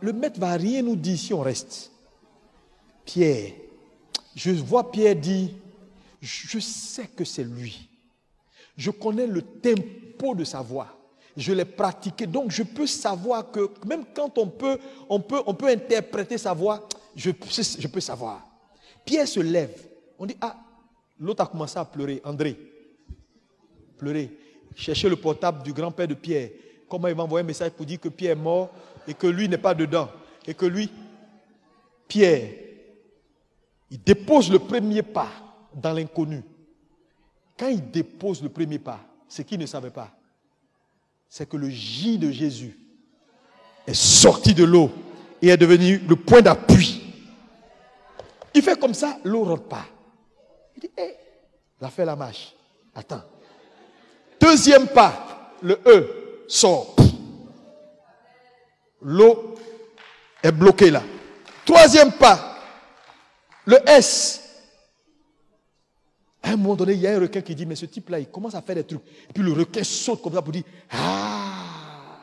le 0.01 0.13
maître 0.13 0.39
va 0.39 0.53
rien 0.53 0.81
nous 0.81 0.95
dire 0.95 1.17
si 1.17 1.33
on 1.33 1.41
reste. 1.41 1.91
Pierre, 3.05 3.53
je 4.35 4.51
vois 4.51 4.91
Pierre 4.91 5.15
dire, 5.15 5.49
je 6.21 6.59
sais 6.59 7.07
que 7.07 7.25
c'est 7.25 7.43
lui. 7.43 7.89
Je 8.77 8.91
connais 8.91 9.27
le 9.27 9.41
tempo 9.41 10.35
de 10.35 10.43
sa 10.43 10.61
voix. 10.61 10.87
Je 11.35 11.53
l'ai 11.53 11.65
pratiqué. 11.65 12.27
Donc 12.27 12.51
je 12.51 12.63
peux 12.63 12.87
savoir 12.87 13.51
que 13.51 13.71
même 13.85 14.05
quand 14.13 14.37
on 14.37 14.47
peut, 14.47 14.77
on 15.09 15.19
peut, 15.19 15.41
on 15.45 15.53
peut 15.53 15.67
interpréter 15.67 16.37
sa 16.37 16.53
voix, 16.53 16.87
je, 17.15 17.31
je 17.79 17.87
peux 17.87 17.99
savoir. 17.99 18.45
Pierre 19.05 19.27
se 19.27 19.39
lève. 19.39 19.75
On 20.19 20.25
dit, 20.25 20.37
ah, 20.41 20.55
l'autre 21.19 21.43
a 21.43 21.47
commencé 21.47 21.77
à 21.77 21.85
pleurer. 21.85 22.21
André, 22.23 22.57
pleurer. 23.97 24.37
Chercher 24.75 25.09
le 25.09 25.15
portable 25.15 25.63
du 25.63 25.73
grand-père 25.73 26.07
de 26.07 26.13
Pierre. 26.13 26.49
Comment 26.89 27.07
il 27.07 27.15
va 27.15 27.23
envoyer 27.23 27.43
un 27.43 27.47
message 27.47 27.71
pour 27.71 27.85
dire 27.85 27.99
que 27.99 28.09
Pierre 28.09 28.33
est 28.33 28.41
mort 28.41 28.69
et 29.07 29.13
que 29.13 29.27
lui 29.27 29.47
n'est 29.47 29.57
pas 29.57 29.73
dedans. 29.73 30.09
Et 30.45 30.53
que 30.53 30.65
lui, 30.65 30.89
Pierre, 32.07 32.49
il 33.89 34.01
dépose 34.01 34.51
le 34.51 34.59
premier 34.59 35.01
pas 35.01 35.29
dans 35.73 35.93
l'inconnu. 35.93 36.43
Quand 37.57 37.67
il 37.67 37.91
dépose 37.91 38.41
le 38.41 38.49
premier 38.49 38.79
pas, 38.79 38.99
ce 39.27 39.41
qu'il 39.41 39.59
ne 39.59 39.65
savait 39.65 39.91
pas, 39.91 40.11
c'est 41.29 41.47
que 41.47 41.57
le 41.57 41.69
J 41.69 42.17
de 42.17 42.31
Jésus 42.31 42.77
est 43.87 43.93
sorti 43.93 44.53
de 44.53 44.63
l'eau 44.63 44.91
et 45.41 45.49
est 45.49 45.57
devenu 45.57 45.97
le 45.99 46.15
point 46.15 46.41
d'appui. 46.41 47.01
Il 48.53 48.61
fait 48.61 48.79
comme 48.79 48.93
ça, 48.93 49.17
l'eau 49.23 49.45
ne 49.45 49.49
rentre 49.51 49.67
pas. 49.67 49.85
Il 50.75 50.81
dit, 50.81 50.91
hé, 50.97 51.15
a 51.81 51.89
fait 51.89 52.05
la 52.05 52.15
marche. 52.15 52.53
Attends. 52.93 53.21
Deuxième 54.41 54.87
pas, 54.87 55.55
le 55.61 55.79
E 55.85 56.45
sort. 56.47 56.95
L'eau 59.01 59.55
est 60.43 60.51
bloquée 60.51 60.91
là. 60.91 61.03
Troisième 61.65 62.11
pas, 62.11 62.57
le 63.65 63.77
S 63.87 64.41
à 66.43 66.49
un 66.49 66.57
moment 66.57 66.75
donné, 66.75 66.93
il 66.93 66.99
y 66.99 67.07
a 67.07 67.15
un 67.15 67.19
requin 67.19 67.41
qui 67.41 67.53
dit, 67.53 67.65
mais 67.65 67.75
ce 67.75 67.85
type-là, 67.85 68.19
il 68.19 68.27
commence 68.27 68.55
à 68.55 68.61
faire 68.61 68.75
des 68.75 68.83
trucs. 68.83 69.01
Et 69.29 69.33
puis 69.33 69.43
le 69.43 69.53
requin 69.53 69.83
saute 69.83 70.21
comme 70.21 70.33
ça 70.33 70.41
pour 70.41 70.51
dire, 70.51 70.63
ah 70.91 72.17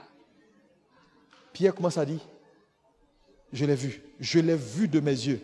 Pierre 1.53 1.75
commence 1.75 1.99
à 1.99 2.05
dire, 2.05 2.21
je 3.53 3.65
l'ai 3.65 3.77
vu, 3.77 4.03
je 4.19 4.41
l'ai 4.41 4.57
vu 4.57 4.89
de 4.89 5.01
mes 5.01 5.13
yeux. 5.13 5.41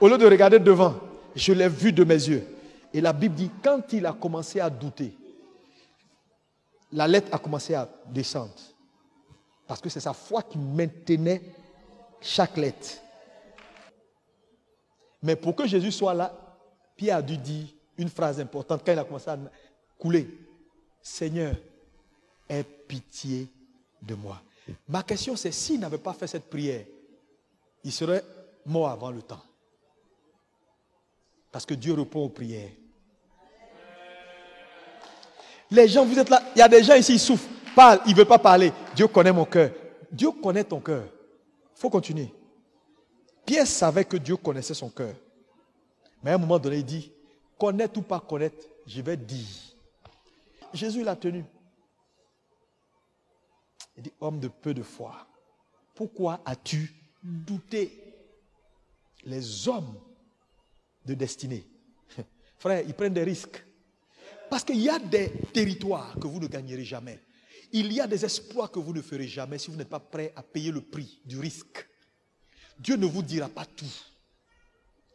Au 0.00 0.08
lieu 0.08 0.18
de 0.18 0.26
regarder 0.26 0.58
devant, 0.58 0.94
je 1.34 1.52
l'ai 1.52 1.68
vu 1.68 1.92
de 1.92 2.02
mes 2.04 2.14
yeux. 2.14 2.44
Et 2.92 3.00
la 3.00 3.12
Bible 3.12 3.34
dit, 3.34 3.50
quand 3.62 3.92
il 3.92 4.04
a 4.04 4.12
commencé 4.12 4.60
à 4.60 4.68
douter, 4.68 5.14
la 6.92 7.08
lettre 7.08 7.28
a 7.32 7.38
commencé 7.38 7.74
à 7.74 7.88
descendre. 8.06 8.54
Parce 9.66 9.80
que 9.80 9.88
c'est 9.88 10.00
sa 10.00 10.12
foi 10.12 10.42
qui 10.42 10.58
maintenait 10.58 11.42
chaque 12.20 12.56
lettre. 12.56 12.98
Mais 15.22 15.36
pour 15.36 15.56
que 15.56 15.66
Jésus 15.66 15.92
soit 15.92 16.14
là, 16.14 16.32
Pierre 16.96 17.16
a 17.16 17.22
dû 17.22 17.36
dire, 17.36 17.66
une 17.98 18.08
phrase 18.08 18.38
importante 18.40 18.82
quand 18.84 18.92
il 18.92 18.98
a 18.98 19.04
commencé 19.04 19.30
à 19.30 19.38
couler. 19.98 20.28
Seigneur, 21.02 21.54
aie 22.48 22.62
pitié 22.62 23.48
de 24.02 24.14
moi. 24.14 24.40
Ma 24.88 25.02
question 25.02 25.36
c'est 25.36 25.52
s'il 25.52 25.80
n'avait 25.80 25.98
pas 25.98 26.12
fait 26.12 26.26
cette 26.26 26.50
prière, 26.50 26.84
il 27.84 27.92
serait 27.92 28.24
mort 28.64 28.88
avant 28.88 29.10
le 29.10 29.22
temps. 29.22 29.42
Parce 31.52 31.64
que 31.64 31.74
Dieu 31.74 31.94
répond 31.94 32.24
aux 32.24 32.28
prières. 32.28 32.70
Les 35.70 35.88
gens, 35.88 36.04
vous 36.04 36.18
êtes 36.18 36.28
là, 36.28 36.42
il 36.54 36.58
y 36.58 36.62
a 36.62 36.68
des 36.68 36.82
gens 36.82 36.94
ici, 36.94 37.14
ils 37.14 37.20
souffrent, 37.20 37.48
parlent, 37.74 38.00
ils 38.06 38.12
ne 38.12 38.16
veulent 38.16 38.26
pas 38.26 38.38
parler. 38.38 38.72
Dieu 38.94 39.08
connaît 39.08 39.32
mon 39.32 39.44
cœur. 39.44 39.70
Dieu 40.10 40.30
connaît 40.30 40.64
ton 40.64 40.80
cœur. 40.80 41.04
Il 41.04 41.80
faut 41.80 41.90
continuer. 41.90 42.32
Pierre 43.44 43.66
savait 43.66 44.04
que 44.04 44.16
Dieu 44.16 44.36
connaissait 44.36 44.74
son 44.74 44.88
cœur. 44.88 45.14
Mais 46.22 46.30
à 46.30 46.34
un 46.34 46.38
moment 46.38 46.58
donné, 46.58 46.78
il 46.78 46.84
dit, 46.84 47.12
Connaître 47.58 47.98
ou 47.98 48.02
pas 48.02 48.20
connaître, 48.20 48.66
je 48.86 49.00
vais 49.00 49.16
dire. 49.16 49.46
Jésus 50.72 51.02
l'a 51.02 51.16
tenu. 51.16 51.44
Il 53.96 54.02
dit, 54.02 54.12
homme 54.20 54.38
de 54.38 54.48
peu 54.48 54.74
de 54.74 54.82
foi, 54.82 55.26
pourquoi 55.94 56.40
as-tu 56.44 56.92
douté 57.22 58.14
Les 59.24 59.68
hommes 59.68 59.94
de 61.06 61.14
destinée, 61.14 61.66
frère, 62.58 62.82
ils 62.86 62.92
prennent 62.92 63.14
des 63.14 63.24
risques. 63.24 63.64
Parce 64.50 64.64
qu'il 64.64 64.80
y 64.80 64.88
a 64.88 64.98
des 64.98 65.30
territoires 65.52 66.14
que 66.20 66.26
vous 66.26 66.40
ne 66.40 66.46
gagnerez 66.46 66.84
jamais. 66.84 67.20
Il 67.72 67.92
y 67.92 68.00
a 68.00 68.06
des 68.06 68.24
espoirs 68.24 68.70
que 68.70 68.78
vous 68.78 68.92
ne 68.92 69.02
ferez 69.02 69.26
jamais 69.26 69.58
si 69.58 69.70
vous 69.70 69.76
n'êtes 69.76 69.88
pas 69.88 70.00
prêt 70.00 70.32
à 70.36 70.42
payer 70.42 70.70
le 70.70 70.80
prix 70.80 71.20
du 71.24 71.38
risque. 71.38 71.86
Dieu 72.78 72.96
ne 72.96 73.06
vous 73.06 73.22
dira 73.22 73.48
pas 73.48 73.64
tout. 73.64 73.84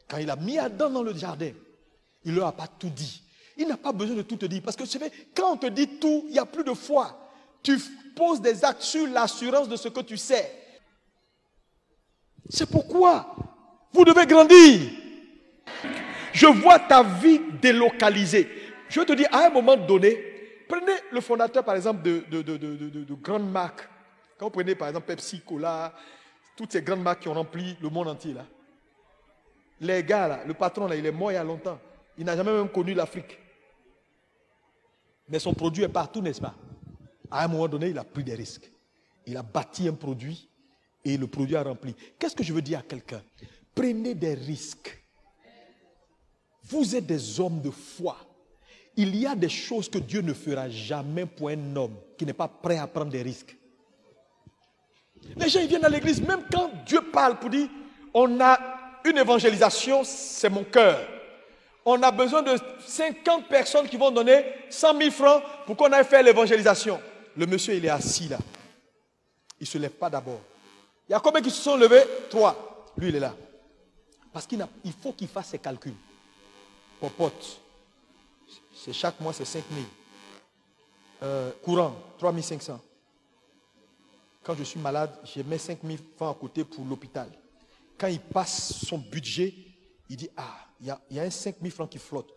Quand 0.07 0.17
il 0.17 0.29
a 0.29 0.35
mis 0.35 0.57
Adam 0.57 0.89
dans 0.89 1.03
le 1.03 1.15
jardin, 1.15 1.51
il 2.25 2.31
ne 2.31 2.37
leur 2.37 2.47
a 2.47 2.51
pas 2.51 2.67
tout 2.67 2.89
dit. 2.89 3.23
Il 3.57 3.67
n'a 3.67 3.77
pas 3.77 3.91
besoin 3.91 4.15
de 4.15 4.21
tout 4.23 4.37
te 4.37 4.45
dire. 4.45 4.61
Parce 4.61 4.75
que 4.75 4.83
quand 5.33 5.53
on 5.53 5.57
te 5.57 5.67
dit 5.67 5.99
tout, 5.99 6.25
il 6.27 6.33
n'y 6.33 6.39
a 6.39 6.45
plus 6.45 6.63
de 6.63 6.73
foi. 6.73 7.29
Tu 7.63 7.77
poses 8.15 8.41
des 8.41 8.65
actes 8.65 8.81
sur 8.81 9.07
l'assurance 9.07 9.69
de 9.69 9.75
ce 9.75 9.87
que 9.87 10.01
tu 10.01 10.17
sais. 10.17 10.51
C'est 12.49 12.69
pourquoi 12.69 13.35
vous 13.93 14.03
devez 14.03 14.25
grandir. 14.25 14.91
Je 16.33 16.47
vois 16.47 16.79
ta 16.79 17.03
vie 17.03 17.39
délocalisée. 17.61 18.60
Je 18.91 18.99
te 18.99 19.13
dire, 19.13 19.29
à 19.31 19.47
un 19.47 19.49
moment 19.49 19.77
donné, 19.77 20.17
prenez 20.67 20.91
le 21.13 21.21
fondateur, 21.21 21.63
par 21.63 21.75
exemple, 21.75 22.01
de, 22.01 22.25
de, 22.29 22.41
de, 22.41 22.57
de 22.57 23.13
grandes 23.13 23.49
marques. 23.49 23.87
Quand 24.37 24.47
vous 24.47 24.51
prenez, 24.51 24.75
par 24.75 24.89
exemple, 24.89 25.07
Pepsi, 25.07 25.39
Cola, 25.39 25.93
toutes 26.57 26.73
ces 26.73 26.81
grandes 26.81 27.01
marques 27.01 27.21
qui 27.21 27.29
ont 27.29 27.33
rempli 27.33 27.77
le 27.81 27.89
monde 27.89 28.09
entier, 28.09 28.33
là. 28.33 28.45
Les 29.79 30.03
gars, 30.03 30.27
là, 30.27 30.43
le 30.45 30.53
patron, 30.53 30.87
là, 30.87 30.97
il 30.97 31.05
est 31.05 31.11
mort 31.11 31.31
il 31.31 31.35
y 31.35 31.37
a 31.37 31.43
longtemps. 31.43 31.79
Il 32.17 32.25
n'a 32.25 32.35
jamais 32.35 32.51
même 32.51 32.67
connu 32.67 32.93
l'Afrique. 32.93 33.39
Mais 35.29 35.39
son 35.39 35.53
produit 35.53 35.83
est 35.83 35.89
partout, 35.89 36.21
n'est-ce 36.21 36.41
pas? 36.41 36.53
À 37.31 37.45
un 37.45 37.47
moment 37.47 37.69
donné, 37.69 37.87
il 37.87 37.97
a 37.97 38.03
pris 38.03 38.25
des 38.25 38.35
risques. 38.35 38.69
Il 39.25 39.37
a 39.37 39.41
bâti 39.41 39.87
un 39.87 39.93
produit 39.93 40.49
et 41.05 41.15
le 41.15 41.27
produit 41.27 41.55
a 41.55 41.63
rempli. 41.63 41.95
Qu'est-ce 42.19 42.35
que 42.35 42.43
je 42.43 42.51
veux 42.51 42.61
dire 42.61 42.79
à 42.79 42.81
quelqu'un? 42.81 43.23
Prenez 43.73 44.15
des 44.15 44.33
risques. 44.33 45.01
Vous 46.65 46.93
êtes 46.93 47.05
des 47.05 47.39
hommes 47.39 47.61
de 47.61 47.71
foi. 47.71 48.17
Il 48.97 49.15
y 49.15 49.25
a 49.25 49.35
des 49.35 49.49
choses 49.49 49.89
que 49.89 49.97
Dieu 49.97 50.21
ne 50.21 50.33
fera 50.33 50.69
jamais 50.69 51.25
pour 51.25 51.49
un 51.49 51.75
homme 51.75 51.95
qui 52.17 52.25
n'est 52.25 52.33
pas 52.33 52.47
prêt 52.47 52.77
à 52.77 52.87
prendre 52.87 53.11
des 53.11 53.21
risques. 53.21 53.55
Les 55.35 55.49
gens 55.49 55.59
ils 55.61 55.67
viennent 55.67 55.85
à 55.85 55.89
l'église, 55.89 56.21
même 56.21 56.43
quand 56.51 56.69
Dieu 56.85 57.01
parle 57.01 57.39
pour 57.39 57.49
dire, 57.49 57.69
on 58.13 58.39
a 58.41 58.59
une 59.05 59.17
évangélisation, 59.17 60.03
c'est 60.03 60.49
mon 60.49 60.63
cœur. 60.63 60.99
On 61.85 62.01
a 62.03 62.11
besoin 62.11 62.41
de 62.41 62.55
50 62.85 63.47
personnes 63.47 63.87
qui 63.87 63.97
vont 63.97 64.11
donner 64.11 64.43
100 64.69 64.97
000 64.97 65.11
francs 65.11 65.43
pour 65.65 65.75
qu'on 65.75 65.91
aille 65.91 66.05
faire 66.05 66.21
l'évangélisation. 66.21 66.99
Le 67.35 67.45
monsieur, 67.45 67.73
il 67.73 67.85
est 67.85 67.89
assis 67.89 68.27
là. 68.27 68.37
Il 69.59 69.63
ne 69.63 69.67
se 69.67 69.77
lève 69.77 69.91
pas 69.91 70.09
d'abord. 70.09 70.41
Il 71.07 71.13
y 71.13 71.15
a 71.15 71.19
combien 71.19 71.41
qui 71.41 71.49
se 71.49 71.61
sont 71.61 71.77
levés? 71.77 72.03
Trois. 72.29 72.91
Lui, 72.97 73.09
il 73.09 73.15
est 73.15 73.19
là. 73.19 73.33
Parce 74.31 74.45
qu'il 74.45 74.63
faut 75.01 75.13
qu'il 75.13 75.27
fasse 75.27 75.49
ses 75.49 75.59
calculs. 75.59 75.95
Popote. 76.99 77.59
C'est 78.83 78.93
chaque 78.93 79.19
mois, 79.19 79.31
c'est 79.31 79.45
5 79.45 79.63
000. 79.71 79.85
Euh, 81.21 81.51
courant, 81.63 81.93
3 82.17 82.41
500. 82.41 82.79
Quand 84.41 84.55
je 84.55 84.63
suis 84.63 84.79
malade, 84.79 85.11
je 85.23 85.43
mets 85.43 85.59
5 85.59 85.77
000 85.83 85.99
francs 86.15 86.35
à 86.35 86.39
côté 86.39 86.63
pour 86.63 86.83
l'hôpital. 86.83 87.29
Quand 87.95 88.07
il 88.07 88.19
passe 88.19 88.73
son 88.87 88.97
budget, 88.97 89.53
il 90.09 90.17
dit 90.17 90.29
Ah, 90.35 90.65
il 90.79 90.87
y 90.87 91.19
a, 91.19 91.23
un 91.23 91.29
5 91.29 91.57
000 91.61 91.71
francs 91.71 91.91
qui 91.91 91.99
flotte. 91.99 92.33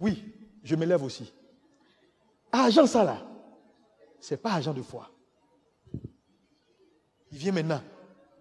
Oui, 0.00 0.22
je 0.62 0.76
me 0.76 0.86
lève 0.86 1.02
aussi. 1.02 1.32
Argent, 2.52 2.86
ça 2.86 3.02
là, 3.02 3.20
ce 4.20 4.34
n'est 4.34 4.38
pas 4.38 4.52
argent 4.52 4.72
de 4.72 4.82
foi. 4.82 5.10
Il 7.32 7.38
vient 7.38 7.50
maintenant. 7.50 7.82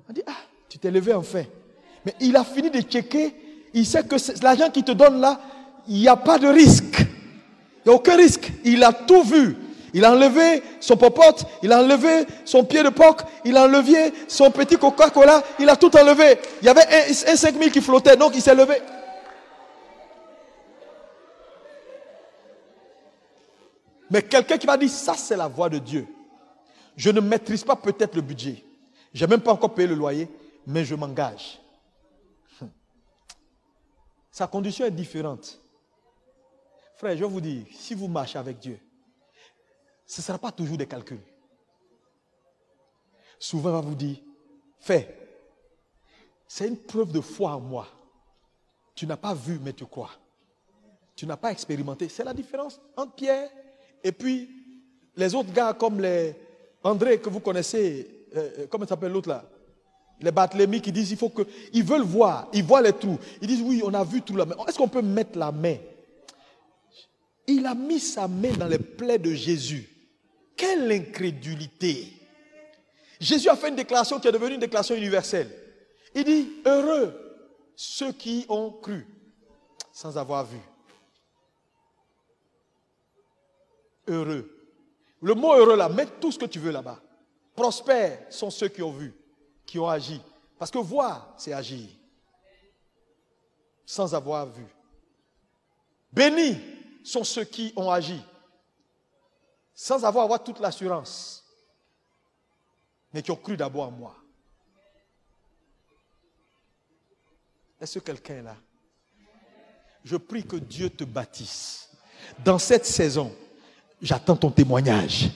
On 0.08 0.14
dit 0.14 0.22
Ah, 0.28 0.43
tu 0.70 0.78
t'es 0.78 0.91
levé 0.91 1.12
enfin. 1.12 1.43
Mais 2.05 2.14
il 2.20 2.36
a 2.36 2.43
fini 2.43 2.70
de 2.70 2.82
checker. 2.82 3.36
Il 3.74 3.84
sait 3.84 4.03
que 4.03 4.43
l'argent 4.43 4.70
qu'il 4.70 4.84
te 4.84 4.91
donne 4.91 5.20
là, 5.20 5.41
il 5.88 5.95
n'y 5.95 6.08
a 6.08 6.16
pas 6.16 6.38
de 6.38 6.47
risque. 6.47 7.07
Il 7.88 7.91
n'y 7.91 7.93
a 7.93 7.99
aucun 7.99 8.17
risque. 8.17 8.51
Il 8.65 8.83
a 8.83 8.91
tout 8.91 9.23
vu. 9.23 9.55
Il 9.93 10.03
a 10.03 10.11
enlevé 10.11 10.61
son 10.81 10.97
popote, 10.97 11.45
il 11.63 11.71
a 11.71 11.79
enlevé 11.81 12.25
son 12.43 12.65
pied 12.65 12.83
de 12.83 12.89
porc, 12.89 13.19
il 13.45 13.55
a 13.55 13.63
enlevé 13.63 14.11
son 14.27 14.51
petit 14.51 14.75
Coca-Cola, 14.75 15.41
il 15.57 15.69
a 15.69 15.77
tout 15.77 15.95
enlevé. 15.95 16.38
Il 16.61 16.65
y 16.65 16.69
avait 16.69 16.81
un, 16.81 17.31
un 17.31 17.35
5000 17.38 17.71
qui 17.71 17.79
flottait, 17.79 18.17
donc 18.17 18.35
il 18.35 18.41
s'est 18.41 18.53
levé. 18.53 18.81
Mais 24.11 24.21
quelqu'un 24.21 24.57
qui 24.57 24.67
m'a 24.67 24.75
dit, 24.75 24.89
ça 24.89 25.13
c'est 25.15 25.38
la 25.38 25.47
voix 25.47 25.69
de 25.69 25.77
Dieu. 25.77 26.05
Je 26.97 27.09
ne 27.09 27.21
maîtrise 27.21 27.63
pas 27.63 27.77
peut-être 27.77 28.15
le 28.15 28.21
budget. 28.21 28.65
Je 29.13 29.23
n'ai 29.23 29.29
même 29.29 29.41
pas 29.41 29.53
encore 29.53 29.73
payé 29.73 29.88
le 29.88 29.95
loyer, 29.95 30.29
mais 30.67 30.83
je 30.83 30.93
m'engage. 30.93 31.61
Sa 34.29 34.45
condition 34.45 34.85
est 34.85 34.91
différente. 34.91 35.61
Frère, 36.98 37.16
je 37.16 37.24
vais 37.24 37.30
vous 37.30 37.41
dire, 37.41 37.64
si 37.72 37.93
vous 37.93 38.08
marchez 38.08 38.39
avec 38.39 38.58
Dieu, 38.58 38.80
ce 40.06 40.20
ne 40.20 40.24
sera 40.24 40.38
pas 40.38 40.52
toujours 40.52 40.78
des 40.78 40.88
calculs. 40.88 41.22
Souvent, 43.38 43.70
on 43.70 43.74
va 43.74 43.82
vous 43.82 43.95
dire, 43.95 44.18
fais. 44.80 45.16
C'est 46.48 46.68
une 46.68 46.78
preuve 46.78 47.12
de 47.12 47.22
foi 47.22 47.52
en 47.52 47.60
moi. 47.60 47.88
Tu 48.95 49.06
n'as 49.06 49.18
pas 49.18 49.36
vu, 49.36 49.60
mais 49.62 49.74
tu 49.74 49.86
crois. 49.86 50.10
Tu 51.16 51.28
n'as 51.28 51.38
pas 51.38 51.52
expérimenté. 51.52 52.10
C'est 52.10 52.24
la 52.24 52.34
différence 52.34 52.80
entre 52.95 53.14
Pierre 53.14 53.50
et 54.04 54.12
puis 54.12 54.50
les 55.16 55.36
autres 55.36 55.52
gars 55.52 55.74
comme 55.74 56.00
les 56.00 56.36
André 56.84 57.20
que 57.20 57.30
vous 57.30 57.39
connaissez, 57.39 58.26
euh, 58.36 58.50
euh, 58.60 58.68
comment 58.70 58.88
s'appelle 58.88 59.12
l'autre 59.12 59.30
là? 59.30 59.43
Les 60.22 60.32
Barthélemy 60.32 60.82
qui 60.82 60.91
disent 60.91 61.12
il 61.12 61.18
faut 61.18 61.30
que. 61.30 61.43
Ils 61.74 61.84
veulent 61.84 62.04
voir, 62.04 62.48
ils 62.54 62.64
voient 62.64 62.82
les 62.82 62.93
trous. 62.93 63.20
Ils 63.41 63.48
disent 63.48 63.62
oui, 63.62 63.82
on 63.84 63.93
a 63.93 64.04
vu 64.04 64.22
tout 64.22 64.36
là. 64.36 64.45
Est-ce 64.68 64.78
qu'on 64.78 64.88
peut 64.88 65.02
mettre 65.02 65.38
la 65.38 65.52
main 65.52 65.78
Il 67.48 67.66
a 67.66 67.74
mis 67.74 68.00
sa 68.00 68.28
main 68.28 68.52
dans 68.54 68.68
les 68.68 68.78
plaies 68.78 69.18
de 69.18 69.34
Jésus. 69.34 69.89
Quelle 70.56 70.91
incrédulité 70.91 72.14
Jésus 73.20 73.50
a 73.50 73.56
fait 73.56 73.70
une 73.70 73.76
déclaration 73.76 74.20
qui 74.20 74.28
est 74.28 74.32
devenue 74.32 74.56
une 74.56 74.60
déclaration 74.60 74.95
universelle. 74.95 75.50
Il 76.14 76.24
dit, 76.24 76.50
heureux 76.66 77.14
ceux 77.76 78.12
qui 78.12 78.45
ont 78.50 78.72
cru 78.72 79.08
sans 79.93 80.18
avoir 80.18 80.45
vu. 80.45 80.60
Heureux. 84.08 84.50
Le 85.22 85.34
mot 85.34 85.54
heureux 85.54 85.76
là, 85.76 85.89
mets 85.89 86.06
tout 86.20 86.32
ce 86.32 86.39
que 86.39 86.45
tu 86.45 86.60
veux 86.60 86.72
là-bas. 86.72 87.00
Prospères 87.56 88.20
sont 88.30 88.50
ceux 88.50 88.68
qui 88.68 88.84
ont 88.84 88.91
vu, 88.91 89.16
qui 89.66 89.80
ont 89.80 89.88
agi. 89.88 90.22
Parce 90.60 90.72
que 90.72 90.78
voir, 90.78 91.34
c'est 91.38 91.54
agir. 91.54 91.88
Sans 93.86 94.14
avoir 94.14 94.48
vu. 94.48 94.66
Bénis 96.12 96.58
sont 97.08 97.24
ceux 97.24 97.45
qui 97.45 97.74
ont 97.76 97.89
agi 97.89 98.22
sans 99.74 100.03
avoir, 100.03 100.43
toute 100.43 100.60
l'assurance, 100.60 101.45
mais 103.14 103.22
qui 103.22 103.32
ont 103.32 103.36
cru 103.36 103.55
d'abord 103.55 103.88
en 103.88 103.91
moi. 103.91 104.16
Est-ce 107.80 107.99
que 107.99 108.05
quelqu'un 108.05 108.38
est 108.38 108.41
là? 108.41 108.55
Je 110.03 110.18
prie 110.18 110.43
que 110.43 110.55
Dieu 110.55 110.89
te 110.89 111.03
bâtisse. 111.03 111.91
Dans 112.43 112.58
cette 112.58 112.86
saison, 112.86 113.34
j'attends 114.01 114.36
ton 114.36 114.49
témoignage. 114.49 115.30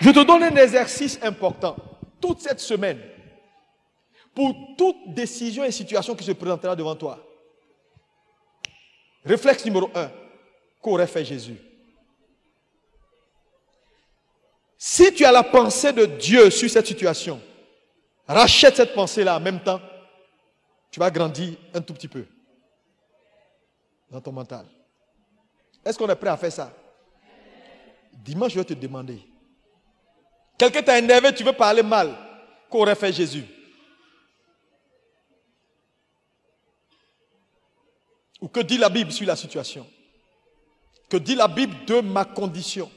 Je 0.00 0.10
te 0.10 0.24
donne 0.24 0.44
un 0.44 0.54
exercice 0.54 1.18
important 1.22 1.76
toute 2.20 2.40
cette 2.40 2.60
semaine 2.60 3.00
pour 4.32 4.54
toute 4.76 5.12
décision 5.12 5.64
et 5.64 5.72
situation 5.72 6.14
qui 6.14 6.24
se 6.24 6.32
présentera 6.32 6.76
devant 6.76 6.94
toi. 6.94 7.18
Réflexe 9.24 9.64
numéro 9.64 9.90
un, 9.96 10.08
qu'aurait 10.80 11.06
fait 11.06 11.24
Jésus 11.24 11.58
Si 14.76 15.12
tu 15.12 15.24
as 15.24 15.32
la 15.32 15.42
pensée 15.42 15.92
de 15.92 16.06
Dieu 16.06 16.50
sur 16.50 16.70
cette 16.70 16.86
situation, 16.86 17.40
rachète 18.26 18.76
cette 18.76 18.94
pensée-là 18.94 19.36
en 19.36 19.40
même 19.40 19.60
temps, 19.60 19.80
tu 20.90 21.00
vas 21.00 21.10
grandir 21.10 21.56
un 21.74 21.80
tout 21.80 21.94
petit 21.94 22.08
peu 22.08 22.24
dans 24.10 24.20
ton 24.20 24.32
mental. 24.32 24.66
Est-ce 25.84 25.98
qu'on 25.98 26.08
est 26.08 26.14
prêt 26.14 26.30
à 26.30 26.36
faire 26.36 26.52
ça? 26.52 26.72
Dimanche, 28.12 28.52
je 28.52 28.58
vais 28.58 28.64
te 28.64 28.74
demander. 28.74 29.20
Quelqu'un 30.56 30.82
t'a 30.82 30.98
énervé, 30.98 31.34
tu 31.34 31.44
veux 31.44 31.52
parler 31.52 31.82
mal. 31.82 32.16
Qu'aurait 32.68 32.94
fait 32.94 33.12
Jésus? 33.12 33.44
Ou 38.40 38.48
que 38.48 38.60
dit 38.60 38.78
la 38.78 38.88
Bible 38.88 39.12
sur 39.12 39.26
la 39.26 39.36
situation? 39.36 39.86
Que 41.08 41.16
dit 41.16 41.34
la 41.34 41.48
Bible 41.48 41.74
de 41.86 42.00
ma 42.00 42.24
condition 42.24 42.90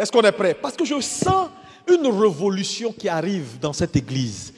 est-ce 0.00 0.10
qu'on 0.10 0.22
est 0.22 0.32
prêt? 0.32 0.54
Parce 0.54 0.76
que 0.76 0.84
je 0.86 0.98
sens 0.98 1.50
une 1.86 2.06
révolution 2.06 2.90
qui 2.90 3.06
arrive 3.06 3.58
dans 3.58 3.74
cette 3.74 3.94
église. 3.96 4.54